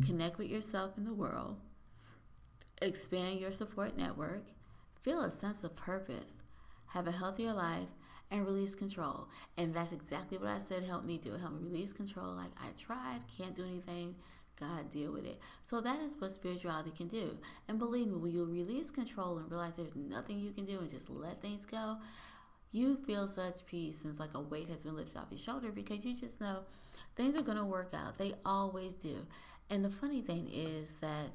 connect 0.04 0.38
with 0.38 0.48
yourself 0.48 0.98
in 0.98 1.04
the 1.04 1.14
world, 1.14 1.56
expand 2.82 3.38
your 3.38 3.52
support 3.52 3.96
network, 3.96 4.44
feel 5.00 5.22
a 5.22 5.30
sense 5.30 5.62
of 5.64 5.76
purpose, 5.76 6.38
have 6.86 7.06
a 7.06 7.12
healthier 7.12 7.52
life, 7.52 7.88
and 8.30 8.44
release 8.44 8.74
control. 8.74 9.28
And 9.56 9.72
that's 9.72 9.92
exactly 9.92 10.38
what 10.38 10.48
I 10.48 10.58
said 10.58 10.82
helped 10.82 11.06
me 11.06 11.18
do. 11.18 11.34
It 11.34 11.40
helped 11.40 11.60
me 11.60 11.68
release 11.68 11.92
control. 11.92 12.34
Like 12.34 12.50
I 12.60 12.70
tried, 12.76 13.20
can't 13.38 13.54
do 13.54 13.64
anything. 13.64 14.16
God 14.58 14.90
deal 14.90 15.12
with 15.12 15.24
it. 15.24 15.38
So 15.62 15.80
that 15.80 16.00
is 16.00 16.16
what 16.18 16.32
spirituality 16.32 16.92
can 16.96 17.08
do. 17.08 17.38
And 17.68 17.78
believe 17.78 18.08
me, 18.08 18.16
when 18.16 18.32
you 18.32 18.44
release 18.44 18.90
control 18.90 19.38
and 19.38 19.50
realize 19.50 19.72
there's 19.76 19.96
nothing 19.96 20.38
you 20.38 20.52
can 20.52 20.64
do 20.64 20.78
and 20.78 20.88
just 20.88 21.10
let 21.10 21.40
things 21.42 21.66
go, 21.66 21.96
you 22.72 22.96
feel 23.06 23.26
such 23.26 23.64
peace 23.66 24.02
and 24.02 24.10
it's 24.10 24.20
like 24.20 24.34
a 24.34 24.40
weight 24.40 24.68
has 24.68 24.82
been 24.82 24.96
lifted 24.96 25.16
off 25.18 25.28
your 25.30 25.38
shoulder 25.38 25.70
because 25.70 26.04
you 26.04 26.14
just 26.14 26.40
know 26.40 26.60
things 27.16 27.36
are 27.36 27.42
going 27.42 27.58
to 27.58 27.64
work 27.64 27.92
out. 27.94 28.18
They 28.18 28.34
always 28.44 28.94
do. 28.94 29.26
And 29.70 29.84
the 29.84 29.90
funny 29.90 30.22
thing 30.22 30.48
is 30.52 30.88
that 31.00 31.30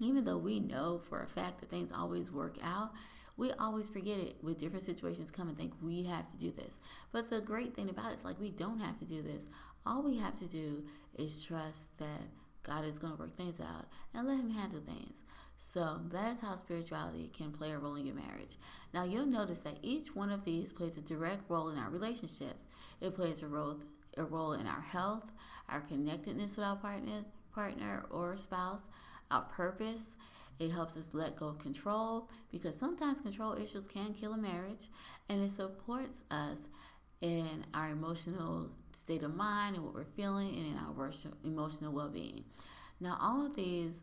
even 0.00 0.24
though 0.24 0.38
we 0.38 0.60
know 0.60 1.00
for 1.08 1.22
a 1.22 1.26
fact 1.26 1.60
that 1.60 1.70
things 1.70 1.90
always 1.92 2.32
work 2.32 2.56
out, 2.62 2.92
we 3.36 3.52
always 3.52 3.88
forget 3.88 4.18
it 4.18 4.36
with 4.42 4.58
different 4.58 4.84
situations 4.84 5.30
come 5.30 5.48
and 5.48 5.56
think 5.56 5.72
we 5.82 6.04
have 6.04 6.30
to 6.30 6.36
do 6.36 6.50
this. 6.52 6.78
But 7.12 7.30
the 7.30 7.40
great 7.40 7.74
thing 7.74 7.90
about 7.90 8.12
it 8.12 8.18
is 8.18 8.24
like 8.24 8.40
we 8.40 8.50
don't 8.50 8.80
have 8.80 8.98
to 9.00 9.04
do 9.04 9.22
this. 9.22 9.42
All 9.86 10.02
we 10.02 10.16
have 10.18 10.38
to 10.38 10.46
do 10.46 10.84
is 11.16 11.42
trust 11.42 11.96
that 11.98 12.28
God 12.62 12.84
is 12.84 12.98
going 12.98 13.12
to 13.12 13.18
work 13.18 13.36
things 13.36 13.60
out 13.60 13.86
and 14.14 14.26
let 14.26 14.38
Him 14.38 14.50
handle 14.50 14.80
things. 14.80 15.22
So 15.58 16.00
that 16.10 16.32
is 16.32 16.40
how 16.40 16.56
spirituality 16.56 17.30
can 17.36 17.52
play 17.52 17.72
a 17.72 17.78
role 17.78 17.94
in 17.94 18.06
your 18.06 18.16
marriage. 18.16 18.56
Now 18.92 19.04
you'll 19.04 19.26
notice 19.26 19.60
that 19.60 19.78
each 19.82 20.14
one 20.14 20.30
of 20.30 20.44
these 20.44 20.72
plays 20.72 20.96
a 20.96 21.00
direct 21.00 21.48
role 21.48 21.68
in 21.68 21.78
our 21.78 21.90
relationships. 21.90 22.66
It 23.00 23.14
plays 23.14 23.42
a 23.42 23.48
role 23.48 23.78
a 24.16 24.24
role 24.24 24.52
in 24.52 24.66
our 24.66 24.80
health, 24.80 25.24
our 25.68 25.80
connectedness 25.80 26.56
with 26.56 26.66
our 26.66 26.76
partner 26.76 27.24
partner 27.52 28.04
or 28.10 28.36
spouse, 28.36 28.88
our 29.30 29.42
purpose. 29.42 30.16
It 30.58 30.70
helps 30.70 30.96
us 30.96 31.10
let 31.12 31.36
go 31.36 31.48
of 31.48 31.58
control 31.58 32.28
because 32.52 32.76
sometimes 32.78 33.20
control 33.20 33.54
issues 33.54 33.88
can 33.88 34.14
kill 34.14 34.34
a 34.34 34.38
marriage, 34.38 34.86
and 35.28 35.42
it 35.42 35.50
supports 35.50 36.22
us 36.30 36.68
in 37.20 37.64
our 37.74 37.90
emotional 37.90 38.70
state 38.94 39.22
of 39.22 39.34
mind 39.34 39.76
and 39.76 39.84
what 39.84 39.94
we're 39.94 40.04
feeling 40.04 40.48
and 40.48 40.66
in 40.66 40.78
our 40.78 41.10
emotional 41.44 41.92
well 41.92 42.08
being. 42.08 42.44
Now, 43.00 43.18
all 43.20 43.46
of 43.46 43.56
these 43.56 44.02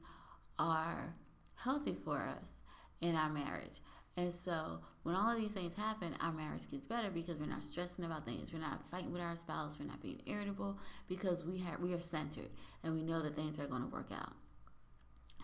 are 0.59 1.15
healthy 1.55 1.95
for 2.03 2.19
us 2.19 2.53
in 3.01 3.15
our 3.15 3.29
marriage. 3.29 3.79
And 4.17 4.33
so, 4.33 4.79
when 5.03 5.15
all 5.15 5.31
of 5.31 5.37
these 5.37 5.51
things 5.51 5.73
happen, 5.73 6.15
our 6.19 6.33
marriage 6.33 6.69
gets 6.69 6.85
better 6.85 7.09
because 7.09 7.37
we're 7.37 7.45
not 7.45 7.63
stressing 7.63 8.05
about 8.05 8.25
things. 8.25 8.51
We're 8.53 8.59
not 8.59 8.87
fighting 8.91 9.11
with 9.11 9.21
our 9.21 9.35
spouse. 9.35 9.77
We're 9.79 9.87
not 9.87 10.01
being 10.01 10.21
irritable 10.25 10.77
because 11.07 11.45
we 11.45 11.59
have 11.59 11.79
we 11.79 11.93
are 11.93 11.99
centered 11.99 12.49
and 12.83 12.93
we 12.93 13.01
know 13.01 13.21
that 13.21 13.35
things 13.35 13.59
are 13.59 13.67
going 13.67 13.81
to 13.81 13.87
work 13.87 14.11
out. 14.11 14.33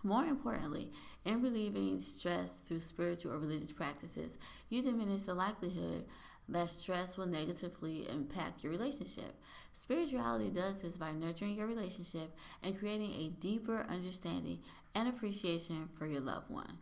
More 0.03 0.25
importantly, 0.25 0.91
in 1.25 1.41
relieving 1.41 1.99
stress 1.99 2.59
through 2.65 2.81
spiritual 2.81 3.33
or 3.33 3.39
religious 3.39 3.71
practices, 3.71 4.37
you 4.69 4.81
diminish 4.81 5.21
the 5.21 5.33
likelihood 5.33 6.05
that 6.49 6.69
stress 6.69 7.17
will 7.17 7.25
negatively 7.25 8.07
impact 8.09 8.63
your 8.63 8.71
relationship. 8.71 9.35
Spirituality 9.73 10.49
does 10.49 10.77
this 10.77 10.97
by 10.97 11.11
nurturing 11.11 11.55
your 11.55 11.67
relationship 11.67 12.31
and 12.63 12.79
creating 12.79 13.11
a 13.13 13.29
deeper 13.39 13.85
understanding 13.89 14.59
and 14.95 15.09
appreciation 15.09 15.89
for 15.97 16.07
your 16.07 16.21
loved 16.21 16.49
one. 16.49 16.77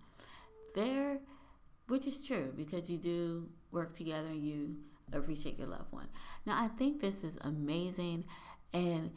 There, 0.76 1.20
which 1.88 2.08
is 2.08 2.26
true 2.26 2.54
because 2.56 2.90
you 2.90 2.98
do 2.98 3.50
work 3.72 3.96
together 3.96 4.28
and 4.28 4.44
you 4.44 4.78
appreciate 5.14 5.58
your 5.58 5.68
loved 5.68 5.92
one. 5.92 6.08
Now, 6.46 6.62
I 6.62 6.68
think 6.68 7.02
this 7.02 7.24
is 7.24 7.38
amazing 7.42 8.26
and 8.74 9.12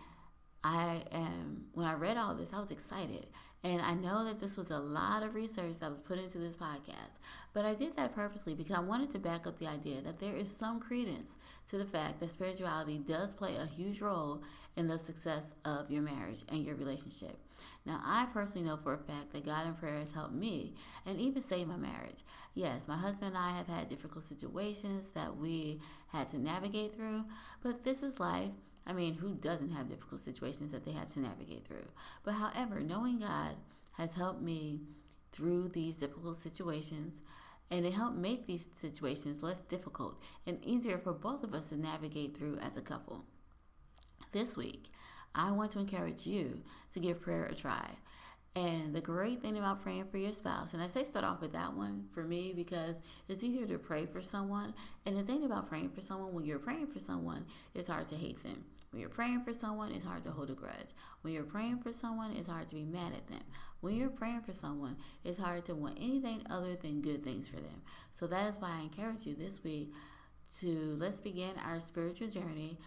I 0.65 1.05
am 1.13 1.67
when 1.73 1.87
I 1.87 1.95
read 1.95 2.17
all 2.17 2.35
this, 2.35 2.53
I 2.53 2.59
was 2.59 2.71
excited 2.71 3.27
and 3.65 3.83
I 3.83 3.95
know 3.95 4.25
that 4.25 4.39
this 4.39 4.57
was 4.57 4.71
a 4.71 4.79
lot 4.79 5.25
of 5.25 5.35
research 5.35 5.79
that 5.81 5.91
was 5.91 6.01
put 6.01 6.19
into 6.19 6.39
this 6.39 6.55
podcast, 6.55 7.19
but 7.53 7.65
I 7.65 7.75
did 7.75 7.97
that 7.97 8.15
purposely 8.15 8.55
because 8.55 8.77
I 8.77 8.81
wanted 8.81 9.11
to 9.11 9.19
back 9.19 9.47
up 9.49 9.59
the 9.59 9.67
idea 9.67 10.01
that 10.03 10.21
there 10.21 10.37
is 10.37 10.49
some 10.49 10.79
credence 10.79 11.37
to 11.71 11.79
the 11.79 11.85
fact 11.85 12.21
that 12.21 12.31
spirituality 12.31 12.99
does 12.99 13.35
play 13.35 13.57
a 13.57 13.67
huge 13.67 14.01
role 14.01 14.43
in 14.77 14.87
the 14.87 14.97
success 14.97 15.55
of 15.65 15.91
your 15.91 16.03
marriage 16.03 16.45
and 16.51 16.65
your 16.65 16.77
relationship. 16.77 17.37
Now, 17.85 18.01
I 18.05 18.27
personally 18.33 18.69
know 18.69 18.77
for 18.77 18.95
a 18.95 18.99
fact 18.99 19.33
that 19.33 19.45
God 19.45 19.67
and 19.67 19.77
prayer 19.77 19.99
has 19.99 20.13
helped 20.13 20.35
me 20.35 20.75
and 21.05 21.19
even 21.19 21.43
saved 21.43 21.69
my 21.69 21.77
marriage. 21.77 22.23
Yes, 22.55 22.87
my 22.87 22.97
husband 22.97 23.35
and 23.35 23.39
I 23.39 23.57
have 23.57 23.67
had 23.67 23.89
difficult 23.89 24.23
situations 24.23 25.09
that 25.15 25.37
we 25.37 25.81
had 26.13 26.29
to 26.31 26.39
navigate 26.39 26.95
through, 26.95 27.25
but 27.61 27.83
this 27.83 28.05
is 28.05 28.21
life 28.21 28.53
I 28.89 28.95
mean, 28.95 29.15
who 29.15 29.35
doesn't 29.35 29.71
have 29.73 29.91
difficult 29.91 30.23
situations 30.23 30.73
that 30.73 30.85
they 30.85 30.93
had 30.93 31.11
to 31.11 31.21
navigate 31.21 31.67
through? 31.67 31.87
But 32.25 32.33
however, 32.33 32.81
knowing 32.81 33.21
God 33.21 33.55
has 33.99 34.15
helped 34.15 34.41
me 34.41 34.81
through 35.31 35.69
these 35.69 35.97
difficult 35.97 36.39
situations 36.39 37.21
and 37.71 37.85
it 37.85 37.93
helped 37.93 38.17
make 38.17 38.47
these 38.47 38.67
situations 38.75 39.43
less 39.43 39.61
difficult 39.61 40.23
and 40.47 40.65
easier 40.65 40.97
for 40.97 41.13
both 41.13 41.45
of 41.45 41.53
us 41.53 41.69
to 41.69 41.77
navigate 41.77 42.35
through 42.35 42.57
as 42.59 42.79
a 42.79 42.83
couple. 42.83 43.25
This 44.33 44.57
week, 44.57 44.91
I 45.35 45.51
want 45.51 45.71
to 45.73 45.79
encourage 45.79 46.27
you 46.27 46.63
to 46.93 47.01
give 47.01 47.21
prayer 47.21 47.45
a 47.45 47.55
try. 47.55 47.91
And 48.57 48.95
the 48.95 49.01
great 49.01 49.43
thing 49.43 49.59
about 49.59 49.83
praying 49.83 50.07
for 50.07 50.19
your 50.19 50.33
spouse, 50.33 50.73
and 50.73 50.83
I 50.83 50.87
say 50.87 51.05
start 51.05 51.25
off 51.25 51.41
with 51.41 51.53
that 51.53 51.75
one 51.75 52.07
for 52.13 52.25
me 52.25 52.53
because 52.57 53.03
it's 53.29 53.45
easier 53.45 53.67
to 53.67 53.79
pray 53.79 54.07
for 54.07 54.23
someone. 54.23 54.75
And 55.07 55.17
the 55.17 55.23
thing 55.23 55.45
about 55.45 55.69
praying 55.69 55.91
for 55.91 56.01
someone, 56.01 56.35
when 56.35 56.45
you're 56.45 56.59
praying 56.59 56.89
for 56.89 56.99
someone, 56.99 57.45
it's 57.75 57.89
hard 57.89 58.09
to 58.09 58.17
hate 58.17 58.43
them. 58.43 58.65
When 58.91 59.01
you're 59.01 59.11
praying 59.11 59.43
for 59.43 59.53
someone, 59.53 59.93
it's 59.93 60.05
hard 60.05 60.23
to 60.25 60.31
hold 60.31 60.51
a 60.51 60.55
grudge. 60.55 60.95
When 61.21 61.35
you're 61.35 61.43
praying 61.45 61.79
for 61.81 61.93
someone, 61.93 62.33
it's 62.33 62.49
hard 62.49 62.69
to 62.69 62.75
be 62.75 62.85
mad 62.85 63.13
at 63.15 63.27
them. 63.27 63.43
When 63.81 63.95
you're 63.95 64.09
praying 64.09 64.43
for 64.43 64.53
someone, 64.53 64.97
it's 65.25 65.39
hard 65.39 65.67
to 65.67 65.75
want 65.75 65.99
anything 66.01 66.43
other 66.49 66.75
than 66.75 67.03
good 67.03 67.23
things 67.23 67.49
for 67.49 67.57
them. 67.57 67.83
So 68.13 68.27
that 68.29 68.49
is 68.49 68.57
why 68.59 68.79
I 68.79 68.83
encourage 68.83 69.27
you 69.27 69.35
this 69.35 69.63
week 69.63 69.93
to 70.61 70.97
let's 70.99 71.21
begin 71.21 71.53
our 71.63 71.81
spiritual 71.81 72.29
journey 72.29 72.79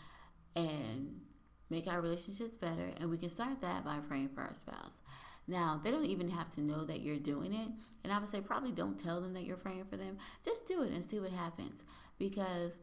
and 0.56 1.22
make 1.70 1.88
our 1.88 2.02
relationships 2.02 2.56
better. 2.56 2.92
And 3.00 3.10
we 3.10 3.18
can 3.18 3.30
start 3.30 3.62
that 3.62 3.86
by 3.86 4.00
praying 4.00 4.30
for 4.30 4.42
our 4.42 4.56
spouse. 4.56 5.02
Now, 5.48 5.80
they 5.84 5.92
don't 5.92 6.06
even 6.06 6.30
have 6.30 6.50
to 6.56 6.62
know 6.62 6.84
that 6.86 7.02
you're 7.02 7.18
doing 7.18 7.54
it. 7.54 7.70
And 8.04 8.12
I 8.12 8.20
would 8.20 8.30
say 8.30 8.42
probably 8.42 8.72
don't 8.72 9.00
tell 9.00 9.22
them 9.22 9.34
that 9.34 9.46
you're 9.46 9.58
praying 9.58 9.86
for 9.86 9.98
them. 9.98 10.18
Just 10.44 10.66
do 10.66 10.84
it 10.84 10.92
and 10.92 11.04
see 11.04 11.20
what 11.20 11.32
happens. 11.32 11.84
Because 12.18 12.74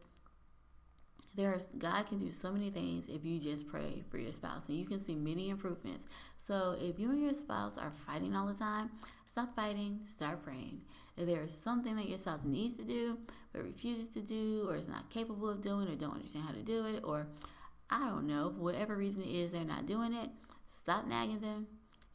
there's 1.39 1.67
God 1.77 2.05
can 2.07 2.19
do 2.19 2.31
so 2.31 2.51
many 2.51 2.69
things 2.69 3.05
if 3.07 3.23
you 3.23 3.39
just 3.39 3.65
pray 3.65 4.03
for 4.11 4.17
your 4.17 4.33
spouse 4.33 4.67
and 4.67 4.77
you 4.77 4.85
can 4.85 4.99
see 4.99 5.15
many 5.15 5.49
improvements. 5.49 6.05
So 6.35 6.75
if 6.81 6.99
you 6.99 7.11
and 7.11 7.21
your 7.21 7.33
spouse 7.33 7.77
are 7.77 7.91
fighting 7.91 8.35
all 8.35 8.45
the 8.45 8.53
time, 8.53 8.89
stop 9.25 9.55
fighting, 9.55 10.01
start 10.05 10.43
praying. 10.43 10.81
If 11.15 11.27
there 11.27 11.41
is 11.41 11.53
something 11.53 11.95
that 11.95 12.09
your 12.09 12.17
spouse 12.17 12.43
needs 12.43 12.75
to 12.75 12.83
do 12.83 13.17
but 13.53 13.63
refuses 13.63 14.09
to 14.09 14.21
do 14.21 14.65
or 14.67 14.75
is 14.75 14.89
not 14.89 15.09
capable 15.09 15.49
of 15.49 15.61
doing 15.61 15.87
or 15.87 15.95
don't 15.95 16.15
understand 16.15 16.45
how 16.45 16.51
to 16.51 16.61
do 16.61 16.85
it 16.85 17.05
or 17.05 17.27
I 17.89 18.09
don't 18.09 18.27
know, 18.27 18.53
whatever 18.57 18.97
reason 18.97 19.21
it 19.21 19.29
is 19.29 19.53
they're 19.53 19.63
not 19.63 19.85
doing 19.85 20.13
it, 20.13 20.29
stop 20.69 21.07
nagging 21.07 21.39
them 21.39 21.67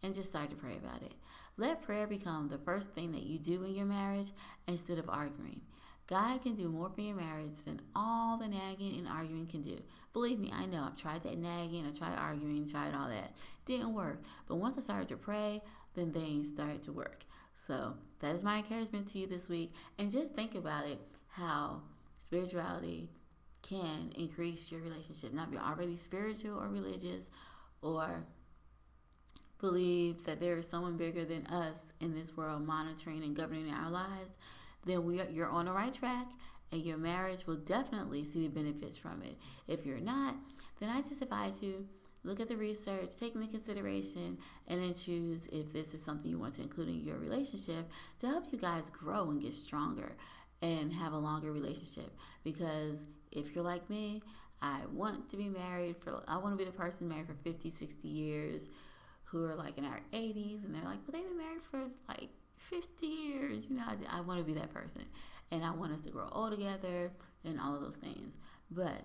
and 0.03 0.15
just 0.15 0.29
start 0.29 0.51
to 0.51 0.57
pray 0.57 0.77
about 0.77 1.03
it. 1.03 1.15
Let 1.57 1.81
prayer 1.81 2.07
become 2.07 2.49
the 2.49 2.59
first 2.59 2.91
thing 2.91 3.13
that 3.13 3.23
you 3.23 3.39
do 3.39 3.63
in 3.65 3.75
your 3.75 3.87
marriage 3.87 4.33
instead 4.69 4.99
of 4.99 5.09
arguing. 5.09 5.63
God 6.07 6.43
can 6.43 6.55
do 6.55 6.69
more 6.69 6.91
for 6.91 7.01
your 7.01 7.17
marriage 7.17 7.57
than 7.65 7.81
all 7.97 8.37
the 8.37 8.49
nagging 8.49 8.99
and 8.99 9.09
arguing 9.09 9.47
can 9.47 9.63
do. 9.63 9.79
Believe 10.13 10.39
me, 10.39 10.53
I 10.55 10.67
know. 10.67 10.83
I've 10.83 11.01
tried 11.01 11.23
that 11.23 11.39
nagging, 11.39 11.87
I 11.87 11.97
tried 11.97 12.17
arguing, 12.19 12.69
tried 12.69 12.95
all 12.95 13.09
that. 13.09 13.39
Didn't 13.65 13.95
work. 13.95 14.23
But 14.47 14.57
once 14.57 14.77
I 14.77 14.81
started 14.81 15.09
to 15.09 15.17
pray, 15.17 15.63
then 15.95 16.13
things 16.13 16.49
started 16.49 16.83
to 16.83 16.93
work. 16.93 17.25
So 17.55 17.95
that 18.21 18.35
is 18.35 18.43
my 18.43 18.59
encouragement 18.59 19.09
to 19.09 19.19
you 19.19 19.27
this 19.27 19.49
week. 19.49 19.73
And 19.99 20.11
just 20.11 20.35
think 20.35 20.55
about 20.55 20.87
it 20.87 20.99
how 21.29 21.83
spirituality 22.19 23.09
can 23.63 24.13
increase 24.17 24.71
your 24.71 24.83
relationship. 24.83 25.33
If 25.35 25.53
you're 25.53 25.63
already 25.63 25.97
spiritual 25.97 26.59
or 26.59 26.69
religious 26.69 27.31
or 27.81 28.25
believe 29.59 30.25
that 30.25 30.41
there 30.41 30.57
is 30.57 30.69
someone 30.69 30.99
bigger 30.99 31.25
than 31.25 31.47
us 31.47 31.93
in 32.01 32.15
this 32.15 32.37
world 32.37 32.67
monitoring 32.67 33.23
and 33.23 33.35
governing 33.35 33.73
our 33.73 33.91
lives, 33.91 34.37
then 34.87 35.05
we 35.05 35.21
are, 35.21 35.29
you're 35.31 35.49
on 35.49 35.67
the 35.67 35.73
right 35.73 35.93
track 35.93 36.27
and 36.73 36.83
your 36.83 36.97
marriage 36.97 37.47
will 37.47 37.57
definitely 37.57 38.25
see 38.25 38.47
the 38.47 38.55
benefits 38.55 38.97
from 38.97 39.23
it. 39.23 39.37
If 39.69 39.87
you're 39.87 40.01
not, 40.01 40.35
then 40.81 40.91
I 40.91 41.01
just 41.03 41.23
advise 41.23 41.63
you 41.63 41.87
look 42.25 42.41
at 42.41 42.49
the 42.49 42.57
research, 42.57 43.17
take 43.17 43.35
into 43.35 43.47
consideration, 43.49 44.39
and 44.67 44.83
then 44.83 44.95
choose 44.95 45.47
if 45.49 45.73
this 45.73 45.95
is 45.95 46.03
something 46.03 46.31
you 46.31 46.39
want 46.39 46.55
to 46.55 46.63
include 46.63 46.89
in 46.89 47.05
your 47.05 47.19
relationship 47.19 47.89
to 48.19 48.27
help 48.27 48.47
you 48.51 48.59
guys 48.59 48.89
grow 48.89 49.31
and 49.31 49.43
get 49.43 49.53
stronger 49.53 50.17
and 50.63 50.93
have 50.93 51.13
a 51.13 51.19
longer 51.19 51.53
relationship. 51.53 52.11
Because 52.43 53.05
if 53.31 53.55
you're 53.55 53.65
like 53.65 53.89
me, 53.91 54.23
I 54.63 54.81
want 54.93 55.29
to 55.29 55.37
be 55.37 55.49
married 55.49 55.97
for, 55.99 56.23
I 56.27 56.39
want 56.39 56.59
to 56.59 56.65
be 56.65 56.69
the 56.69 56.77
person 56.77 57.09
married 57.09 57.27
for 57.27 57.35
50, 57.35 57.69
60 57.69 58.09
years 58.09 58.69
who 59.25 59.45
are 59.45 59.55
like 59.55 59.77
in 59.77 59.85
our 59.85 60.01
80s 60.13 60.65
and 60.65 60.75
they're 60.75 60.85
like, 60.85 61.01
well, 61.07 61.13
they've 61.13 61.29
been 61.29 61.37
married 61.37 61.63
for 61.71 61.81
like 62.09 62.31
50 62.57 63.07
years. 63.07 63.67
You 63.69 63.77
know, 63.77 63.85
I, 63.87 64.19
I 64.19 64.21
want 64.21 64.39
to 64.39 64.45
be 64.45 64.55
that 64.55 64.73
person. 64.73 65.05
And 65.51 65.65
I 65.65 65.71
want 65.71 65.93
us 65.93 66.01
to 66.03 66.11
grow 66.11 66.29
old 66.33 66.53
together 66.53 67.11
and 67.45 67.61
all 67.61 67.79
those 67.79 67.97
things. 67.97 68.35
But 68.71 69.03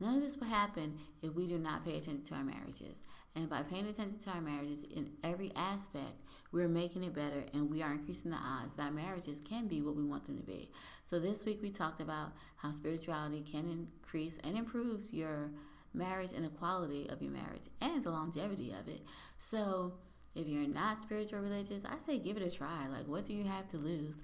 none 0.00 0.16
of 0.16 0.22
this 0.22 0.36
will 0.36 0.46
happen 0.46 0.98
if 1.22 1.34
we 1.34 1.46
do 1.46 1.58
not 1.58 1.84
pay 1.84 1.96
attention 1.96 2.22
to 2.24 2.34
our 2.34 2.44
marriages. 2.44 3.02
And 3.34 3.48
by 3.48 3.62
paying 3.62 3.86
attention 3.86 4.18
to 4.20 4.30
our 4.30 4.40
marriages 4.40 4.84
in 4.84 5.10
every 5.22 5.52
aspect, 5.54 6.14
we're 6.50 6.68
making 6.68 7.04
it 7.04 7.14
better 7.14 7.44
and 7.52 7.70
we 7.70 7.82
are 7.82 7.92
increasing 7.92 8.30
the 8.30 8.36
odds 8.36 8.74
that 8.74 8.94
marriages 8.94 9.40
can 9.40 9.68
be 9.68 9.82
what 9.82 9.96
we 9.96 10.04
want 10.04 10.26
them 10.26 10.38
to 10.38 10.42
be. 10.42 10.70
So 11.04 11.18
this 11.18 11.44
week 11.44 11.60
we 11.62 11.70
talked 11.70 12.00
about 12.00 12.32
how 12.56 12.72
spirituality 12.72 13.42
can 13.42 13.66
increase 13.66 14.38
and 14.42 14.56
improve 14.56 15.12
your 15.12 15.50
marriage 15.94 16.32
and 16.32 16.44
the 16.44 16.50
quality 16.50 17.08
of 17.08 17.22
your 17.22 17.32
marriage 17.32 17.68
and 17.80 18.02
the 18.02 18.10
longevity 18.10 18.70
of 18.70 18.88
it. 18.88 19.02
So 19.38 19.94
if 20.34 20.46
you're 20.46 20.68
not 20.68 21.02
spiritual 21.02 21.40
religious, 21.40 21.82
I 21.84 21.98
say 21.98 22.18
give 22.18 22.36
it 22.36 22.42
a 22.42 22.50
try. 22.50 22.86
Like, 22.88 23.08
what 23.08 23.24
do 23.24 23.32
you 23.32 23.44
have 23.44 23.68
to 23.68 23.76
lose? 23.76 24.22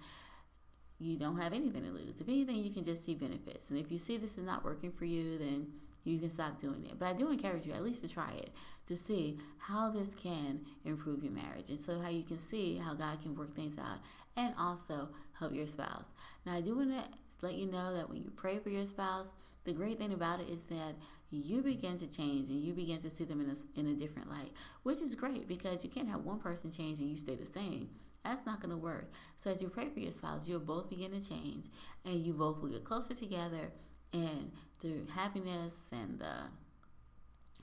You 0.98 1.16
don't 1.16 1.36
have 1.38 1.52
anything 1.52 1.82
to 1.82 1.90
lose. 1.90 2.20
If 2.20 2.28
anything, 2.28 2.56
you 2.56 2.70
can 2.70 2.84
just 2.84 3.04
see 3.04 3.14
benefits. 3.14 3.70
And 3.70 3.78
if 3.78 3.90
you 3.90 3.98
see 3.98 4.16
this 4.16 4.38
is 4.38 4.44
not 4.44 4.64
working 4.64 4.92
for 4.92 5.04
you, 5.04 5.38
then 5.38 5.66
you 6.04 6.18
can 6.18 6.30
stop 6.30 6.60
doing 6.60 6.86
it. 6.86 6.98
But 6.98 7.08
I 7.08 7.12
do 7.14 7.30
encourage 7.30 7.66
you 7.66 7.72
at 7.72 7.82
least 7.82 8.02
to 8.02 8.08
try 8.08 8.32
it 8.32 8.50
to 8.86 8.96
see 8.96 9.38
how 9.58 9.90
this 9.90 10.14
can 10.14 10.60
improve 10.84 11.24
your 11.24 11.32
marriage. 11.32 11.70
And 11.70 11.78
so, 11.78 11.98
how 11.98 12.10
you 12.10 12.22
can 12.22 12.38
see 12.38 12.76
how 12.76 12.94
God 12.94 13.20
can 13.22 13.34
work 13.34 13.54
things 13.56 13.78
out 13.78 13.98
and 14.36 14.54
also 14.58 15.08
help 15.38 15.54
your 15.54 15.66
spouse. 15.66 16.12
Now, 16.44 16.54
I 16.54 16.60
do 16.60 16.76
want 16.76 16.90
to 16.90 17.04
let 17.42 17.54
you 17.54 17.66
know 17.66 17.94
that 17.94 18.08
when 18.08 18.22
you 18.22 18.30
pray 18.36 18.58
for 18.58 18.68
your 18.68 18.86
spouse, 18.86 19.34
the 19.64 19.72
great 19.72 19.98
thing 19.98 20.12
about 20.12 20.40
it 20.40 20.48
is 20.48 20.62
that 20.64 20.94
you 21.36 21.62
begin 21.62 21.98
to 21.98 22.06
change 22.06 22.50
and 22.50 22.60
you 22.60 22.72
begin 22.72 23.00
to 23.00 23.10
see 23.10 23.24
them 23.24 23.40
in 23.40 23.50
a, 23.50 23.80
in 23.80 23.86
a 23.86 23.94
different 23.94 24.30
light, 24.30 24.52
which 24.82 25.00
is 25.00 25.14
great 25.14 25.48
because 25.48 25.84
you 25.84 25.90
can't 25.90 26.08
have 26.08 26.24
one 26.24 26.38
person 26.38 26.70
change 26.70 27.00
and 27.00 27.08
you 27.08 27.16
stay 27.16 27.34
the 27.34 27.46
same. 27.46 27.90
That's 28.24 28.46
not 28.46 28.60
going 28.60 28.70
to 28.70 28.76
work. 28.76 29.10
So, 29.36 29.50
as 29.50 29.60
you 29.60 29.68
pray 29.68 29.90
for 29.90 30.00
your 30.00 30.12
spouse, 30.12 30.48
you'll 30.48 30.60
both 30.60 30.88
begin 30.88 31.10
to 31.10 31.26
change 31.26 31.66
and 32.04 32.14
you 32.14 32.32
both 32.32 32.62
will 32.62 32.70
get 32.70 32.84
closer 32.84 33.14
together, 33.14 33.70
and 34.12 34.50
the 34.80 35.02
happiness 35.14 35.88
and 35.92 36.18
the 36.18 36.48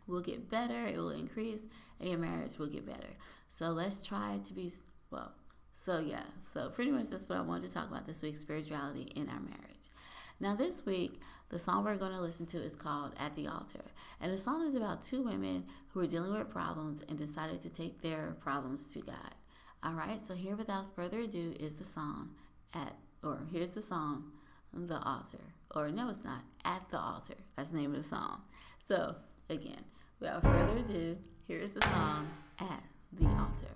will 0.07 0.21
get 0.21 0.49
better, 0.49 0.85
it 0.85 0.97
will 0.97 1.11
increase, 1.11 1.61
and 1.99 2.09
your 2.09 2.19
marriage 2.19 2.57
will 2.57 2.67
get 2.67 2.85
better. 2.85 3.09
So, 3.47 3.69
let's 3.69 4.05
try 4.05 4.39
to 4.45 4.53
be 4.53 4.71
well. 5.09 5.31
So, 5.73 5.99
yeah, 5.99 6.23
so 6.53 6.69
pretty 6.69 6.91
much 6.91 7.09
that's 7.09 7.27
what 7.27 7.39
I 7.39 7.41
wanted 7.41 7.69
to 7.69 7.73
talk 7.73 7.89
about 7.89 8.05
this 8.05 8.21
week 8.21 8.37
spirituality 8.37 9.11
in 9.15 9.27
our 9.29 9.39
marriage. 9.39 9.89
Now, 10.41 10.55
this 10.55 10.87
week, 10.87 11.21
the 11.49 11.59
song 11.59 11.83
we're 11.85 11.97
going 11.97 12.13
to 12.13 12.19
listen 12.19 12.47
to 12.47 12.57
is 12.57 12.75
called 12.75 13.13
At 13.19 13.35
the 13.35 13.45
Altar. 13.45 13.83
And 14.19 14.33
the 14.33 14.39
song 14.39 14.65
is 14.65 14.73
about 14.73 15.03
two 15.03 15.21
women 15.21 15.65
who 15.89 15.99
are 15.99 16.07
dealing 16.07 16.33
with 16.33 16.49
problems 16.49 17.03
and 17.07 17.15
decided 17.15 17.61
to 17.61 17.69
take 17.69 18.01
their 18.01 18.35
problems 18.39 18.87
to 18.93 19.01
God. 19.01 19.35
All 19.83 19.93
right, 19.93 20.19
so 20.19 20.33
here 20.33 20.55
without 20.55 20.95
further 20.95 21.19
ado 21.19 21.53
is 21.59 21.75
the 21.75 21.83
song 21.83 22.31
at, 22.73 22.95
or 23.23 23.43
here's 23.51 23.75
the 23.75 23.83
song, 23.83 24.31
The 24.73 24.97
Altar. 25.03 25.43
Or 25.75 25.89
no, 25.89 26.09
it's 26.09 26.23
not, 26.23 26.41
At 26.65 26.89
the 26.89 26.97
Altar. 26.97 27.35
That's 27.55 27.69
the 27.69 27.77
name 27.77 27.91
of 27.93 28.01
the 28.01 28.09
song. 28.09 28.41
So, 28.87 29.13
again, 29.51 29.83
without 30.19 30.41
further 30.41 30.77
ado, 30.77 31.17
here's 31.47 31.69
the 31.69 31.81
song, 31.81 32.27
At 32.57 32.81
the 33.13 33.27
Altar. 33.27 33.75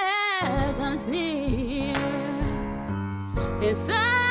is 1.01 1.07
near. 1.07 1.95
Inside 3.61 4.30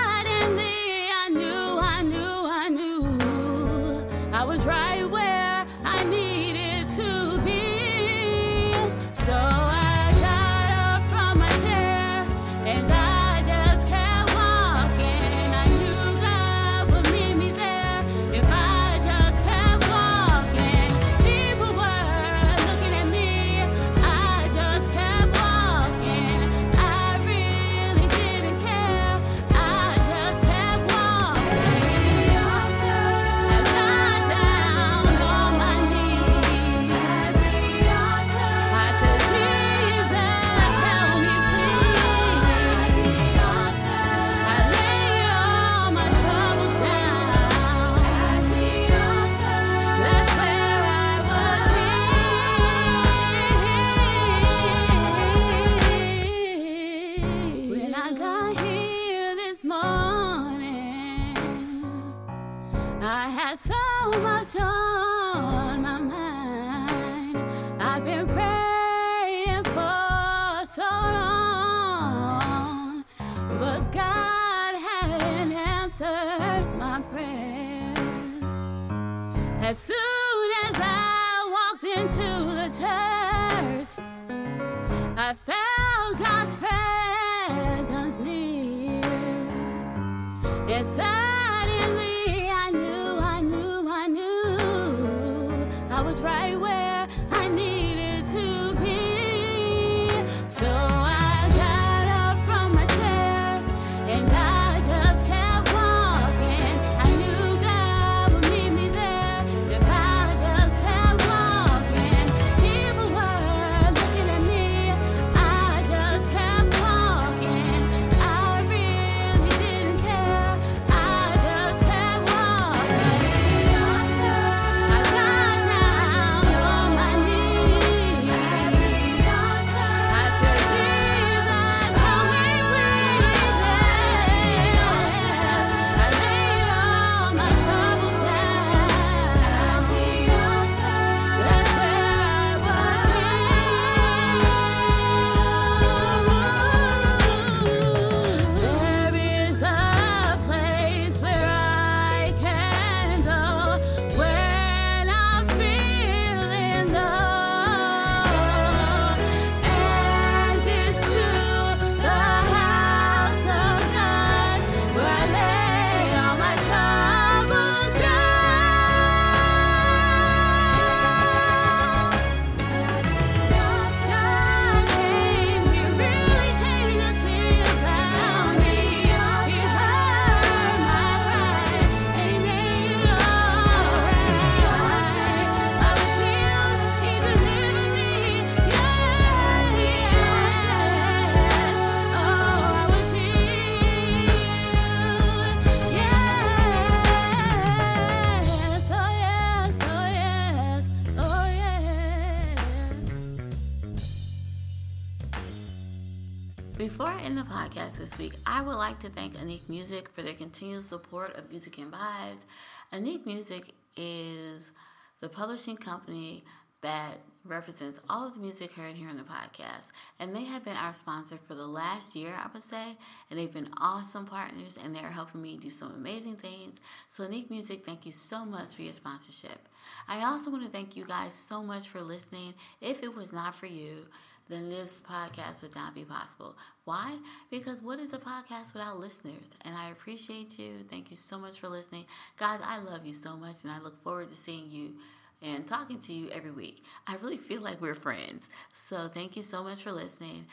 the 207.41 207.47
podcast 207.47 207.97
this 207.97 208.18
week, 208.18 208.34
I 208.47 208.61
would 208.61 208.74
like 208.74 208.99
to 208.99 209.09
thank 209.09 209.32
Anik 209.34 209.66
Music 209.66 210.11
for 210.11 210.20
their 210.20 210.34
continued 210.34 210.82
support 210.82 211.38
of 211.38 211.49
Music 211.49 211.78
and 211.78 211.91
Vibes. 211.91 212.45
Anik 212.93 213.24
Music 213.24 213.72
is 213.97 214.72
the 215.20 215.28
publishing 215.30 215.78
company 215.78 216.43
that 216.82 217.14
represents 217.47 217.99
all 218.11 218.26
of 218.26 218.34
the 218.34 218.41
music 218.41 218.72
heard 218.74 218.95
here 218.95 219.09
in 219.09 219.16
the 219.16 219.22
podcast. 219.22 219.93
And 220.18 220.36
they 220.36 220.45
have 220.45 220.64
been 220.64 220.76
our 220.76 220.93
sponsor 220.93 221.38
for 221.38 221.55
the 221.55 221.66
last 221.66 222.14
year, 222.14 222.34
I 222.38 222.49
would 222.53 222.62
say. 222.62 222.97
And 223.30 223.38
they've 223.38 223.51
been 223.51 223.70
awesome 223.80 224.26
partners 224.26 224.78
and 224.82 224.95
they're 224.95 225.09
helping 225.09 225.41
me 225.41 225.57
do 225.57 225.70
some 225.70 225.93
amazing 225.93 226.36
things. 226.36 226.82
So, 227.09 227.24
Anik 227.24 227.49
Music, 227.49 227.86
thank 227.86 228.05
you 228.05 228.12
so 228.12 228.45
much 228.45 228.74
for 228.74 228.82
your 228.82 228.93
sponsorship. 228.93 229.66
I 230.07 230.26
also 230.26 230.51
want 230.51 230.64
to 230.64 230.70
thank 230.70 230.95
you 230.95 231.07
guys 231.07 231.32
so 231.32 231.62
much 231.62 231.88
for 231.88 232.03
listening. 232.03 232.53
If 232.82 233.03
it 233.03 233.14
was 233.14 233.32
not 233.32 233.55
for 233.55 233.66
you, 233.66 234.09
then 234.51 234.68
this 234.68 235.01
podcast 235.01 235.62
would 235.62 235.74
not 235.74 235.94
be 235.94 236.05
possible. 236.05 236.57
Why? 236.84 237.18
Because 237.51 237.82
what 237.82 237.98
is 237.98 238.12
a 238.12 238.18
podcast 238.18 238.74
without 238.74 238.98
listeners? 238.98 239.51
And 239.64 239.76
I 239.76 239.90
appreciate 239.90 240.59
you. 240.59 240.78
Thank 240.88 241.11
you 241.11 241.16
so 241.16 241.38
much 241.38 241.61
for 241.61 241.68
listening. 241.68 242.05
Guys, 242.36 242.61
I 242.66 242.80
love 242.80 243.07
you 243.07 243.14
so 243.14 243.36
much 243.36 243.64
and 243.64 243.72
I 243.72 243.80
look 243.80 244.03
forward 244.03 244.28
to 244.28 244.34
seeing 244.34 244.68
you 244.68 244.94
and 245.42 245.66
talking 245.66 245.98
to 246.01 246.12
you 246.12 246.28
every 246.30 246.51
week. 246.51 246.82
I 247.07 247.16
really 247.22 247.36
feel 247.36 247.62
like 247.62 247.80
we're 247.80 247.94
friends. 247.94 248.51
So 248.72 249.09
thank 249.09 249.36
you 249.36 249.42
so 249.42 249.62
much 249.62 249.82
for 249.82 249.92
listening. 249.92 250.46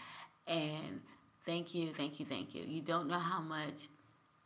And 0.47 1.01
thank 1.43 1.75
you, 1.75 1.87
thank 1.87 2.19
you, 2.19 2.25
thank 2.25 2.55
you. 2.55 2.63
You 2.65 2.81
don't 2.81 3.07
know 3.07 3.19
how 3.19 3.41
much 3.41 3.87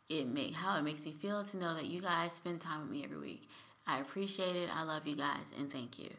it 0.08 0.26
make 0.26 0.54
how 0.54 0.78
it 0.78 0.82
makes 0.82 1.06
me 1.06 1.12
feel 1.12 1.42
to 1.42 1.56
know 1.56 1.74
that 1.74 1.86
you 1.86 2.00
guys 2.02 2.32
spend 2.32 2.60
time 2.60 2.82
with 2.82 2.90
me 2.90 3.04
every 3.04 3.18
week. 3.18 3.48
I 3.86 4.00
appreciate 4.00 4.56
it. 4.56 4.68
I 4.74 4.84
love 4.84 5.06
you 5.06 5.16
guys 5.16 5.52
and 5.58 5.72
thank 5.72 5.98
you. 5.98 6.10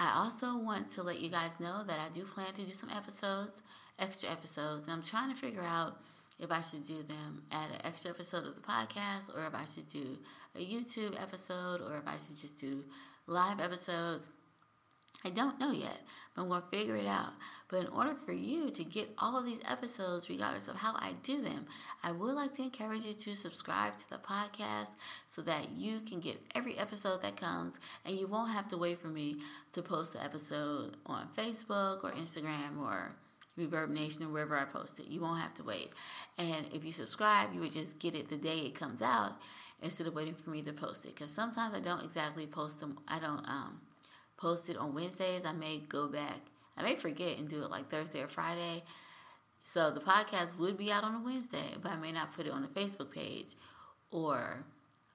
I 0.00 0.14
also 0.16 0.56
want 0.56 0.88
to 0.92 1.02
let 1.02 1.20
you 1.20 1.28
guys 1.28 1.60
know 1.60 1.84
that 1.86 2.00
I 2.00 2.08
do 2.10 2.24
plan 2.24 2.54
to 2.54 2.64
do 2.64 2.72
some 2.72 2.88
episodes, 2.88 3.62
extra 3.98 4.30
episodes, 4.30 4.86
and 4.86 4.96
I'm 4.96 5.02
trying 5.02 5.30
to 5.30 5.36
figure 5.36 5.62
out 5.62 5.98
if 6.38 6.50
I 6.50 6.62
should 6.62 6.84
do 6.84 7.02
them 7.02 7.42
at 7.52 7.68
an 7.68 7.84
extra 7.84 8.10
episode 8.10 8.46
of 8.46 8.54
the 8.54 8.62
podcast 8.62 9.36
or 9.36 9.46
if 9.46 9.54
I 9.54 9.66
should 9.66 9.88
do 9.88 10.16
a 10.56 10.58
YouTube 10.58 11.20
episode 11.22 11.82
or 11.82 11.98
if 11.98 12.08
I 12.08 12.12
should 12.12 12.38
just 12.38 12.58
do 12.58 12.82
live 13.26 13.60
episodes. 13.60 14.30
I 15.24 15.28
don't 15.28 15.60
know 15.60 15.70
yet, 15.70 16.00
but 16.34 16.42
I'm 16.42 16.48
going 16.48 16.62
to 16.62 16.68
figure 16.68 16.96
it 16.96 17.06
out. 17.06 17.32
But 17.68 17.80
in 17.80 17.88
order 17.88 18.14
for 18.14 18.32
you 18.32 18.70
to 18.70 18.84
get 18.84 19.10
all 19.18 19.38
of 19.38 19.44
these 19.44 19.60
episodes, 19.70 20.30
regardless 20.30 20.68
of 20.68 20.76
how 20.76 20.94
I 20.94 21.12
do 21.22 21.42
them, 21.42 21.66
I 22.02 22.12
would 22.12 22.34
like 22.34 22.54
to 22.54 22.62
encourage 22.62 23.04
you 23.04 23.12
to 23.12 23.36
subscribe 23.36 23.96
to 23.96 24.08
the 24.08 24.16
podcast 24.16 24.96
so 25.26 25.42
that 25.42 25.68
you 25.74 26.00
can 26.00 26.20
get 26.20 26.38
every 26.54 26.78
episode 26.78 27.20
that 27.20 27.36
comes 27.36 27.80
and 28.06 28.16
you 28.16 28.28
won't 28.28 28.50
have 28.52 28.68
to 28.68 28.78
wait 28.78 28.98
for 28.98 29.08
me 29.08 29.36
to 29.72 29.82
post 29.82 30.14
the 30.14 30.24
episode 30.24 30.96
on 31.04 31.28
Facebook 31.36 32.02
or 32.02 32.12
Instagram 32.12 32.78
or 32.78 33.14
Reverb 33.58 33.90
Nation 33.90 34.24
or 34.24 34.32
wherever 34.32 34.56
I 34.56 34.64
post 34.64 35.00
it. 35.00 35.08
You 35.08 35.20
won't 35.20 35.40
have 35.40 35.54
to 35.54 35.62
wait. 35.62 35.90
And 36.38 36.66
if 36.72 36.82
you 36.82 36.92
subscribe, 36.92 37.52
you 37.52 37.60
would 37.60 37.72
just 37.72 38.00
get 38.00 38.14
it 38.14 38.30
the 38.30 38.38
day 38.38 38.60
it 38.60 38.74
comes 38.74 39.02
out 39.02 39.32
instead 39.82 40.06
of 40.06 40.14
waiting 40.14 40.34
for 40.34 40.48
me 40.48 40.62
to 40.62 40.72
post 40.72 41.04
it. 41.04 41.14
Because 41.14 41.30
sometimes 41.30 41.76
I 41.76 41.80
don't 41.80 42.02
exactly 42.02 42.46
post 42.46 42.80
them. 42.80 42.98
I 43.06 43.18
don't 43.18 43.46
um, 43.46 43.80
post 44.40 44.68
it 44.68 44.76
on 44.76 44.94
Wednesdays. 44.94 45.44
I 45.44 45.52
may 45.52 45.80
go 45.88 46.08
back. 46.08 46.40
I 46.76 46.82
may 46.82 46.96
forget 46.96 47.38
and 47.38 47.48
do 47.48 47.62
it 47.62 47.70
like 47.70 47.88
Thursday 47.88 48.22
or 48.22 48.28
Friday. 48.28 48.82
So 49.62 49.90
the 49.90 50.00
podcast 50.00 50.58
would 50.58 50.76
be 50.78 50.90
out 50.90 51.04
on 51.04 51.14
a 51.14 51.24
Wednesday, 51.24 51.76
but 51.82 51.92
I 51.92 51.96
may 51.96 52.12
not 52.12 52.32
put 52.32 52.46
it 52.46 52.52
on 52.52 52.62
the 52.62 52.68
Facebook 52.68 53.12
page 53.12 53.54
or 54.10 54.64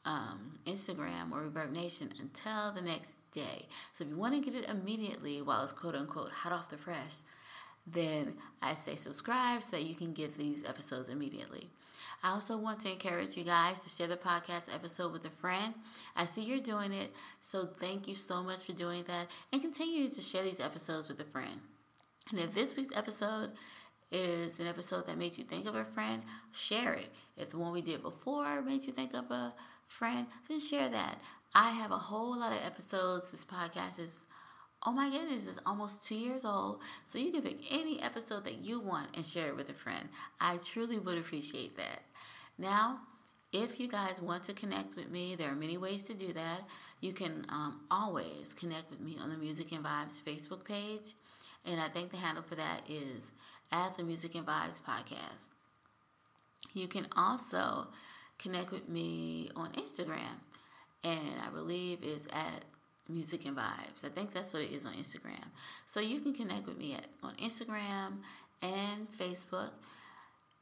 um, 0.06 0.52
Instagram 0.66 1.32
or 1.32 1.50
Reverb 1.50 1.72
Nation 1.72 2.10
until 2.20 2.72
the 2.72 2.82
next 2.82 3.18
day. 3.32 3.68
So 3.94 4.04
if 4.04 4.10
you 4.10 4.18
want 4.18 4.36
to 4.36 4.42
get 4.42 4.56
it 4.56 4.70
immediately 4.70 5.42
while 5.42 5.64
it's 5.64 5.74
quote 5.74 5.96
unquote 5.96 6.32
hot 6.32 6.54
off 6.54 6.70
the 6.70 6.78
press, 6.78 7.26
then 7.88 8.36
I 8.62 8.74
say 8.74 8.96
subscribe 8.96 9.64
so 9.64 9.78
that 9.78 9.84
you 9.84 9.96
can 9.96 10.14
get 10.14 10.38
these 10.38 10.68
episodes 10.68 11.10
immediately. 11.10 11.70
I 12.24 12.32
also 12.32 12.58
want 12.58 12.80
to 12.82 12.92
encourage 12.92 13.38
you 13.38 13.44
guys 13.44 13.84
to 13.84 13.90
share 13.90 14.08
the 14.08 14.18
podcast 14.18 14.74
episode 14.74 15.12
with 15.12 15.26
a 15.26 15.30
friend. 15.30 15.74
I 16.16 16.26
see 16.26 16.44
you're 16.44 16.60
doing 16.60 16.92
it, 16.92 17.12
so 17.40 17.66
thank 17.66 18.08
you 18.08 18.16
so 18.16 18.42
much 18.44 18.64
for 18.64 18.74
doing 18.74 19.04
that 19.08 19.28
and 19.52 19.62
continue 19.62 20.10
to 20.10 20.22
share 20.22 20.44
these 20.44 20.60
episodes 20.60 21.10
with 21.10 21.20
a 21.20 21.26
friend. 21.26 21.62
And 22.32 22.40
if 22.40 22.54
this 22.54 22.76
week's 22.76 22.98
episode 22.98 23.52
is 24.12 24.60
an 24.60 24.68
episode 24.68 25.08
that 25.08 25.18
made 25.18 25.38
you 25.38 25.44
think 25.44 25.68
of 25.68 25.76
a 25.76 25.84
friend, 25.84 26.24
share 26.52 26.94
it. 26.94 27.10
If 27.38 27.50
the 27.50 27.60
one 27.60 27.74
we 27.74 27.82
did 27.82 28.02
before 28.02 28.62
made 28.62 28.86
you 28.86 28.94
think 28.94 29.14
of 29.14 29.30
a 29.30 29.54
friend, 29.86 30.28
then 30.48 30.60
share 30.60 30.90
that. 30.90 31.18
I 31.54 31.72
have 31.72 31.92
a 31.92 31.98
whole 31.98 32.38
lot 32.38 32.52
of 32.52 32.66
episodes. 32.66 33.32
This 33.32 33.46
podcast 33.46 34.00
is 34.00 34.28
oh 34.86 34.92
my 34.92 35.10
goodness, 35.10 35.48
it's 35.48 35.60
almost 35.66 36.08
two 36.08 36.16
years 36.16 36.46
old. 36.46 36.82
So 37.06 37.18
you 37.18 37.32
can 37.32 37.42
pick 37.42 37.72
any 37.72 38.02
episode 38.02 38.44
that 38.46 38.64
you 38.66 38.80
want 38.80 39.16
and 39.16 39.26
share 39.26 39.50
it 39.50 39.56
with 39.56 39.70
a 39.70 39.74
friend. 39.74 40.10
I 40.40 40.58
truly 40.64 41.00
would 41.00 41.18
appreciate 41.18 41.76
that. 41.78 42.02
Now, 42.58 43.00
if 43.52 43.80
you 43.80 43.88
guys 43.88 44.22
want 44.22 44.44
to 44.44 44.54
connect 44.54 44.96
with 44.96 45.10
me, 45.10 45.36
there 45.36 45.50
are 45.50 45.56
many 45.56 45.78
ways 45.78 46.04
to 46.04 46.14
do 46.14 46.34
that. 46.34 46.62
You 47.02 47.14
can 47.14 47.46
um, 47.50 47.82
always 47.90 48.54
connect 48.54 48.90
with 48.90 49.00
me 49.00 49.18
on 49.22 49.30
the 49.30 49.38
Music 49.38 49.72
and 49.72 49.84
Vibes 49.84 50.24
Facebook 50.24 50.66
page. 50.66 51.14
And 51.68 51.82
I 51.82 51.88
think 51.88 52.12
the 52.12 52.18
handle 52.18 52.44
for 52.44 52.56
that 52.56 52.82
is 52.88 53.32
at 53.72 53.98
the 53.98 54.04
Music 54.04 54.36
and 54.36 54.46
Vibes 54.46 54.82
podcast. 54.84 55.52
You 56.74 56.88
can 56.88 57.08
also 57.16 57.88
connect 58.38 58.72
with 58.72 58.88
me 58.90 59.50
on 59.56 59.72
Instagram. 59.74 60.42
And 61.04 61.40
I 61.48 61.50
believe 61.52 62.04
is 62.04 62.28
at 62.28 62.66
Music 63.10 63.46
and 63.46 63.58
Vibes. 63.58 64.06
I 64.06 64.10
think 64.10 64.34
that's 64.34 64.54
what 64.54 64.64
it 64.64 64.72
is 64.72 64.86
on 64.86 64.94
Instagram. 64.94 65.46
So 65.86 66.00
you 66.00 66.20
can 66.20 66.34
connect 66.34 66.66
with 66.66 66.78
me 66.78 66.94
at, 66.94 67.08
on 67.24 67.34
Instagram 67.36 68.18
and 68.62 69.10
Facebook. 69.10 69.72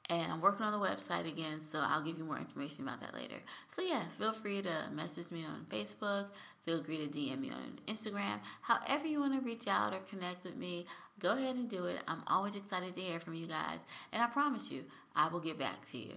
And 0.10 0.32
I'm 0.32 0.42
working 0.42 0.66
on 0.66 0.74
a 0.74 0.78
website 0.78 1.32
again, 1.32 1.62
so 1.62 1.80
I'll 1.82 2.04
give 2.04 2.18
you 2.18 2.26
more 2.26 2.38
information 2.38 2.86
about 2.86 3.00
that 3.00 3.14
later. 3.14 3.38
So, 3.70 3.82
yeah, 3.82 4.02
feel 4.10 4.34
free 4.34 4.62
to 4.62 4.70
message 4.92 5.32
me 5.32 5.46
on 5.46 5.64
Facebook. 5.70 6.28
Feel 6.60 6.84
free 6.84 6.98
to 6.98 7.08
DM 7.08 7.40
me 7.40 7.52
on 7.52 7.80
Instagram. 7.88 8.40
However, 8.62 9.08
you 9.08 9.22
want 9.22 9.34
to 9.34 9.40
reach 9.40 9.66
out 9.66 9.94
or 9.94 10.00
connect 10.00 10.44
with 10.44 10.58
me, 10.58 10.86
go 11.20 11.34
ahead 11.34 11.56
and 11.56 11.70
do 11.70 11.86
it. 11.86 12.04
I'm 12.06 12.22
always 12.28 12.58
excited 12.58 12.94
to 12.94 13.00
hear 13.00 13.22
from 13.22 13.34
you 13.34 13.48
guys. 13.48 13.80
And 14.12 14.22
I 14.22 14.28
promise 14.28 14.70
you, 14.70 14.84
I 15.16 15.30
will 15.30 15.40
get 15.40 15.58
back 15.58 15.86
to 15.92 15.98
you. 15.98 16.16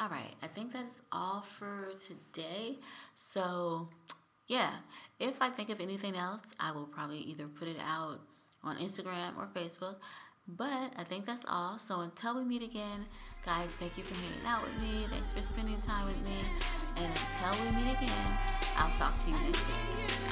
All 0.00 0.08
right, 0.08 0.34
I 0.40 0.46
think 0.46 0.72
that's 0.72 1.02
all 1.10 1.40
for 1.40 1.88
today. 2.00 2.76
So, 3.16 3.88
yeah, 4.46 4.70
if 5.18 5.40
I 5.40 5.48
think 5.48 5.70
of 5.70 5.80
anything 5.80 6.16
else, 6.16 6.54
I 6.60 6.72
will 6.72 6.86
probably 6.86 7.18
either 7.18 7.46
put 7.46 7.68
it 7.68 7.78
out 7.80 8.18
on 8.62 8.76
Instagram 8.76 9.36
or 9.38 9.48
Facebook. 9.54 9.96
But 10.46 10.92
I 10.98 11.04
think 11.04 11.24
that's 11.24 11.46
all. 11.48 11.78
So 11.78 12.00
until 12.00 12.36
we 12.36 12.44
meet 12.44 12.62
again, 12.62 13.06
guys, 13.46 13.72
thank 13.72 13.96
you 13.96 14.04
for 14.04 14.12
hanging 14.12 14.46
out 14.46 14.62
with 14.62 14.78
me. 14.82 15.06
Thanks 15.10 15.32
for 15.32 15.40
spending 15.40 15.80
time 15.80 16.06
with 16.06 16.22
me. 16.24 16.36
And 16.98 17.10
until 17.10 17.64
we 17.64 17.74
meet 17.82 17.92
again, 17.96 18.38
I'll 18.76 18.94
talk 18.96 19.18
to 19.20 19.30
you 19.30 19.36
next 19.38 19.66
week. 19.68 19.76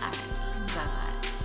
All 0.03 0.09
right. 0.09 0.69
Bye 0.69 0.85
bye. 0.85 1.42